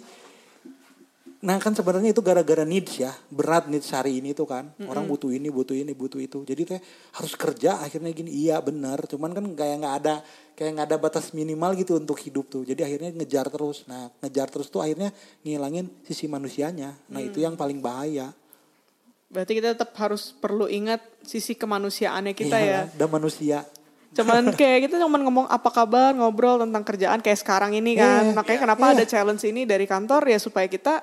nah 1.41 1.57
kan 1.57 1.73
sebenarnya 1.73 2.13
itu 2.13 2.21
gara-gara 2.21 2.61
needs 2.61 3.01
ya, 3.01 3.09
berat 3.33 3.65
needs 3.65 3.89
hari 3.93 4.21
ini 4.21 4.33
tuh 4.33 4.45
kan. 4.49 4.73
Orang 4.85 5.05
butuh 5.09 5.29
ini, 5.33 5.49
butuh 5.49 5.73
ini, 5.73 5.93
butuh 5.93 6.21
itu. 6.21 6.41
Jadi 6.41 6.61
teh 6.65 6.79
harus 7.17 7.33
kerja. 7.37 7.81
Akhirnya 7.81 8.13
gini, 8.13 8.29
iya 8.29 8.57
benar. 8.61 9.05
Cuman 9.09 9.33
kan 9.33 9.45
kayak 9.53 9.75
nggak 9.81 9.95
ada 10.05 10.15
kayak 10.57 10.71
nggak 10.77 10.87
ada 10.93 10.97
batas 11.01 11.33
minimal 11.33 11.73
gitu 11.77 11.97
untuk 11.97 12.17
hidup 12.21 12.45
tuh. 12.49 12.61
Jadi 12.61 12.81
akhirnya 12.85 13.09
ngejar 13.17 13.49
terus. 13.49 13.85
Nah 13.85 14.13
ngejar 14.21 14.47
terus 14.53 14.69
tuh 14.69 14.85
akhirnya 14.85 15.09
ngilangin 15.41 15.89
sisi 16.05 16.29
manusianya. 16.29 16.93
Nah 17.09 17.21
itu 17.21 17.41
yang 17.41 17.57
paling 17.57 17.81
bahaya. 17.81 18.33
Berarti 19.31 19.51
kita 19.55 19.73
tetap 19.73 19.95
harus 19.95 20.35
perlu 20.35 20.67
ingat 20.67 20.99
sisi 21.23 21.55
kemanusiaannya 21.55 22.35
kita 22.35 22.57
ya. 22.59 22.81
Dan 22.91 23.07
manusia. 23.07 23.63
Cuman 24.11 24.51
kayak 24.59 24.91
kita 24.91 24.99
cuman 24.99 25.23
ngomong 25.23 25.47
apa 25.47 25.71
kabar, 25.71 26.11
ngobrol 26.11 26.59
tentang 26.59 26.83
kerjaan 26.83 27.23
kayak 27.23 27.39
sekarang 27.39 27.71
ini 27.71 27.95
kan. 27.95 28.31
Iya, 28.31 28.35
Makanya 28.35 28.57
iya, 28.59 28.63
kenapa 28.67 28.85
iya. 28.85 28.93
ada 28.99 29.05
challenge 29.07 29.43
ini 29.47 29.63
dari 29.63 29.87
kantor 29.87 30.27
ya 30.27 30.37
supaya 30.37 30.67
kita 30.67 30.99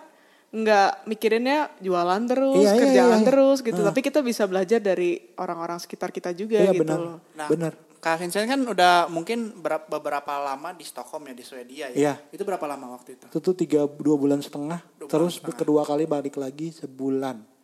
nggak 0.49 1.05
mikirinnya 1.05 1.73
jualan 1.81 2.23
terus, 2.25 2.57
Iya, 2.57 2.73
iya, 2.73 2.81
kerjaan 2.81 3.09
iya, 3.09 3.21
iya. 3.21 3.29
terus 3.29 3.59
gitu. 3.61 3.81
Tapi 3.81 4.01
kita 4.01 4.21
bisa 4.21 4.45
belajar 4.45 4.81
dari 4.81 5.17
orang-orang 5.37 5.77
sekitar 5.77 6.09
kita 6.09 6.33
juga 6.33 6.61
Iya 6.61 6.73
gitu 6.73 6.85
benar. 6.85 6.99
loh. 7.01 7.17
Nah, 7.33 7.49
Benar. 7.49 7.73
Kak 7.99 8.23
Vincent 8.23 8.47
kan 8.47 8.61
udah 8.63 9.11
mungkin 9.11 9.59
ber- 9.59 9.91
beberapa 9.91 10.39
lama 10.39 10.71
di 10.71 10.87
Stockholm 10.87 11.27
ya 11.29 11.35
di 11.35 11.43
Swedia 11.43 11.91
ya. 11.91 11.97
Iya. 11.97 12.15
Itu 12.31 12.47
berapa 12.47 12.63
lama 12.63 12.95
waktu 12.95 13.19
itu? 13.19 13.27
Itu 13.27 13.39
tuh 13.43 13.55
tiga 13.59 13.91
dua 13.91 14.15
bulan 14.15 14.39
setengah. 14.39 14.79
Dua 14.95 15.05
bulan 15.05 15.11
terus 15.11 15.35
setengah. 15.37 15.57
kedua 15.59 15.83
kali 15.83 16.05
balik 16.07 16.39
lagi 16.39 16.71
sebulan. 16.71 17.58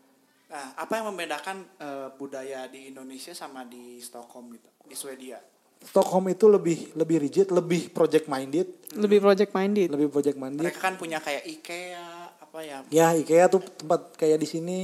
Nah, 0.55 0.71
apa 0.79 0.93
yang 0.95 1.11
membedakan 1.11 1.67
eh, 1.83 2.09
budaya 2.15 2.71
di 2.71 2.87
Indonesia 2.87 3.35
sama 3.35 3.67
di 3.67 3.99
Stockholm 3.99 4.55
gitu, 4.55 4.71
di 4.87 4.95
Swedia? 4.95 5.43
Stockholm 5.83 6.31
itu 6.31 6.47
lebih 6.47 6.95
lebih 6.95 7.19
rigid, 7.19 7.51
lebih 7.51 7.91
project 7.91 8.31
minded, 8.31 8.71
Lebih 8.95 9.19
project 9.19 9.51
minded. 9.51 9.89
lebih 9.91 10.09
project 10.09 10.39
minded. 10.39 10.63
Mereka 10.63 10.79
kan 10.79 10.95
punya 10.95 11.19
kayak 11.19 11.43
IKEA 11.45 12.07
apa 12.39 12.59
ya? 12.63 12.79
Ya 12.89 13.11
IKEA 13.13 13.51
tuh 13.51 13.67
tempat 13.67 14.15
kayak 14.15 14.39
di 14.39 14.47
sini 14.47 14.77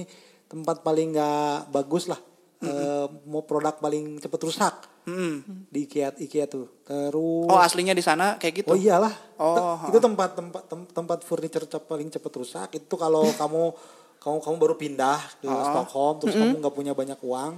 tempat 0.44 0.82
paling 0.82 1.14
nggak 1.14 1.70
bagus 1.70 2.10
lah. 2.10 2.18
Eh, 2.60 3.06
mau 3.24 3.40
produk 3.40 3.78
paling 3.78 4.18
cepet 4.18 4.40
rusak 4.42 4.74
Mm. 5.00 5.70
di 5.72 5.88
IKEA 5.88 6.12
IKEA 6.18 6.44
tuh. 6.44 6.66
Terus 6.84 7.46
Oh 7.46 7.56
aslinya 7.56 7.94
di 7.94 8.02
sana 8.02 8.36
kayak 8.36 8.60
gitu? 8.60 8.68
Oh 8.68 8.76
iyalah. 8.76 9.14
Oh, 9.38 9.54
Te- 9.56 9.94
itu 9.94 9.98
tempat 10.02 10.34
tempat 10.34 10.62
tem- 10.66 10.90
tempat 10.90 11.18
furniture 11.22 11.64
paling 11.80 12.10
cepet 12.10 12.32
rusak. 12.34 12.68
Itu 12.76 12.98
kalau 12.98 13.24
kamu 13.32 13.62
kamu 14.20 14.36
kamu 14.44 14.56
baru 14.60 14.74
pindah 14.76 15.18
ke 15.40 15.48
Stockholm 15.48 16.20
terus 16.20 16.36
kamu 16.36 16.60
nggak 16.60 16.74
punya 16.76 16.92
banyak 16.92 17.16
uang, 17.24 17.52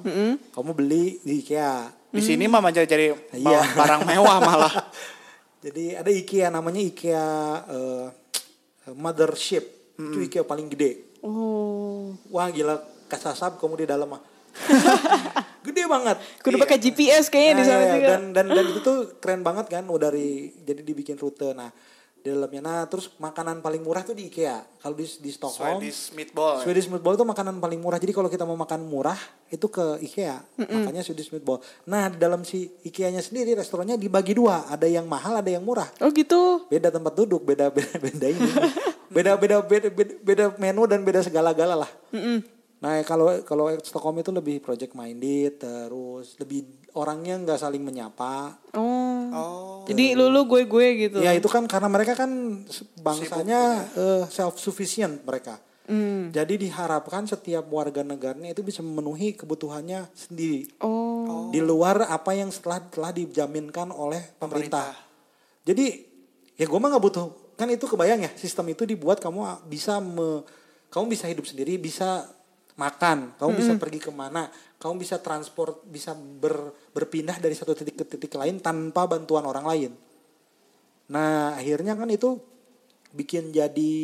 kamu 0.55 0.71
beli 0.73 1.19
di 1.27 1.43
IKEA. 1.43 1.91
Di 2.13 2.23
sini 2.23 2.47
mah 2.47 2.63
jadi 2.71 3.19
Iya. 3.35 3.61
barang 3.75 4.03
mewah 4.07 4.39
malah. 4.39 4.75
Jadi 5.63 5.95
ada 5.95 6.11
IKEA 6.11 6.51
namanya 6.51 6.83
IKEA 6.83 7.23
eh, 7.71 8.07
mothership. 8.99 9.95
Itu 9.95 10.19
IKEA 10.19 10.43
paling 10.43 10.67
gede. 10.67 11.23
Oh. 11.23 12.19
Wah 12.35 12.51
gila 12.51 12.83
kasasab 13.07 13.63
kamu 13.63 13.83
di 13.83 13.87
dalam 13.87 14.11
mah. 14.11 14.23
gede 15.67 15.87
banget. 15.87 16.19
Kudu 16.43 16.59
pakai 16.59 16.83
GPS 16.83 17.31
kayaknya 17.31 17.55
di 17.55 17.63
Nah, 17.63 17.69
sana 17.71 17.85
iya, 17.87 17.95
juga. 17.95 18.09
Dan, 18.11 18.23
dan 18.35 18.47
dan 18.51 18.65
itu 18.75 18.81
tuh 18.83 18.99
keren 19.23 19.47
banget 19.47 19.71
kan, 19.71 19.87
udah 19.87 20.11
dari 20.11 20.51
jadi 20.67 20.83
dibikin 20.83 21.15
rute. 21.15 21.55
Nah 21.55 21.71
di 22.23 22.31
dalamnya, 22.31 22.63
nah 22.63 22.81
terus 22.87 23.11
makanan 23.19 23.59
paling 23.59 23.83
murah 23.83 24.07
tuh 24.07 24.15
di 24.15 24.31
IKEA. 24.31 24.63
Kalau 24.79 24.95
di 24.95 25.03
di 25.19 25.31
Stockholm, 25.35 25.83
Swedish 25.83 26.15
meatball. 26.15 26.63
ya? 26.63 26.71
Swedish 26.71 26.87
meatball 26.87 27.19
itu 27.19 27.27
makanan 27.27 27.59
paling 27.59 27.83
murah. 27.83 27.99
Jadi 27.99 28.15
kalau 28.15 28.31
kita 28.31 28.47
mau 28.47 28.55
makan 28.55 28.87
murah 28.87 29.19
itu 29.51 29.67
ke 29.67 29.99
IKEA, 30.07 30.39
makanya 30.55 31.03
Swedish 31.03 31.35
meatball. 31.35 31.59
Nah 31.91 32.07
di 32.15 32.23
dalam 32.23 32.47
si 32.47 32.71
IKEA-nya 32.87 33.19
sendiri 33.19 33.59
restorannya 33.59 33.99
dibagi 33.99 34.39
dua, 34.39 34.71
ada 34.71 34.87
yang 34.87 35.11
mahal, 35.11 35.43
ada 35.43 35.51
yang 35.51 35.67
murah. 35.67 35.91
Oh 35.99 36.15
gitu. 36.15 36.71
Beda 36.71 36.95
tempat 36.95 37.19
duduk, 37.19 37.43
beda 37.43 37.69
beda 37.75 37.99
beda 37.99 38.27
ini, 38.31 38.51
beda 39.11 39.33
beda 39.35 39.57
beda 39.67 39.89
beda, 39.91 40.13
beda 40.23 40.45
menu 40.63 40.87
dan 40.87 41.03
beda 41.03 41.27
segala-gala 41.27 41.83
lah. 41.83 41.91
Nah 42.83 42.99
kalau 43.07 43.43
kalau 43.47 43.71
Stockholm 43.83 44.23
itu 44.23 44.35
lebih 44.35 44.59
project 44.59 44.95
minded, 44.95 45.59
terus 45.59 46.39
lebih 46.39 46.67
orangnya 46.93 47.37
nggak 47.39 47.59
saling 47.59 47.81
menyapa. 47.81 48.57
Oh. 48.77 49.23
Oh. 49.33 49.77
Jadi 49.85 50.13
lu 50.13 50.29
lu 50.29 50.45
gue 50.45 50.65
gue 50.65 50.87
gitu. 51.09 51.19
Ya 51.21 51.33
itu 51.33 51.47
kan 51.47 51.65
karena 51.65 51.89
mereka 51.89 52.13
kan 52.15 52.31
bangsanya 52.99 53.89
self 54.29 54.57
sufficient 54.57 55.23
mereka. 55.23 55.59
Jadi 56.33 56.57
diharapkan 56.57 57.29
setiap 57.29 57.69
warga 57.69 58.01
negaranya 58.01 58.49
itu 58.49 58.65
bisa 58.65 58.81
memenuhi 58.81 59.37
kebutuhannya 59.37 60.09
sendiri 60.17 60.65
Oh. 60.81 61.53
di 61.53 61.61
luar 61.61 62.09
apa 62.09 62.33
yang 62.33 62.49
setelah 62.49 62.81
telah 62.89 63.13
dijaminkan 63.13 63.93
oleh 63.93 64.25
pemerintah. 64.37 64.89
Jadi 65.69 66.01
ya 66.57 66.65
gue 66.65 66.79
mah 66.81 66.89
nggak 66.89 67.05
butuh 67.05 67.27
kan 67.61 67.69
itu 67.69 67.85
kebayang 67.85 68.25
ya 68.25 68.33
sistem 68.35 68.73
itu 68.73 68.89
dibuat 68.89 69.21
kamu 69.21 69.69
bisa 69.69 70.01
me- 70.01 70.43
kamu 70.89 71.13
bisa 71.13 71.29
hidup 71.29 71.45
sendiri 71.45 71.77
bisa 71.77 72.25
makan. 72.77 73.37
Kamu 73.37 73.53
bisa 73.53 73.73
pergi 73.77 74.01
ke 74.01 74.13
mana? 74.13 74.49
Kamu 74.81 74.99
bisa 74.99 75.21
transport 75.21 75.85
bisa 75.87 76.17
ber- 76.17 76.93
berpindah 76.93 77.39
dari 77.39 77.55
satu 77.55 77.77
titik 77.77 78.03
ke 78.03 78.05
titik 78.05 78.33
lain 78.35 78.59
tanpa 78.59 79.07
bantuan 79.07 79.45
orang 79.45 79.65
lain. 79.67 79.93
Nah 81.13 81.55
akhirnya 81.55 81.95
kan 81.95 82.09
itu 82.09 82.41
bikin 83.13 83.53
jadi 83.53 83.95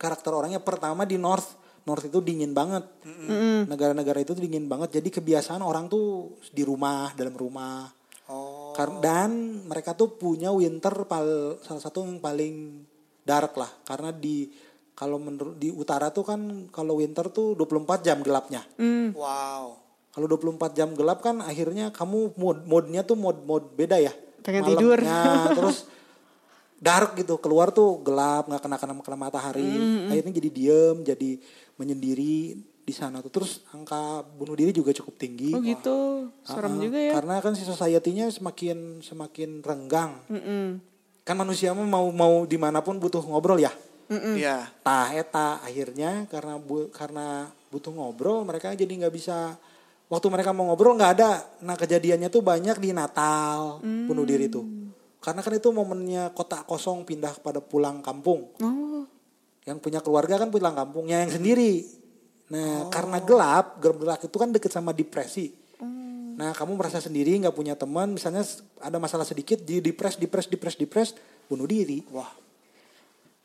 karakter 0.00 0.32
orangnya 0.32 0.60
pertama 0.60 1.04
di 1.04 1.20
North. 1.20 1.62
North 1.84 2.08
itu 2.08 2.24
dingin 2.24 2.56
banget. 2.56 2.84
Negara-negara 3.68 4.24
itu 4.24 4.32
dingin 4.32 4.64
banget. 4.64 4.98
Jadi 5.00 5.12
kebiasaan 5.12 5.60
orang 5.60 5.92
tuh 5.92 6.40
di 6.48 6.64
rumah 6.64 7.12
dalam 7.12 7.36
rumah. 7.36 7.84
Oh. 8.24 8.72
Dan 9.04 9.60
mereka 9.68 9.92
tuh 9.92 10.16
punya 10.16 10.48
winter 10.48 11.04
pal 11.04 11.60
salah 11.60 11.82
satu 11.84 12.08
yang 12.08 12.24
paling 12.24 12.80
dark 13.20 13.52
lah. 13.60 13.68
Karena 13.84 14.16
di 14.16 14.48
kalau 14.94 15.18
menurut 15.18 15.54
di 15.54 15.68
utara 15.68 16.08
tuh 16.08 16.22
kan 16.22 16.40
kalau 16.70 16.98
winter 16.98 17.26
tuh 17.28 17.52
24 17.54 18.00
jam 18.00 18.18
gelapnya. 18.20 18.62
Wow. 19.10 19.82
Kalau 20.08 20.26
24 20.28 20.46
jam 20.72 20.94
gelap 20.94 21.18
kan 21.18 21.38
akhirnya 21.38 21.90
kamu 21.90 22.34
mod 22.34 22.62
modnya 22.64 23.02
tuh 23.02 23.14
mod 23.14 23.42
mod 23.42 23.74
beda 23.74 23.98
ya. 23.98 24.14
Pengen 24.40 24.62
tidur. 24.64 24.98
Malamnya, 24.98 25.50
terus 25.58 25.78
dark 26.78 27.16
gitu 27.16 27.38
keluar 27.38 27.70
tuh 27.70 27.98
gelap 28.00 28.44
nggak 28.44 28.60
kena 28.60 28.76
kena 28.76 28.92
kena 28.96 29.16
matahari 29.16 29.64
akhirnya 30.06 30.32
jadi 30.32 30.50
diem 30.50 30.96
jadi 31.02 31.30
menyendiri 31.74 32.54
di 32.84 32.92
sana 32.92 33.18
tuh 33.18 33.32
terus 33.32 33.64
angka 33.72 34.20
bunuh 34.28 34.52
diri 34.52 34.68
juga 34.68 34.92
cukup 34.92 35.16
tinggi 35.16 35.50
Oh 35.50 35.64
gitu. 35.64 36.28
Serem 36.44 36.76
Ah, 36.76 36.82
juga 36.82 36.98
ya. 37.00 37.12
karena 37.16 37.40
kan 37.40 37.56
si 37.56 37.64
society-nya 37.64 38.28
semakin 38.28 39.00
semakin 39.00 39.64
renggang 39.64 40.12
Mm-mm. 40.28 40.76
kan 41.24 41.34
manusia 41.34 41.72
mah 41.72 41.82
mau 41.82 42.12
mau 42.12 42.44
di 42.44 42.60
mana 42.60 42.84
pun 42.84 43.00
butuh 43.00 43.24
ngobrol 43.24 43.56
ya 43.56 43.72
Iya. 44.08 44.68
tah 44.84 45.10
eta 45.12 45.60
akhirnya 45.64 46.28
karena 46.28 46.60
bu, 46.60 46.92
karena 46.92 47.48
butuh 47.72 47.90
ngobrol 47.90 48.44
mereka 48.44 48.76
jadi 48.76 48.90
nggak 48.90 49.14
bisa 49.14 49.56
waktu 50.08 50.26
mereka 50.30 50.54
mau 50.54 50.70
ngobrol 50.70 50.94
nggak 50.94 51.12
ada. 51.18 51.42
Nah 51.64 51.74
kejadiannya 51.74 52.28
tuh 52.28 52.44
banyak 52.44 52.76
di 52.78 52.90
Natal 52.94 53.80
bunuh 53.82 54.22
diri 54.22 54.46
tuh. 54.46 54.64
Karena 55.18 55.40
kan 55.40 55.52
itu 55.56 55.72
momennya 55.72 56.36
kota 56.36 56.62
kosong 56.68 57.08
pindah 57.08 57.40
pada 57.40 57.64
pulang 57.64 58.04
kampung. 58.04 58.52
Oh. 58.60 59.02
yang 59.64 59.80
punya 59.80 60.04
keluarga 60.04 60.36
kan 60.36 60.52
pulang 60.52 60.76
kampungnya 60.76 61.24
yang 61.24 61.32
sendiri. 61.32 61.88
Nah 62.52 62.92
karena 62.92 63.16
gelap 63.24 63.80
gelap 63.80 64.20
itu 64.20 64.36
kan 64.36 64.52
deket 64.52 64.68
sama 64.68 64.92
depresi. 64.92 65.56
Nah 66.34 66.52
kamu 66.52 66.76
merasa 66.76 67.00
sendiri 67.00 67.32
nggak 67.40 67.56
punya 67.56 67.72
teman 67.72 68.12
misalnya 68.12 68.44
ada 68.76 69.00
masalah 69.00 69.24
sedikit 69.24 69.64
di 69.64 69.80
depres 69.80 70.20
depres 70.20 70.52
depres 70.52 70.76
depres 70.76 71.08
bunuh 71.48 71.64
diri. 71.64 72.04
Wah. 72.12 72.43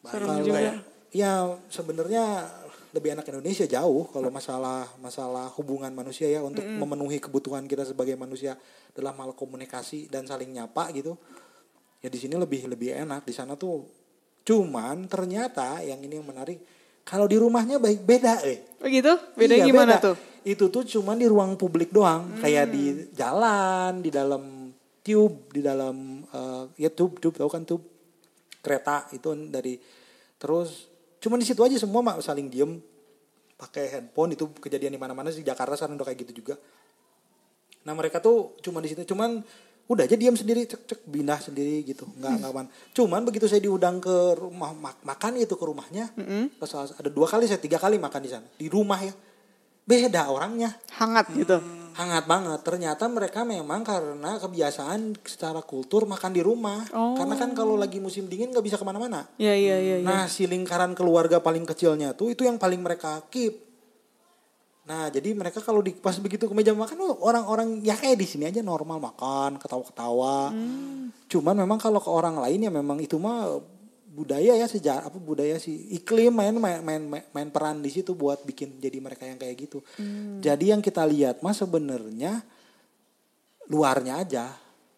Serem 0.09 0.27
kalau 0.27 0.43
juga. 0.43 0.59
ya, 0.59 0.73
ya 1.09 1.31
sebenarnya 1.69 2.23
lebih 2.89 3.13
enak 3.13 3.25
Indonesia 3.29 3.69
jauh 3.69 4.09
kalau 4.09 4.33
masalah 4.33 4.89
masalah 4.97 5.45
hubungan 5.61 5.93
manusia 5.93 6.25
ya 6.25 6.41
untuk 6.41 6.65
memenuhi 6.65 7.21
kebutuhan 7.21 7.69
kita 7.69 7.85
sebagai 7.85 8.17
manusia 8.17 8.57
dalam 8.97 9.13
hal 9.13 9.37
komunikasi 9.37 10.09
dan 10.09 10.25
saling 10.25 10.49
nyapa 10.49 10.89
gitu. 10.91 11.13
Ya 12.01 12.09
di 12.09 12.17
sini 12.17 12.33
lebih 12.33 12.65
lebih 12.65 12.97
enak 12.97 13.29
di 13.29 13.33
sana 13.35 13.53
tuh 13.53 13.85
cuman 14.41 15.05
ternyata 15.05 15.83
yang 15.85 16.01
ini 16.01 16.17
yang 16.17 16.25
menarik 16.25 16.57
kalau 17.05 17.29
di 17.29 17.37
rumahnya 17.37 17.77
baik 17.77 18.01
beda 18.01 18.41
eh. 18.41 18.81
Oh 18.81 18.89
gitu? 18.89 19.13
Beda 19.37 19.53
Iya, 19.53 19.65
gimana 19.65 19.93
beda. 19.97 20.05
tuh? 20.09 20.17
itu 20.39 20.65
tuh 20.71 20.87
cuma 20.87 21.19
di 21.19 21.27
ruang 21.27 21.59
publik 21.59 21.91
doang, 21.91 22.39
kayak 22.39 22.71
di 22.71 23.11
jalan, 23.11 23.99
di 23.99 24.07
dalam 24.07 24.71
tube, 25.03 25.51
di 25.51 25.59
dalam 25.59 26.23
eh, 26.25 26.63
ya 26.79 26.89
tube, 26.89 27.19
tube 27.19 27.35
tahu 27.35 27.49
kan 27.51 27.67
tube 27.67 27.83
kereta 28.63 29.05
itu 29.11 29.29
dari 29.51 29.75
terus 30.39 30.87
cuma 31.19 31.35
di 31.35 31.43
situ 31.43 31.59
aja 31.59 31.75
semua 31.75 31.99
mak 31.99 32.23
saling 32.23 32.47
diem. 32.47 32.79
Pakai 33.53 33.91
handphone 33.91 34.33
itu 34.33 34.47
kejadian 34.55 34.95
di 34.95 34.97
mana-mana 34.97 35.27
sih. 35.29 35.43
Jakarta 35.43 35.75
sekarang 35.75 35.99
udah 35.99 36.07
kayak 36.07 36.23
gitu 36.23 36.39
juga. 36.39 36.55
Nah 37.83 37.91
mereka 37.91 38.19
tuh 38.19 38.55
cuma 38.59 38.79
di 38.79 38.87
situ, 38.87 39.03
cuman 39.05 39.43
udah 39.85 40.03
aja 40.05 40.15
diam 40.15 40.31
sendiri, 40.31 40.63
cek 40.63 40.85
cek 40.85 40.99
pindah 41.03 41.41
sendiri 41.41 41.81
gitu, 41.83 42.05
nggak 42.13 42.31
nggak 42.39 42.51
aman. 42.51 42.65
Cuman 42.93 43.25
begitu 43.25 43.49
saya 43.49 43.59
diundang 43.59 43.97
ke 43.97 44.15
rumah 44.37 44.71
mak- 44.71 45.01
makan 45.01 45.39
itu 45.39 45.55
ke 45.55 45.65
rumahnya, 45.65 46.13
ke 46.51 46.63
salah- 46.63 46.93
ada 46.93 47.09
dua 47.09 47.25
kali 47.25 47.49
saya 47.49 47.57
tiga 47.57 47.75
kali 47.75 47.97
makan 47.97 48.21
di 48.21 48.29
sana. 48.29 48.47
Di 48.53 48.69
rumah 48.69 49.01
ya, 49.01 49.11
beda 49.83 50.29
orangnya. 50.29 50.71
Hangat 50.95 51.33
gitu. 51.33 51.57
Hangat 51.99 52.23
banget. 52.23 52.59
Ternyata 52.63 53.03
mereka 53.11 53.43
memang 53.43 53.83
karena 53.83 54.39
kebiasaan 54.39 55.19
secara 55.27 55.59
kultur 55.59 56.07
makan 56.07 56.31
di 56.31 56.39
rumah, 56.39 56.87
karena 57.19 57.35
kan 57.35 57.51
kalau 57.51 57.75
lagi 57.75 57.99
musim 57.99 58.31
dingin 58.31 58.55
nggak 58.55 58.63
bisa 58.63 58.79
ke 58.79 58.85
mana-mana. 58.87 59.27
Iya 59.35 59.51
iya 59.51 59.75
iya. 59.83 59.95
iya. 59.99 60.07
Nah, 60.07 60.23
si 60.31 60.47
lingkaran 60.47 60.95
keluarga 60.95 61.43
paling 61.43 61.67
kecilnya 61.67 62.15
tuh 62.15 62.31
itu 62.31 62.47
yang 62.47 62.55
paling 62.55 62.79
mereka 62.79 63.19
keep. 63.27 63.67
Nah, 64.89 65.11
jadi 65.13 65.37
mereka 65.37 65.61
kalau 65.61 65.85
di 65.85 65.93
pas 65.93 66.17
begitu 66.17 66.49
ke 66.49 66.55
meja 66.57 66.73
makan, 66.73 66.97
oh, 67.05 67.21
orang-orang 67.21 67.77
ya 67.85 67.93
kayak 67.93 68.17
di 68.17 68.25
sini 68.25 68.49
aja 68.49 68.65
normal 68.65 68.97
makan, 68.97 69.61
ketawa-ketawa. 69.61 70.49
Cuman 71.29 71.55
memang 71.61 71.77
kalau 71.77 72.01
ke 72.01 72.09
orang 72.09 72.41
lain 72.41 72.65
ya 72.65 72.71
memang 72.73 72.97
itu 72.97 73.21
mah 73.21 73.61
budaya 74.19 74.51
ya 74.59 74.67
sejarah 74.67 75.07
apa 75.07 75.15
budaya 75.15 75.55
sih 75.55 75.95
iklim 75.95 76.35
main 76.35 76.51
main 76.59 76.83
main 76.83 77.23
main, 77.31 77.47
peran 77.47 77.79
di 77.79 77.87
situ 77.87 78.11
buat 78.11 78.43
bikin 78.43 78.75
jadi 78.83 78.99
mereka 78.99 79.23
yang 79.23 79.39
kayak 79.39 79.55
gitu. 79.55 79.79
Jadi 80.43 80.75
yang 80.75 80.83
kita 80.83 81.07
lihat 81.07 81.39
mah 81.39 81.55
sebenarnya 81.55 82.43
luarnya 83.71 84.19
aja, 84.19 84.45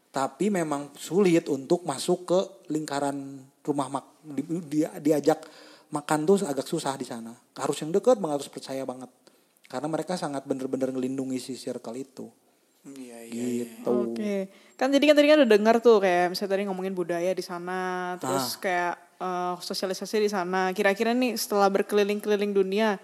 tapi 0.09 0.49
memang 0.49 0.89
sulit 0.97 1.45
untuk 1.53 1.85
masuk 1.85 2.19
ke 2.25 2.39
lingkaran 2.73 3.45
rumah 3.61 3.87
mak 3.93 4.05
di, 4.25 4.41
di- 4.65 4.95
diajak 5.05 5.45
makan 5.93 6.19
tuh 6.25 6.41
agak 6.47 6.65
susah 6.65 6.97
di 6.97 7.05
sana. 7.05 7.35
Harus 7.53 7.77
yang 7.83 7.93
deket, 7.93 8.17
harus 8.17 8.49
percaya 8.49 8.81
banget. 8.87 9.11
Karena 9.67 9.87
mereka 9.87 10.17
sangat 10.17 10.47
bener-bener 10.47 10.89
ngelindungi 10.91 11.37
si 11.37 11.53
circle 11.59 11.95
itu. 11.99 12.27
Iya, 12.81 13.19
iya. 13.29 13.43
Gitu. 13.67 13.91
Oke. 13.91 14.49
Kan 14.79 14.89
jadi 14.89 15.13
kan 15.13 15.15
tadi 15.19 15.27
kan 15.29 15.37
udah 15.45 15.51
dengar 15.51 15.75
tuh 15.83 16.01
kayak 16.01 16.33
misalnya 16.33 16.51
tadi 16.57 16.63
ngomongin 16.65 16.95
budaya 16.97 17.31
di 17.35 17.43
sana, 17.45 18.15
terus 18.17 18.57
kayak 18.57 18.97
eh, 19.21 19.53
sosialisasi 19.55 20.17
di 20.19 20.27
sana. 20.27 20.73
Kira-kira 20.73 21.13
nih 21.13 21.37
setelah 21.37 21.69
berkeliling-keliling 21.69 22.51
dunia, 22.51 22.97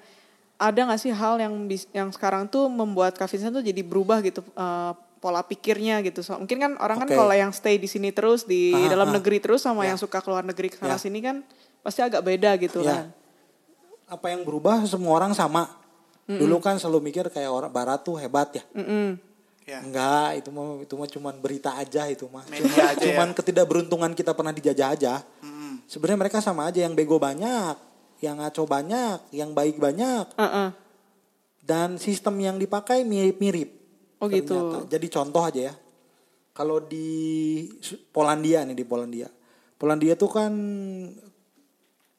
ada 0.58 0.80
nggak 0.82 0.98
sih 0.98 1.14
hal 1.14 1.38
yang 1.38 1.54
bis- 1.64 1.86
yang 1.92 2.10
sekarang 2.10 2.46
tuh 2.46 2.66
membuat 2.66 3.14
Kak 3.14 3.30
Vincent 3.30 3.54
tuh 3.54 3.62
jadi 3.62 3.80
berubah 3.80 4.20
gitu 4.20 4.42
eh, 4.42 4.92
pola 5.18 5.42
pikirnya 5.42 6.02
gitu. 6.02 6.22
So, 6.22 6.34
mungkin 6.36 6.58
kan 6.58 6.72
orang 6.78 6.98
kan 7.00 7.10
Oke. 7.10 7.16
kalau 7.16 7.34
yang 7.34 7.50
stay 7.50 7.78
di 7.78 7.86
sini 7.86 8.10
terus 8.10 8.44
di 8.44 8.70
Ah, 8.70 8.86
dalam 8.88 9.10
negeri 9.10 9.38
terus 9.38 9.62
sama 9.62 9.82
yang 9.84 9.96
suka 9.96 10.18
keluar 10.18 10.42
negeri 10.42 10.70
ke 10.70 10.78
sana 10.78 10.94
Ya. 10.94 11.00
sini 11.00 11.20
kan 11.20 11.42
pasti 11.82 12.02
agak 12.02 12.22
beda 12.22 12.54
gitu 12.58 12.82
Ya. 12.82 13.06
kan. 13.06 13.06
Apa 14.08 14.30
yang 14.30 14.42
berubah 14.42 14.86
semua 14.86 15.14
orang 15.16 15.34
sama. 15.34 15.70
Dulu 16.28 16.60
kan 16.60 16.76
selalu 16.76 17.08
mikir 17.08 17.26
kayak 17.28 17.48
orang 17.48 17.72
barat 17.72 18.04
tuh 18.04 18.14
hebat 18.16 18.52
ya. 18.52 18.64
Mm-mm. 18.74 19.16
Ya. 19.64 19.80
Enggak, 19.80 20.38
itu 20.38 20.50
mah 20.50 20.80
itu 20.80 20.94
mah 20.94 21.08
cuman 21.08 21.34
berita 21.38 21.72
aja 21.74 22.06
itu 22.06 22.24
mah. 22.26 22.44
Media 22.46 22.68
Cuma- 22.68 22.88
aja 22.88 23.00
ya. 23.00 23.06
cuman 23.10 23.28
ketidakberuntungan 23.32 24.12
kita 24.14 24.32
pernah 24.32 24.52
dijajah 24.52 24.88
aja. 24.92 25.14
Mm-mm. 25.40 25.57
Sebenarnya 25.88 26.20
mereka 26.28 26.44
sama 26.44 26.68
aja 26.68 26.84
yang 26.84 26.94
bego 26.94 27.16
banyak, 27.16 27.76
yang 28.20 28.44
ngaco 28.44 28.64
banyak, 28.68 29.32
yang 29.32 29.56
baik 29.56 29.80
banyak 29.80 30.28
Uh-uh. 30.36 30.70
dan 31.64 31.96
sistem 31.96 32.36
yang 32.44 32.60
dipakai 32.60 33.08
mirip-mirip. 33.08 33.72
Oh 34.20 34.28
gitu. 34.28 34.52
ternyata. 34.52 34.78
Jadi 34.92 35.08
contoh 35.08 35.44
aja 35.48 35.62
ya. 35.72 35.74
Kalau 36.52 36.84
di 36.84 37.08
Polandia 38.12 38.66
nih 38.66 38.76
di 38.76 38.84
Polandia. 38.84 39.30
Polandia 39.78 40.18
tuh 40.18 40.32
kan 40.34 40.52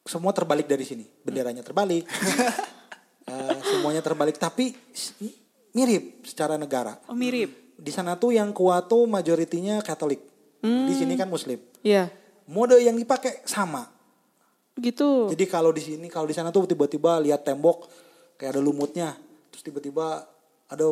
semua 0.07 0.33
terbalik 0.33 0.65
dari 0.65 0.89
sini. 0.89 1.05
Benderanya 1.23 1.63
terbalik. 1.63 2.09
Eh, 3.29 3.61
semuanya 3.61 4.01
terbalik 4.01 4.41
tapi 4.41 4.73
mirip 5.77 6.25
secara 6.25 6.57
negara. 6.57 6.97
Oh 7.13 7.13
mirip. 7.13 7.77
Di 7.77 7.93
sana 7.93 8.17
tuh 8.17 8.33
yang 8.33 8.57
kuat 8.57 8.89
tuh 8.89 9.05
majoritinya 9.05 9.85
Katolik. 9.85 10.25
Di 10.65 10.95
sini 10.97 11.13
kan 11.13 11.29
Muslim. 11.29 11.61
Iya. 11.85 12.09
Mode 12.49 12.81
yang 12.81 12.97
dipakai 12.97 13.45
sama. 13.45 13.85
Gitu. 14.79 15.29
Jadi 15.35 15.45
kalau 15.45 15.75
di 15.75 15.83
sini 15.83 16.07
kalau 16.09 16.25
di 16.25 16.33
sana 16.33 16.49
tuh 16.49 16.65
tiba-tiba 16.65 17.21
lihat 17.21 17.45
tembok 17.45 17.91
kayak 18.41 18.57
ada 18.57 18.63
lumutnya, 18.63 19.13
terus 19.53 19.67
tiba-tiba 19.67 20.25
ada 20.71 20.87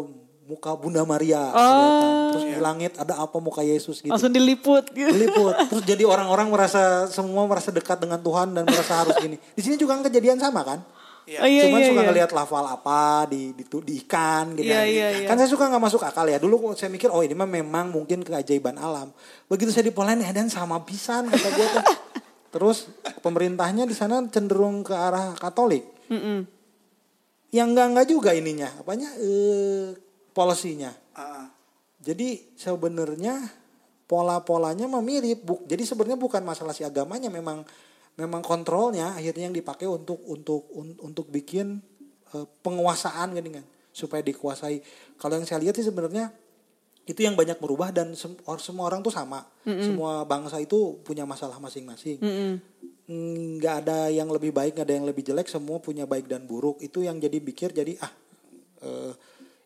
muka 0.46 0.70
Bunda 0.78 1.02
Maria 1.02 1.50
kelihatan. 1.50 2.10
Terus 2.32 2.44
di 2.46 2.56
langit 2.62 2.92
ada 2.98 3.14
apa 3.18 3.36
muka 3.42 3.62
Yesus 3.66 3.98
gitu. 4.02 4.10
Langsung 4.14 4.30
diliput 4.30 4.84
gitu. 4.94 5.10
Diliput. 5.10 5.54
Terus 5.70 5.84
jadi 5.86 6.06
orang-orang 6.06 6.46
merasa 6.50 7.10
semua 7.10 7.46
merasa 7.50 7.74
dekat 7.74 7.98
dengan 7.98 8.22
Tuhan 8.22 8.54
dan 8.54 8.62
merasa 8.66 9.02
harus 9.02 9.14
gini. 9.18 9.36
Di 9.58 9.62
sini 9.62 9.74
juga 9.74 9.98
kan 9.98 10.06
kejadian 10.06 10.38
sama 10.38 10.62
kan? 10.62 10.78
Iya. 11.26 11.38
Oh, 11.42 11.48
iya, 11.50 11.62
Cuman 11.66 11.80
iya, 11.82 11.88
suka 11.90 12.00
iya. 12.00 12.08
ngelihat 12.08 12.30
lafal 12.30 12.64
apa 12.70 13.26
di 13.26 13.50
di, 13.50 13.66
di 13.66 13.94
ikan 14.06 14.54
gitu. 14.54 14.70
Iya, 14.70 14.82
iya, 14.86 15.06
iya. 15.22 15.26
Kan 15.26 15.42
saya 15.42 15.50
suka 15.50 15.66
nggak 15.66 15.82
masuk 15.82 16.06
akal 16.06 16.22
ya. 16.30 16.38
Dulu 16.38 16.70
saya 16.78 16.86
mikir 16.86 17.10
oh 17.10 17.18
ini 17.26 17.34
mah 17.34 17.50
memang 17.50 17.90
mungkin 17.90 18.22
keajaiban 18.22 18.78
alam. 18.78 19.10
Begitu 19.50 19.74
saya 19.74 19.90
di 19.90 19.94
Polandia 19.94 20.30
dan 20.30 20.46
sama 20.46 20.78
pisan 20.86 21.26
kata 21.26 21.48
gue 21.50 21.66
tuh. 21.66 21.84
Terus 22.54 22.86
pemerintahnya 23.26 23.90
di 23.90 23.92
sana 23.92 24.22
cenderung 24.30 24.86
ke 24.86 24.94
arah 24.94 25.34
Katolik. 25.34 25.82
Mm-mm. 26.14 26.46
Yang 27.50 27.68
enggak 27.74 27.86
enggak 27.90 28.06
juga 28.06 28.30
ininya, 28.30 28.70
apanya 28.78 29.10
eh 29.18 29.98
polisinya. 30.30 30.94
Ah, 31.10 31.42
ah. 31.42 31.46
Jadi 32.06 32.54
sebenarnya 32.54 33.42
pola-polanya 34.06 34.86
mah 34.86 35.02
mirip. 35.02 35.42
Buk. 35.42 35.66
Jadi 35.66 35.82
sebenarnya 35.82 36.18
bukan 36.18 36.46
masalah 36.46 36.70
si 36.70 36.86
agamanya, 36.86 37.28
memang 37.28 37.66
memang 38.16 38.40
kontrolnya 38.40 39.12
akhirnya 39.12 39.46
yang 39.46 39.54
dipakai 39.54 39.84
untuk 39.84 40.20
untuk 40.24 40.66
un- 40.72 40.98
untuk 40.98 41.28
bikin 41.28 41.80
eh, 42.32 42.46
penguasaan 42.60 43.32
gini 43.32 43.60
kan 43.60 43.64
supaya 43.92 44.20
dikuasai. 44.20 44.80
Kalau 45.16 45.36
yang 45.36 45.44
saya 45.44 45.60
lihat 45.60 45.72
sih 45.72 45.84
sebenarnya 45.84 46.28
itu 47.06 47.22
yang 47.22 47.32
banyak 47.32 47.56
berubah 47.56 47.94
dan 47.94 48.12
sem- 48.12 48.34
semua 48.58 48.84
orang 48.84 49.00
tuh 49.00 49.08
sama. 49.10 49.46
Semua 49.62 50.24
bangsa 50.24 50.58
itu 50.58 50.98
punya 51.00 51.22
masalah 51.22 51.56
masing-masing. 51.56 52.18
Mm-mm. 52.18 52.52
nggak 53.56 53.86
ada 53.86 54.10
yang 54.10 54.26
lebih 54.26 54.50
baik 54.50 54.74
nggak 54.74 54.82
ada 54.82 54.96
yang 54.98 55.06
lebih 55.06 55.22
jelek 55.22 55.46
semua 55.46 55.78
punya 55.78 56.02
baik 56.04 56.26
dan 56.26 56.42
buruk 56.42 56.82
itu 56.82 57.00
yang 57.00 57.16
jadi 57.16 57.38
pikir 57.38 57.70
jadi 57.70 57.94
ah 58.02 58.10
eh, 58.82 59.12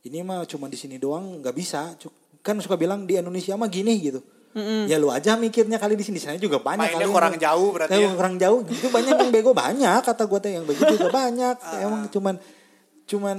ini 0.05 0.20
mah 0.20 0.44
cuma 0.44 0.68
di 0.68 0.76
sini 0.76 1.01
doang 1.01 1.40
nggak 1.40 1.57
bisa 1.57 1.96
kan 2.44 2.61
suka 2.61 2.76
bilang 2.76 3.09
di 3.09 3.16
Indonesia 3.16 3.57
mah 3.57 3.72
gini 3.72 3.96
gitu 3.96 4.20
ya 4.84 4.96
lu 4.96 5.09
aja 5.09 5.34
mikirnya 5.34 5.76
kali 5.76 5.94
di 5.94 6.03
sini. 6.03 6.16
Di 6.16 6.22
sana 6.22 6.34
juga 6.36 6.59
banyak 6.59 6.90
Mainnya 6.90 7.05
kali. 7.05 7.12
kurang 7.12 7.34
yang- 7.34 7.44
jauh 7.44 7.68
berarti 7.70 7.92
Eh, 7.92 8.03
ya. 8.03 8.11
kurang 8.12 8.34
jauh. 8.36 8.61
Itu 8.64 8.88
banyak 8.88 9.14
yang 9.16 9.30
bego. 9.30 9.51
Banyak 9.53 10.01
kata 10.01 10.22
gue 10.24 10.38
teh. 10.38 10.53
Yang 10.53 10.64
bego 10.66 10.82
juga 10.90 11.09
banyak. 11.22 11.55
Emang 11.78 12.03
cuman 12.09 12.34
cuman 13.05 13.36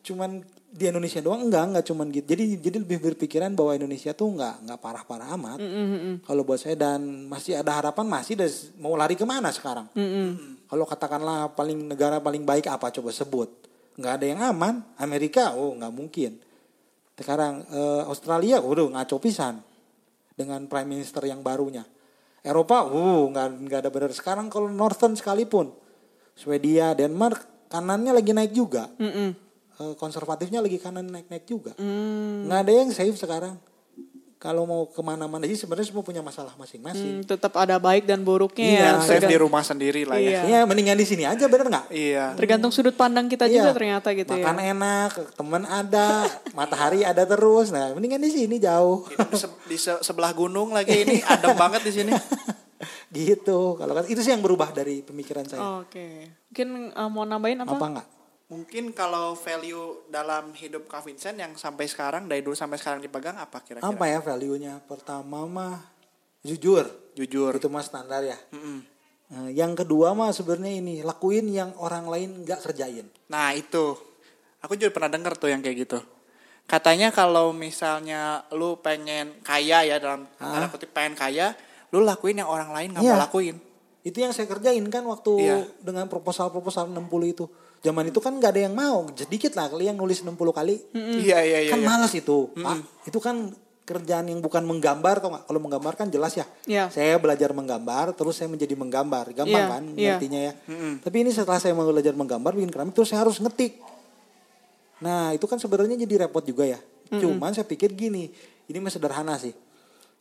cuman 0.00 0.30
di 0.70 0.84
Indonesia 0.84 1.20
doang 1.20 1.44
enggak. 1.44 1.64
Enggak 1.66 1.84
cuman 1.86 2.06
gitu. 2.08 2.26
Jadi 2.26 2.44
jadi 2.58 2.76
lebih 2.78 2.98
berpikiran 2.98 3.52
bahwa 3.52 3.72
Indonesia 3.74 4.10
tuh 4.10 4.32
enggak 4.32 4.54
enggak 4.58 4.78
parah-parah 4.78 5.28
amat. 5.34 5.58
Kalau 6.22 6.42
buat 6.42 6.56
saya 6.56 6.74
dan 6.74 7.00
masih 7.24 7.56
ada 7.56 7.72
harapan 7.74 8.06
masih 8.06 8.34
des- 8.34 8.72
mau 8.76 8.94
lari 8.94 9.14
ke 9.14 9.22
mana 9.22 9.50
sekarang? 9.50 9.86
Kalau 10.64 10.84
katakanlah 10.84 11.52
paling 11.52 11.86
negara 11.86 12.18
paling 12.18 12.42
baik 12.42 12.66
apa? 12.66 12.88
Coba 12.90 13.10
sebut. 13.10 13.52
Nggak 13.94 14.12
ada 14.12 14.26
yang 14.26 14.40
aman. 14.42 14.74
Amerika 14.96 15.52
oh 15.52 15.76
nggak 15.76 15.92
mungkin. 15.92 16.40
Sekarang 17.14 17.62
eh, 17.64 18.02
Australia 18.04 18.58
udah 18.58 18.90
ngaco 18.90 19.20
pisan 19.20 19.60
dengan 20.34 20.66
prime 20.66 20.98
minister 20.98 21.22
yang 21.26 21.40
barunya. 21.40 21.86
Eropa 22.44 22.84
uh 22.84 23.30
nggak 23.32 23.46
nggak 23.66 23.80
ada 23.86 23.90
benar. 23.90 24.12
Sekarang 24.12 24.52
kalau 24.52 24.68
Northern 24.68 25.16
sekalipun 25.16 25.72
Swedia 26.36 26.92
Denmark 26.92 27.70
kanannya 27.72 28.12
lagi 28.12 28.36
naik 28.36 28.52
juga. 28.52 28.90
Mm-mm. 29.00 29.30
Eh, 29.74 29.94
konservatifnya 29.98 30.62
lagi 30.62 30.78
kanan 30.78 31.10
naik 31.10 31.26
naik 31.26 31.46
juga. 31.50 31.74
Mm. 31.80 32.46
nggak 32.46 32.60
ada 32.62 32.72
yang 32.72 32.90
safe 32.94 33.18
sekarang 33.18 33.58
kalau 34.44 34.62
mau 34.62 34.84
ke 34.84 35.00
mana-mana 35.00 35.42
sih 35.46 35.56
sebenarnya 35.56 35.88
semua 35.88 36.02
punya 36.02 36.20
masalah 36.20 36.52
masing-masing 36.54 37.14
Hmm, 37.14 37.24
tetap 37.24 37.56
ada 37.56 37.76
baik 37.78 38.04
dan 38.04 38.20
buruknya 38.20 38.68
Iya, 38.68 38.88
ya. 38.90 39.00
Safe 39.00 39.24
di 39.24 39.34
rumah 39.34 39.64
sendiri 39.64 40.04
lah 40.04 40.16
ya. 40.16 40.44
Iya. 40.44 40.60
ya 40.60 40.60
mendingan 40.62 40.94
di 40.94 41.06
sini 41.06 41.24
aja 41.24 41.44
bener 41.46 41.64
nggak 41.66 41.86
Iya. 41.88 42.36
Tergantung 42.36 42.68
sudut 42.68 42.92
pandang 42.92 43.24
kita 43.26 43.44
Iya. 43.46 43.56
juga 43.58 43.72
ternyata 43.72 44.12
gitu 44.12 44.28
makan 44.30 44.56
ya. 44.58 44.64
enak 44.70 45.10
teman 45.32 45.62
ada 45.64 46.28
matahari 46.58 47.00
ada 47.02 47.24
terus 47.24 47.70
nah 47.70 47.88
mendingan 47.90 48.20
di 48.20 48.28
sini 48.30 48.56
jauh 48.58 49.08
di, 49.08 49.32
se- 49.34 49.56
di 49.64 49.76
se- 49.76 50.02
sebelah 50.02 50.30
gunung 50.30 50.70
lagi 50.70 50.92
ini 50.98 51.24
adem 51.24 51.56
banget 51.56 51.80
di 51.82 51.92
sini. 51.94 52.12
gitu 53.10 53.78
kalau 53.78 53.94
kan 53.94 54.04
itu 54.04 54.18
sih 54.18 54.28
yang 54.28 54.42
berubah 54.42 54.68
dari 54.70 55.00
pemikiran 55.00 55.46
saya 55.46 55.80
Oke. 55.80 56.28
Mungkin 56.50 56.68
uh, 56.92 57.08
mau 57.08 57.24
nambahin 57.24 57.62
apa? 57.62 57.72
apa 57.72 57.86
nggak 57.90 58.06
Mungkin 58.54 58.94
kalau 58.94 59.34
value 59.34 60.06
dalam 60.06 60.54
hidup 60.54 60.86
Kak 60.86 61.02
Vincent 61.02 61.34
yang 61.34 61.50
sampai 61.54 61.84
sekarang 61.84 62.30
dari 62.30 62.38
dulu 62.38 62.54
sampai 62.54 62.78
sekarang 62.78 63.02
dipegang 63.02 63.34
apa 63.34 63.58
kira-kira? 63.58 63.82
apa 63.84 64.04
ya 64.06 64.22
value 64.22 64.54
nya 64.56 64.78
pertama 64.80 65.42
mah 65.42 65.82
jujur 66.40 66.86
Jujur. 67.12 67.50
itu 67.52 67.66
mah 67.66 67.82
standar 67.82 68.22
ya 68.22 68.38
Mm-mm. 68.50 68.78
Nah, 69.24 69.50
yang 69.50 69.74
kedua 69.74 70.14
mah 70.14 70.30
sebenarnya 70.30 70.78
ini 70.78 70.94
lakuin 71.00 71.48
yang 71.48 71.74
orang 71.76 72.06
lain 72.06 72.46
nggak 72.46 72.62
kerjain 72.62 73.10
Nah 73.26 73.50
itu 73.52 73.98
Aku 74.62 74.78
juga 74.78 74.94
pernah 74.94 75.10
denger 75.10 75.34
tuh 75.34 75.50
yang 75.50 75.60
kayak 75.60 75.76
gitu. 75.78 75.98
Katanya 76.64 77.12
kalau 77.12 77.52
misalnya 77.52 78.48
lu 78.48 78.80
pengen 78.80 79.36
kaya 79.42 79.84
ya 79.84 80.00
dalam 80.00 80.24
tanda 80.34 80.72
kutip 80.72 80.88
pengen 80.88 81.12
kaya, 81.12 81.52
lu 81.92 82.00
lakuin 82.00 82.40
yang 82.40 82.48
orang 82.48 82.72
lain 82.72 82.96
nggak 82.96 83.04
Iya. 83.04 83.12
mau 83.12 83.20
lakuin. 83.20 83.56
Itu 84.00 84.24
yang 84.24 84.32
saya 84.32 84.48
kerjain 84.48 84.80
kan 84.88 85.04
waktu 85.04 85.32
Iya. 85.36 85.58
dengan 85.84 86.08
proposal-proposal 86.08 86.88
60 86.88 86.96
itu. 87.26 87.44
Zaman 87.84 88.08
itu 88.08 88.16
kan 88.16 88.32
nggak 88.40 88.52
ada 88.56 88.62
yang 88.64 88.74
mau, 88.74 89.04
sedikit 89.12 89.52
lah 89.52 89.68
kali 89.68 89.92
yang 89.92 90.00
nulis 90.00 90.24
60 90.24 90.32
kali. 90.32 90.80
Iya 90.96 91.44
iya 91.44 91.58
iya. 91.68 91.72
kan 91.76 91.84
iya. 91.84 91.88
malas 91.88 92.16
itu, 92.16 92.48
Pak. 92.56 93.04
Itu 93.04 93.20
kan 93.20 93.52
kerjaan 93.84 94.32
yang 94.32 94.40
bukan 94.40 94.64
menggambar 94.64 95.20
tau 95.20 95.28
nggak? 95.36 95.44
Kalau 95.44 95.60
menggambar 95.60 95.92
kan 95.92 96.08
jelas 96.08 96.32
ya. 96.32 96.48
Iya. 96.64 96.88
Saya 96.88 97.20
belajar 97.20 97.52
menggambar, 97.52 98.16
terus 98.16 98.40
saya 98.40 98.48
menjadi 98.48 98.72
menggambar, 98.72 99.36
gampang 99.36 99.52
Iya, 99.52 99.68
kan 99.68 99.82
iya. 99.92 100.12
ngertinya 100.16 100.40
ya. 100.40 100.52
Tapi 101.04 101.16
ini 101.20 101.30
setelah 101.36 101.60
saya 101.60 101.76
mau 101.76 101.84
belajar 101.84 102.16
menggambar, 102.16 102.56
bikin 102.56 102.72
keramik, 102.72 102.96
terus 102.96 103.12
saya 103.12 103.20
harus 103.20 103.36
ngetik. 103.36 103.76
Nah 105.04 105.36
itu 105.36 105.44
kan 105.44 105.60
sebenarnya 105.60 106.00
jadi 106.00 106.24
repot 106.24 106.40
juga 106.40 106.64
ya. 106.64 106.80
Cuman 107.12 107.52
saya 107.52 107.68
pikir 107.68 107.92
gini, 107.92 108.32
ini 108.72 108.78
mah 108.80 108.88
sederhana 108.88 109.36
sih. 109.36 109.52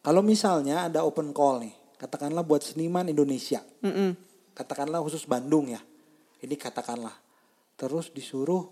Kalau 0.04 0.20
misalnya 0.20 0.92
ada 0.92 1.08
open 1.08 1.32
call 1.32 1.64
nih, 1.64 1.74
katakanlah 1.96 2.44
buat 2.44 2.60
seniman 2.60 3.08
Indonesia, 3.08 3.64
Mm-mm. 3.80 4.20
katakanlah 4.52 5.00
khusus 5.00 5.24
Bandung 5.24 5.72
ya, 5.72 5.80
ini 6.44 6.60
katakanlah, 6.60 7.16
terus 7.74 8.14
disuruh 8.14 8.70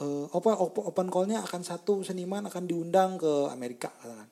eh, 0.00 0.26
apa 0.28 0.50
op- 0.56 0.82
open 0.82 1.08
callnya 1.08 1.44
akan 1.44 1.60
satu 1.60 2.00
seniman 2.00 2.48
akan 2.48 2.64
diundang 2.64 3.20
ke 3.20 3.48
Amerika, 3.48 3.92
katakan. 3.92 4.28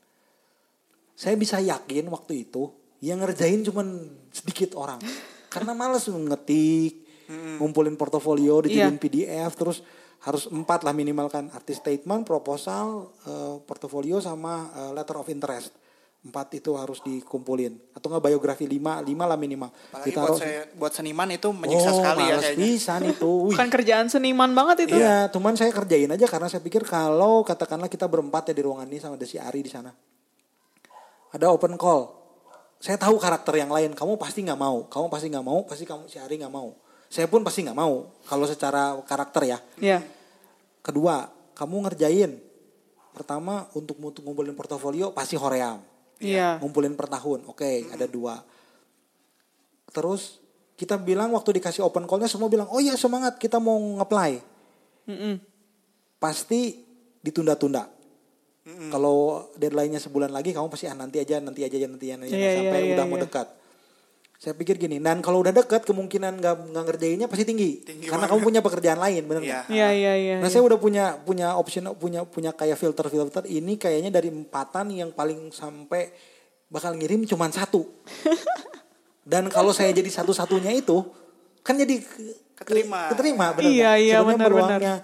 Saya 1.12 1.36
bisa 1.36 1.61
yakin 1.61 2.09
waktu 2.09 2.48
itu 2.48 2.72
yang 3.05 3.20
ngerjain 3.20 3.61
cuman 3.61 4.09
sedikit 4.32 4.76
orang, 4.76 5.01
karena 5.48 5.76
males 5.76 6.09
ngetik, 6.09 7.05
ngumpulin 7.61 7.96
portofolio, 7.96 8.64
dijadiin 8.64 8.96
Iya. 8.96 9.01
PDF, 9.01 9.53
terus 9.57 9.84
harus 10.20 10.48
empat 10.48 10.84
lah 10.84 10.92
minimal 10.92 11.28
kan, 11.28 11.48
artis 11.53 11.80
statement, 11.80 12.24
proposal, 12.24 13.09
eh, 13.24 13.57
portofolio 13.64 14.20
sama 14.20 14.68
eh, 14.72 14.90
letter 14.92 15.16
of 15.16 15.28
interest. 15.28 15.72
Empat 16.21 16.53
itu 16.53 16.77
harus 16.77 17.01
dikumpulin 17.01 17.97
atau 17.97 18.12
nggak 18.12 18.29
biografi 18.29 18.68
lima 18.68 19.01
lima 19.01 19.25
lah 19.25 19.41
minimal. 19.41 19.73
Apalagi 19.73 19.89
buat 19.89 20.05
Ditaruh- 20.05 20.37
saya 20.37 20.61
buat 20.77 20.93
seniman 20.93 21.29
itu 21.33 21.49
menyiksa 21.49 21.91
oh, 21.91 21.97
sekali 21.97 22.23
ya 22.29 22.37
kayaknya. 22.37 22.61
pisan 22.61 23.03
itu. 23.09 23.31
Wih. 23.49 23.57
Bukan 23.57 23.68
kerjaan 23.73 24.07
seniman 24.12 24.53
banget 24.53 24.85
itu. 24.85 25.01
Iya, 25.01 25.33
cuman 25.33 25.57
saya 25.57 25.73
kerjain 25.73 26.12
aja 26.12 26.27
karena 26.29 26.53
saya 26.53 26.61
pikir 26.61 26.85
kalau 26.85 27.41
katakanlah 27.41 27.89
kita 27.89 28.05
berempat 28.05 28.53
ya 28.53 28.55
di 28.61 28.62
ruangan 28.68 28.85
ini 28.85 29.01
sama 29.01 29.16
ada 29.16 29.25
si 29.25 29.41
Ari 29.41 29.64
di 29.64 29.73
sana. 29.73 29.89
Ada 31.33 31.49
open 31.49 31.81
call. 31.81 32.12
Saya 32.85 33.01
tahu 33.01 33.16
karakter 33.16 33.57
yang 33.57 33.73
lain. 33.73 33.97
Kamu 33.97 34.21
pasti 34.21 34.45
nggak 34.45 34.61
mau. 34.61 34.85
Kamu 34.93 35.09
pasti 35.09 35.33
nggak 35.33 35.47
mau. 35.47 35.64
Pasti 35.64 35.85
kamu 35.89 36.05
si 36.05 36.21
Ari 36.21 36.37
nggak 36.37 36.53
mau. 36.53 36.77
Saya 37.09 37.33
pun 37.33 37.41
pasti 37.41 37.64
nggak 37.64 37.79
mau. 37.81 38.12
Kalau 38.29 38.45
secara 38.45 38.93
karakter 39.09 39.43
ya. 39.49 39.59
Iya. 39.81 40.05
Kedua, 40.85 41.29
kamu 41.57 41.89
ngerjain. 41.89 42.37
Pertama 43.16 43.68
untuk 43.73 43.97
untuk 44.05 44.21
ngumpulin 44.21 44.53
portofolio 44.53 45.16
pasti 45.16 45.41
hoream. 45.41 45.89
Iya. 46.21 46.61
Ngumpulin 46.61 46.95
per 46.95 47.09
tahun. 47.09 47.49
Oke, 47.49 47.89
ada 47.89 48.05
dua. 48.05 48.45
Terus 49.91 50.39
kita 50.77 51.01
bilang 51.01 51.33
waktu 51.33 51.57
dikasih 51.61 51.83
open 51.83 52.05
call-nya 52.05 52.29
semua 52.29 52.53
bilang, 52.53 52.68
"Oh 52.71 52.79
iya 52.79 52.95
semangat, 52.95 53.41
kita 53.41 53.57
mau 53.59 53.77
nge-apply." 53.77 54.33
Mm-mm. 55.11 55.35
pasti 56.21 56.85
ditunda-tunda. 57.25 57.89
Kalau 58.93 59.51
deadline-nya 59.57 59.99
sebulan 59.99 60.31
lagi, 60.31 60.53
kamu 60.53 60.68
pasti 60.68 60.87
ah 60.87 60.95
nanti 60.95 61.16
aja, 61.18 61.41
nanti 61.41 61.64
aja, 61.64 61.75
nanti 61.89 62.07
aja, 62.12 62.16
nanti 62.21 62.31
aja, 62.31 62.39
Iya, 62.39 62.53
sampai 62.61 62.81
iya, 62.85 62.93
udah 62.95 63.05
iya, 63.09 63.11
mau 63.11 63.18
iya. 63.18 63.25
dekat. 63.25 63.49
Saya 64.41 64.57
pikir 64.57 64.74
gini, 64.74 64.97
dan 64.97 65.20
kalau 65.20 65.45
udah 65.45 65.53
dekat 65.53 65.84
kemungkinan 65.84 66.41
nggak 66.41 66.72
nggak 66.72 66.84
ngerjainnya 66.86 67.28
pasti 67.28 67.45
tinggi, 67.45 67.84
Tinggi 67.84 68.09
karena 68.09 68.24
banget. 68.24 68.32
kamu 68.32 68.41
punya 68.43 68.61
pekerjaan 68.61 68.97
lain, 68.99 69.22
benar 69.22 69.43
Iya. 69.43 69.49
nggak? 69.53 69.64
Iya, 69.68 69.88
iya, 69.93 70.12
iya. 70.16 70.36
Nah 70.41 70.49
saya 70.49 70.64
udah 70.64 70.80
punya 70.80 71.05
punya 71.18 71.53
option 71.55 71.93
punya 71.95 72.24
punya 72.24 72.51
kayak 72.51 72.74
filter 72.74 73.05
filter 73.07 73.45
ini 73.45 73.76
kayaknya 73.76 74.09
dari 74.09 74.32
empatan 74.32 74.97
yang 74.97 75.12
paling 75.12 75.53
sampai 75.53 76.09
bakal 76.66 76.97
ngirim 76.97 77.28
cuman 77.28 77.53
satu. 77.53 77.84
Dan 79.22 79.53
kalau 79.53 79.70
saya 79.70 79.93
jadi 79.93 80.09
satu-satunya 80.09 80.72
itu 80.72 81.05
kan 81.61 81.76
jadi 81.76 82.01
ke- 82.01 82.41
Keterima. 82.57 83.09
keterima 83.09 83.47
benar 83.53 83.68
Iya, 83.68 83.91
iya, 83.97 84.16
benar, 84.20 84.49
peluangnya. 84.49 84.95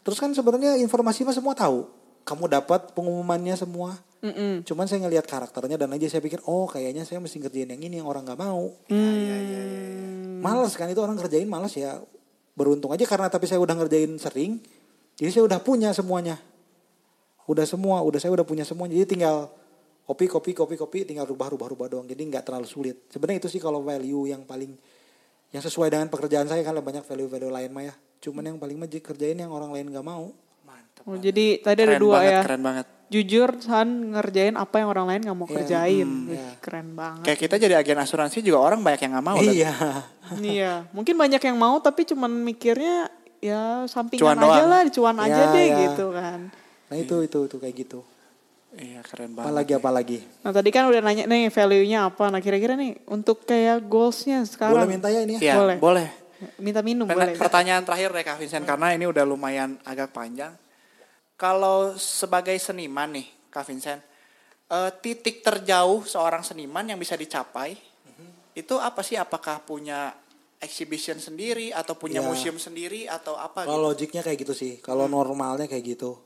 Terus 0.00 0.18
kan 0.18 0.30
sebenarnya 0.30 0.74
informasi 0.76 1.22
mah 1.22 1.30
semua 1.32 1.54
tahu. 1.54 1.86
Kamu 2.24 2.46
dapat 2.46 2.94
pengumumannya 2.94 3.56
semua. 3.56 3.98
Mm-mm. 4.20 4.60
Cuman 4.68 4.84
saya 4.84 5.00
ngelihat 5.00 5.24
karakternya 5.24 5.80
dan 5.80 5.96
aja 5.96 6.04
saya 6.12 6.20
pikir 6.20 6.44
oh 6.44 6.68
kayaknya 6.68 7.08
saya 7.08 7.24
mesti 7.24 7.40
ngerjain 7.40 7.72
yang 7.72 7.80
ini 7.80 8.04
yang 8.04 8.08
orang 8.08 8.28
nggak 8.28 8.36
mau. 8.36 8.68
Hmm. 8.92 10.44
Males 10.44 10.76
kan 10.76 10.92
itu 10.92 11.00
orang 11.00 11.16
ngerjain 11.16 11.48
males 11.48 11.72
ya. 11.72 11.96
Beruntung 12.52 12.92
aja 12.92 13.00
karena 13.08 13.32
tapi 13.32 13.48
saya 13.48 13.64
udah 13.64 13.72
ngerjain 13.80 14.12
sering. 14.20 14.60
Jadi 15.16 15.30
saya 15.32 15.44
udah 15.48 15.60
punya 15.64 15.96
semuanya. 15.96 16.36
Udah 17.48 17.64
semua, 17.64 18.04
udah 18.04 18.20
saya 18.20 18.36
udah 18.36 18.44
punya 18.44 18.68
semuanya. 18.68 19.00
Jadi 19.00 19.16
tinggal 19.16 19.48
kopi 20.04 20.28
kopi 20.28 20.52
kopi 20.52 20.74
kopi 20.76 20.98
tinggal 21.08 21.24
rubah-rubah 21.24 21.66
rubah 21.72 21.86
doang. 21.88 22.04
Jadi 22.04 22.20
nggak 22.20 22.44
terlalu 22.44 22.68
sulit. 22.68 23.08
Sebenarnya 23.08 23.40
itu 23.40 23.48
sih 23.48 23.60
kalau 23.62 23.80
value 23.80 24.28
yang 24.28 24.44
paling 24.44 24.76
yang 25.50 25.62
sesuai 25.64 25.88
dengan 25.90 26.12
pekerjaan 26.12 26.46
saya 26.46 26.60
kan 26.60 26.76
banyak 26.78 27.02
value-value 27.08 27.50
lain 27.50 27.70
mah 27.72 27.84
ya. 27.88 27.94
Cuman 28.20 28.52
yang 28.52 28.58
paling 28.60 28.76
majik 28.76 29.00
kerjain 29.00 29.40
yang 29.40 29.48
orang 29.48 29.72
lain 29.72 29.88
nggak 29.88 30.04
mau. 30.04 30.28
Mantap. 31.00 31.08
Oh, 31.08 31.16
jadi 31.16 31.46
tadi 31.58 31.80
ada 31.80 31.86
Keren 31.90 32.00
dua 32.00 32.14
banget, 32.14 32.30
ya. 32.30 32.40
keren 32.42 32.62
banget. 32.62 32.86
Jujur 33.10 33.58
San 33.58 33.88
ngerjain 34.12 34.54
apa 34.54 34.74
yang 34.76 34.88
orang 34.88 35.04
lain 35.04 35.20
nggak 35.20 35.34
mau 35.34 35.44
Iya, 35.44 35.54
kerjain. 35.56 36.06
hmm, 36.06 36.26
Wih, 36.26 36.36
iya. 36.36 36.50
Keren 36.58 36.88
banget. 36.92 37.24
Kayak 37.24 37.38
kita 37.40 37.54
jadi 37.58 37.74
agen 37.76 37.98
asuransi 37.98 38.38
juga 38.40 38.58
orang 38.60 38.80
banyak 38.80 39.00
yang 39.00 39.12
nggak 39.12 39.26
mau. 39.26 39.36
kan? 39.36 39.50
iya. 39.50 39.72
iya, 40.54 40.72
mungkin 40.90 41.14
banyak 41.16 41.42
yang 41.42 41.56
mau 41.56 41.76
tapi 41.78 42.04
cuman 42.04 42.30
mikirnya 42.30 43.10
ya 43.38 43.82
sampingan 43.84 44.22
Cuan 44.22 44.38
aja 44.38 44.46
doang. 44.54 44.68
lah, 44.68 44.80
cuan 44.86 45.16
aja 45.18 45.42
Ya, 45.42 45.50
deh 45.50 45.66
ya. 45.66 45.78
gitu 45.84 46.06
kan. 46.10 46.38
Nah 46.86 46.96
itu 46.96 47.14
itu 47.20 47.38
itu 47.44 47.56
kayak 47.56 47.74
gitu. 47.76 48.00
Iya 48.70 49.02
keren 49.02 49.34
banget. 49.34 49.46
Apalagi 49.48 49.72
apalagi. 49.74 50.18
Nah 50.40 50.52
tadi 50.52 50.70
kan 50.70 50.86
udah 50.86 51.00
nanya 51.00 51.26
nih 51.26 51.50
value-nya 51.50 52.06
apa. 52.06 52.30
Nah 52.30 52.38
kira-kira 52.38 52.74
nih 52.74 53.02
untuk 53.04 53.42
kayak 53.42 53.82
goals-nya 53.82 54.46
sekarang. 54.46 54.78
Boleh 54.78 54.86
minta 54.88 55.10
ya 55.10 55.26
ini 55.26 55.34
ya? 55.34 55.40
Iya, 55.42 55.54
Boleh. 55.56 55.76
boleh. 55.80 56.08
Minta 56.56 56.78
minum 56.80 57.04
Pen- 57.04 57.18
boleh. 57.18 57.34
Pertanyaan 57.34 57.82
terakhir 57.82 58.14
deh 58.14 58.22
Kak 58.22 58.38
Vincent 58.38 58.62
karena 58.62 58.94
ini 58.94 59.04
udah 59.04 59.24
lumayan 59.24 59.74
agak 59.82 60.14
panjang. 60.14 60.54
Kalau 61.40 61.96
sebagai 61.96 62.52
seniman 62.60 63.16
nih 63.16 63.24
Kak 63.48 63.64
Vincent, 63.64 64.04
eh, 64.68 64.90
titik 65.00 65.40
terjauh 65.40 66.04
seorang 66.04 66.44
seniman 66.44 66.84
yang 66.84 67.00
bisa 67.00 67.16
dicapai 67.16 67.80
itu 68.52 68.76
apa 68.76 69.00
sih? 69.00 69.16
Apakah 69.16 69.64
punya 69.64 70.12
exhibition 70.60 71.16
sendiri 71.16 71.72
atau 71.72 71.96
punya 71.96 72.20
Ya. 72.20 72.28
museum 72.28 72.60
sendiri 72.60 73.08
atau 73.08 73.40
apa? 73.40 73.64
Kalau 73.64 73.88
gitu? 73.88 74.04
logiknya 74.04 74.20
kayak 74.20 74.38
gitu 74.44 74.52
sih. 74.52 74.72
Kalau 74.78 75.08
normalnya 75.08 75.64
kayak 75.64 75.96
gitu. 75.96 76.20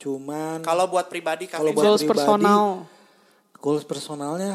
Cuman 0.00 0.64
Kalau 0.64 0.88
buat 0.88 1.06
pribadi 1.06 1.44
Kak 1.46 1.60
Kalau 1.60 1.70
Vincent, 1.70 1.84
goals 1.84 2.02
pribadi, 2.02 2.18
personal. 2.18 2.64
goals 3.60 3.84
personalnya 3.84 4.52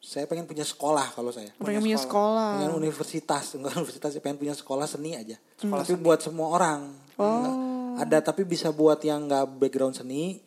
saya 0.00 0.24
pengen 0.24 0.48
punya 0.48 0.64
sekolah 0.64 1.12
kalau 1.12 1.28
saya. 1.28 1.52
Pengen 1.60 1.84
punya 1.84 2.00
sekolah. 2.00 2.56
Pengen 2.56 2.72
universitas, 2.72 3.44
enggak 3.52 3.76
universitas, 3.78 4.10
saya 4.16 4.22
pengen 4.24 4.40
punya 4.40 4.54
sekolah 4.56 4.88
seni 4.88 5.12
aja. 5.12 5.36
Sekolah 5.60 5.84
tapi 5.84 6.00
buat 6.00 6.24
semua 6.24 6.48
orang. 6.56 6.80
Enggak. 7.20 7.54
Ada 8.00 8.24
tapi 8.24 8.42
bisa 8.42 8.72
buat 8.72 9.04
yang 9.04 9.28
nggak 9.28 9.60
background 9.60 9.92
seni, 9.94 10.40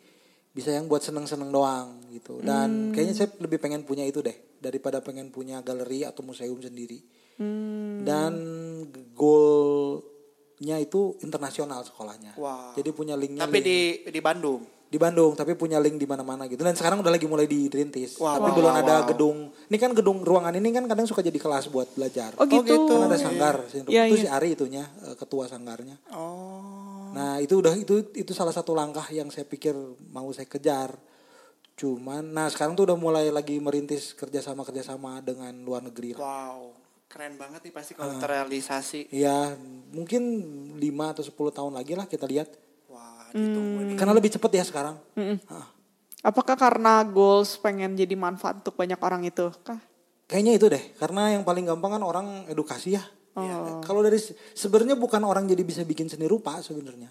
bisa 0.50 0.74
yang 0.74 0.90
buat 0.90 1.02
seneng-seneng 1.02 1.50
doang 1.50 2.02
gitu. 2.10 2.42
Dan 2.42 2.90
kayaknya 2.90 3.14
saya 3.14 3.30
lebih 3.38 3.58
pengen 3.58 3.86
punya 3.86 4.02
itu 4.04 4.20
deh 4.20 4.34
daripada 4.58 5.00
pengen 5.00 5.30
punya 5.30 5.62
galeri 5.62 6.02
atau 6.02 6.26
museum 6.26 6.58
sendiri. 6.58 6.98
Dan 8.02 8.34
goalnya 9.14 10.78
itu 10.78 11.18
internasional 11.22 11.82
sekolahnya. 11.84 12.38
Wow. 12.38 12.74
Jadi 12.74 12.90
punya 12.92 13.14
linknya. 13.14 13.46
tapi 13.46 13.60
link 13.62 13.66
di 13.66 13.80
di 14.10 14.22
Bandung. 14.22 14.62
di 14.94 15.02
Bandung 15.02 15.34
tapi 15.34 15.58
punya 15.58 15.82
link 15.82 15.98
di 15.98 16.06
mana-mana 16.06 16.46
gitu 16.46 16.62
dan 16.62 16.78
sekarang 16.78 17.02
udah 17.02 17.10
lagi 17.10 17.26
mulai 17.26 17.50
dirintis 17.50 18.14
Wow, 18.22 18.38
tapi 18.38 18.54
wow, 18.54 18.58
belum 18.62 18.74
wow, 18.78 18.82
ada 18.86 18.96
wow. 19.02 19.08
gedung 19.10 19.38
ini 19.50 19.78
kan 19.82 19.90
gedung 19.98 20.22
ruangan 20.22 20.54
ini 20.54 20.70
kan 20.70 20.86
kadang 20.86 21.10
suka 21.10 21.26
jadi 21.26 21.34
kelas 21.34 21.74
buat 21.74 21.90
belajar 21.98 22.38
Oh 22.38 22.46
gitu. 22.46 22.86
kan 22.86 23.10
ada 23.10 23.18
sanggar 23.18 23.66
itu 23.66 23.90
Iya, 23.90 24.06
si 24.14 24.30
iya. 24.30 24.38
Ari 24.38 24.54
itunya 24.54 24.86
eh, 25.10 25.18
ketua 25.18 25.50
sanggarnya 25.50 25.98
Oh. 26.14 26.93
Nah 27.14 27.38
itu 27.38 27.54
udah 27.56 27.74
itu 27.74 27.94
itu 28.12 28.32
salah 28.32 28.50
satu 28.50 28.74
langkah 28.74 29.06
yang 29.08 29.30
saya 29.30 29.44
pikir 29.44 29.72
mau 30.10 30.28
saya 30.30 30.46
kejar 30.46 30.98
cuman 31.74 32.22
nah 32.28 32.48
sekarang 32.48 32.74
tuh 32.74 32.86
udah 32.86 32.94
mulai 32.96 33.30
lagi 33.30 33.58
merintis 33.58 34.14
kerjasama 34.14 34.62
kerjasama 34.62 35.18
dengan 35.20 35.54
luar 35.58 35.82
negeri 35.82 36.14
lah. 36.14 36.22
Wow. 36.22 36.60
Keren 37.06 37.38
banget 37.38 37.62
nih 37.62 37.72
pasti 37.72 37.94
Ah. 37.94 37.98
kalau 38.00 38.14
terrealisasi. 38.18 39.10
ya 39.10 39.54
mungkin 39.90 40.22
5 40.76 41.14
atau 41.14 41.22
10 41.22 41.54
tahun 41.54 41.70
lagi 41.72 41.94
lah 41.94 42.06
kita 42.06 42.26
lihat 42.26 42.50
Wah, 42.88 43.30
ditunggu 43.30 43.86
nih. 43.86 43.96
karena 43.96 44.14
lebih 44.14 44.34
cepet 44.34 44.52
ya 44.52 44.64
sekarang 44.64 44.98
Ah. 45.48 45.70
Apakah 46.24 46.56
karena 46.56 47.04
goals 47.04 47.54
pengen 47.58 47.94
jadi 47.94 48.16
manfaat 48.16 48.64
untuk 48.64 48.74
banyak 48.74 48.96
orang 48.98 49.22
itu? 49.24 49.52
Kah? 49.60 49.76
Kayaknya 50.24 50.54
itu 50.56 50.66
deh, 50.72 50.84
karena 50.96 51.30
yang 51.30 51.44
paling 51.44 51.68
gampang 51.68 51.92
kan 51.92 52.02
orang 52.02 52.28
edukasi 52.48 52.96
ya. 52.96 53.04
Oh. 53.34 53.82
Kalau 53.82 54.02
dari 54.06 54.22
sebenarnya 54.54 54.94
bukan 54.94 55.22
orang 55.26 55.50
jadi 55.50 55.66
bisa 55.66 55.82
bikin 55.82 56.06
seni 56.10 56.30
rupa 56.30 56.62
sebenarnya. 56.62 57.10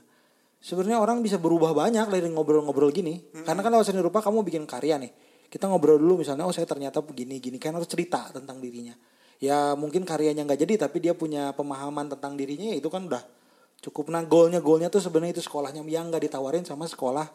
Sebenarnya 0.62 1.02
orang 1.02 1.18
bisa 1.26 1.42
berubah 1.42 1.74
banyak 1.74 2.06
dari 2.06 2.30
ngobrol-ngobrol 2.30 2.94
gini. 2.94 3.18
Karena 3.42 3.60
kan 3.60 3.70
lewat 3.74 3.90
seni 3.90 3.98
rupa 3.98 4.22
kamu 4.22 4.46
bikin 4.46 4.62
karya 4.62 4.98
nih. 5.02 5.10
Kita 5.50 5.68
ngobrol 5.68 5.98
dulu 5.98 6.22
misalnya, 6.22 6.48
oh 6.48 6.54
saya 6.54 6.64
ternyata 6.64 7.02
begini 7.02 7.36
gini 7.42 7.58
kan 7.58 7.74
harus 7.74 7.90
cerita 7.90 8.30
tentang 8.30 8.62
dirinya. 8.62 8.94
Ya 9.42 9.74
mungkin 9.74 10.06
karyanya 10.06 10.46
nggak 10.46 10.60
jadi 10.62 10.86
tapi 10.86 11.02
dia 11.02 11.18
punya 11.18 11.50
pemahaman 11.50 12.14
tentang 12.14 12.38
dirinya 12.38 12.70
ya 12.70 12.78
itu 12.78 12.86
kan 12.86 13.10
udah 13.10 13.20
cukup 13.82 14.14
nah 14.14 14.22
goalnya 14.22 14.62
goalnya 14.62 14.86
tuh 14.86 15.02
sebenarnya 15.02 15.42
itu 15.42 15.42
sekolahnya 15.42 15.82
yang 15.82 16.06
nggak 16.06 16.30
ditawarin 16.30 16.62
sama 16.62 16.86
sekolah 16.86 17.26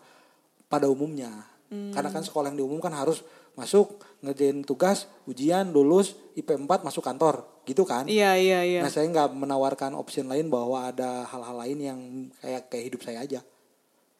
pada 0.72 0.88
umumnya 0.88 1.28
karena 1.68 2.08
kan 2.08 2.24
sekolah 2.24 2.56
yang 2.56 2.64
diumumkan 2.64 2.96
harus 2.96 3.28
masuk 3.58 4.00
ngerjain 4.22 4.62
tugas 4.62 5.10
ujian 5.26 5.74
lulus 5.74 6.14
IP 6.38 6.54
4 6.54 6.86
masuk 6.86 7.02
kantor 7.02 7.42
gitu 7.66 7.84
kan 7.84 8.06
Iya 8.06 8.38
iya 8.38 8.60
iya. 8.62 8.80
nah 8.86 8.92
saya 8.94 9.10
nggak 9.10 9.34
menawarkan 9.34 9.98
option 9.98 10.30
lain 10.30 10.48
bahwa 10.48 10.88
ada 10.88 11.26
hal-hal 11.26 11.58
lain 11.66 11.78
yang 11.82 12.00
kayak 12.40 12.70
kayak 12.70 12.86
hidup 12.94 13.02
saya 13.02 13.26
aja 13.26 13.42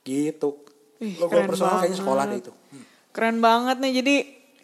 gitu 0.04 0.66
Ih, 0.98 1.14
Kalau 1.14 1.30
keren 1.30 1.46
personal 1.46 1.78
kayaknya 1.78 1.98
sekolah 2.02 2.24
deh 2.26 2.30
banget. 2.34 2.44
itu 2.44 2.52
Hmm. 2.74 2.84
Keren 3.14 3.38
banget 3.42 3.78
nih. 3.82 3.94
Jadi 4.02 4.16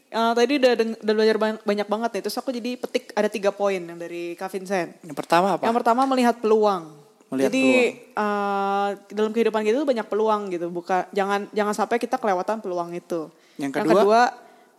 eh, 0.10 0.34
tadi 0.38 0.54
udah 0.62 0.72
udah 1.02 1.14
belajar 1.14 1.38
banyak, 1.42 1.60
banyak 1.62 1.88
banget 1.90 2.10
nih. 2.14 2.22
Terus 2.22 2.38
aku 2.38 2.50
jadi 2.54 2.72
petik 2.78 3.14
ada 3.14 3.30
tiga 3.30 3.50
poin 3.50 3.82
yang 3.82 3.98
dari 3.98 4.34
Kak 4.34 4.50
Vincent. 4.50 4.98
Yang 5.02 5.18
pertama 5.18 5.58
apa? 5.58 5.66
Yang 5.66 5.76
pertama 5.82 6.02
melihat 6.06 6.38
peluang. 6.38 7.02
Melihat 7.34 7.50
Jadi 7.50 7.66
eh, 8.14 8.88
dalam 9.10 9.34
kehidupan 9.34 9.62
kita 9.66 9.82
tuh 9.82 9.90
banyak 9.90 10.06
peluang 10.06 10.42
gitu. 10.54 10.70
Bukan 10.70 11.10
jangan 11.14 11.50
jangan 11.50 11.74
sampai 11.74 11.98
kita 11.98 12.22
kelewatan 12.22 12.62
peluang 12.62 12.94
itu. 12.94 13.30
Yang 13.58 13.74
kedua? 13.82 14.34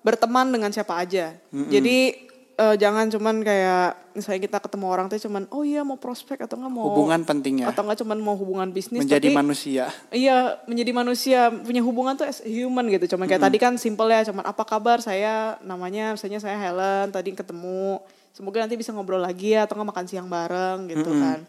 Berteman 0.04 0.52
dengan 0.52 0.70
siapa 0.70 1.00
aja. 1.00 1.32
Jadi 1.48 2.12
eh, 2.54 2.76
jangan 2.76 3.08
cuman 3.08 3.40
kayak 3.40 4.14
misalnya 4.14 4.40
kita 4.46 4.58
ketemu 4.62 4.86
orang 4.86 5.06
tuh 5.10 5.18
cuman 5.18 5.48
oh 5.50 5.66
iya 5.66 5.82
mau 5.82 5.98
prospek 5.98 6.46
atau 6.46 6.54
enggak 6.54 6.70
mau 6.70 6.86
Hubungan 6.94 7.26
penting 7.26 7.66
ya. 7.66 7.72
atau 7.72 7.82
enggak 7.82 8.06
cuman 8.06 8.18
mau 8.22 8.38
hubungan 8.38 8.70
bisnis 8.70 9.02
Menjadi 9.02 9.32
tapi 9.32 9.34
manusia. 9.34 9.90
Iya, 10.14 10.62
menjadi 10.70 10.92
manusia 10.94 11.50
punya 11.50 11.82
hubungan 11.82 12.14
tuh 12.14 12.28
as 12.28 12.44
human 12.44 12.86
gitu. 12.92 13.16
Cuman 13.16 13.26
kayak 13.26 13.42
tadi 13.42 13.56
kan 13.58 13.74
simple 13.80 14.06
ya, 14.12 14.22
cuman 14.28 14.44
apa 14.44 14.62
kabar 14.62 15.00
saya 15.00 15.58
namanya 15.64 16.14
misalnya 16.14 16.38
saya 16.38 16.60
Helen, 16.60 17.10
tadi 17.10 17.34
ketemu. 17.34 17.98
Semoga 18.36 18.66
nanti 18.66 18.76
bisa 18.76 18.90
ngobrol 18.92 19.22
lagi 19.22 19.56
ya 19.56 19.64
atau 19.66 19.78
nggak 19.78 19.88
makan 19.94 20.06
siang 20.06 20.28
bareng 20.28 20.90
gitu 20.92 21.10
kan. 21.10 21.42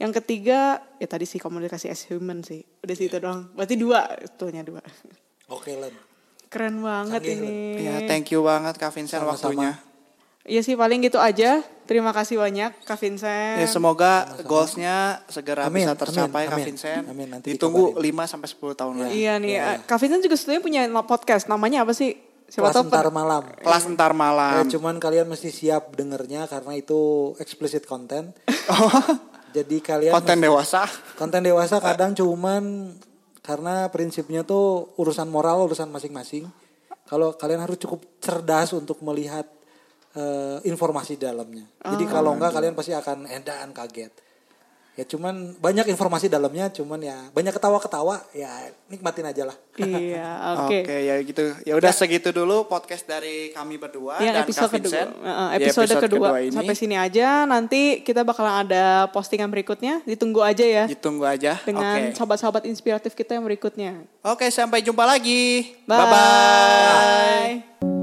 Yang 0.00 0.12
ketiga, 0.22 0.82
ya 0.98 1.06
tadi 1.06 1.28
sih 1.28 1.38
komunikasi 1.38 1.86
as 1.86 2.02
human 2.10 2.42
sih. 2.42 2.66
Udah 2.82 2.96
situ 2.98 3.14
doang. 3.22 3.52
Berarti 3.54 3.78
dua, 3.78 4.10
tuhnya 4.34 4.64
dua. 4.66 4.82
oke 5.52 5.68
Len 5.68 6.11
Keren 6.52 6.78
banget 6.78 7.18
Canggih, 7.18 7.40
ini. 7.40 7.82
Ya, 7.82 7.96
thank 8.04 8.28
you 8.28 8.44
banget 8.44 8.76
Kak 8.76 8.92
Vincent 8.92 9.18
Sama-sama. 9.18 9.48
waktunya. 9.50 9.72
Iya 10.42 10.60
sih 10.60 10.74
paling 10.74 11.00
gitu 11.00 11.16
aja. 11.16 11.62
Terima 11.82 12.10
kasih 12.10 12.36
banyak 12.36 12.74
Kak 12.82 12.98
Vincent. 12.98 13.56
Ya 13.56 13.66
semoga 13.66 14.12
goalsnya 14.42 14.96
segera 15.26 15.64
Amin, 15.64 15.82
bisa 15.82 15.92
amin, 15.92 16.00
tercapai 16.00 16.44
Kak 16.44 16.52
amin. 16.52 16.66
Vincent. 16.66 17.02
Amin, 17.06 17.28
nanti 17.28 17.46
Ditunggu 17.50 17.94
dikabarin. 17.94 18.14
5 18.18 18.26
sampai 18.28 18.48
10 18.50 18.74
tahun 18.74 18.94
lagi. 18.98 19.12
Iya 19.16 19.32
nih, 19.38 19.54
eh, 19.56 19.76
Kak 19.82 19.96
Vincent 19.96 20.20
juga 20.20 20.36
sebenarnya 20.36 20.62
punya 20.62 20.80
podcast. 21.02 21.44
Namanya 21.46 21.82
apa 21.82 21.92
sih? 21.92 22.18
Siapa 22.44 22.68
kelas 22.68 22.76
tahu 22.76 22.84
ntar 22.86 23.06
pen- 23.06 23.16
malam 23.16 23.42
Kelas 23.56 23.84
ntar 23.88 24.12
malam. 24.12 24.60
Eh, 24.60 24.68
cuman 24.68 24.94
kalian 24.98 25.24
mesti 25.24 25.48
siap 25.48 25.94
dengernya 25.94 26.44
karena 26.44 26.74
itu 26.74 27.00
explicit 27.38 27.86
content. 27.86 28.34
Jadi 29.52 29.78
kalian 29.78 30.12
Konten 30.12 30.36
dewasa. 30.38 30.88
konten 31.14 31.40
dewasa 31.40 31.76
kadang 31.78 32.12
cuman 32.12 32.92
karena 33.42 33.90
prinsipnya 33.90 34.46
tuh 34.46 34.94
urusan 34.96 35.26
moral 35.26 35.66
urusan 35.66 35.90
masing-masing. 35.90 36.46
Kalau 37.10 37.34
kalian 37.34 37.66
harus 37.66 37.76
cukup 37.76 38.22
cerdas 38.22 38.72
untuk 38.72 39.02
melihat 39.02 39.44
eh, 40.14 40.62
informasi 40.64 41.18
dalamnya. 41.18 41.66
Jadi 41.82 42.06
kalau 42.06 42.38
enggak 42.38 42.54
kalian 42.54 42.78
pasti 42.78 42.94
akan 42.94 43.26
edan 43.26 43.74
kaget. 43.74 44.14
Ya 44.92 45.08
cuman 45.08 45.56
banyak 45.56 45.88
informasi 45.88 46.28
dalamnya, 46.28 46.68
cuman 46.68 47.00
ya 47.00 47.16
banyak 47.32 47.56
ketawa-ketawa, 47.56 48.20
ya 48.36 48.68
nikmatin 48.92 49.24
aja 49.24 49.48
lah. 49.48 49.56
Iya, 49.80 50.28
Oke, 50.68 50.84
oke. 50.84 50.96
ya 51.08 51.14
gitu. 51.24 51.44
Ya 51.64 51.74
udah 51.80 51.88
segitu 51.96 52.28
dulu 52.28 52.68
podcast 52.68 53.08
dari 53.08 53.56
kami 53.56 53.80
berdua 53.80 54.20
yang 54.20 54.36
dan 54.36 54.44
episode 54.44 54.68
Kak 54.68 54.76
kedua, 54.76 54.92
Vincent. 54.92 55.10
Heeh, 55.16 55.48
Di 55.48 55.64
episode, 55.64 55.94
kedua, 55.96 56.28
ini 56.44 56.52
sampai 56.52 56.76
sini 56.76 56.96
aja. 57.00 57.48
Nanti 57.48 58.04
kita 58.04 58.20
bakalan 58.20 58.68
ada 58.68 59.08
postingan 59.16 59.48
berikutnya. 59.48 60.04
Ditunggu 60.04 60.44
aja 60.44 60.64
ya 60.64 60.84
ditunggu 60.84 61.24
aja. 61.24 61.56
dengan 61.64 62.12
Oke. 62.12 62.20
sahabat-sahabat 62.20 62.68
inspiratif 62.68 63.16
kita 63.16 63.32
yang 63.32 63.48
berikutnya. 63.48 64.04
Oke, 64.20 64.44
sampai 64.52 64.84
jumpa 64.84 65.08
lagi. 65.08 65.72
Bye. 65.88 65.96
Bye 65.96 66.08
bye. 66.12 68.01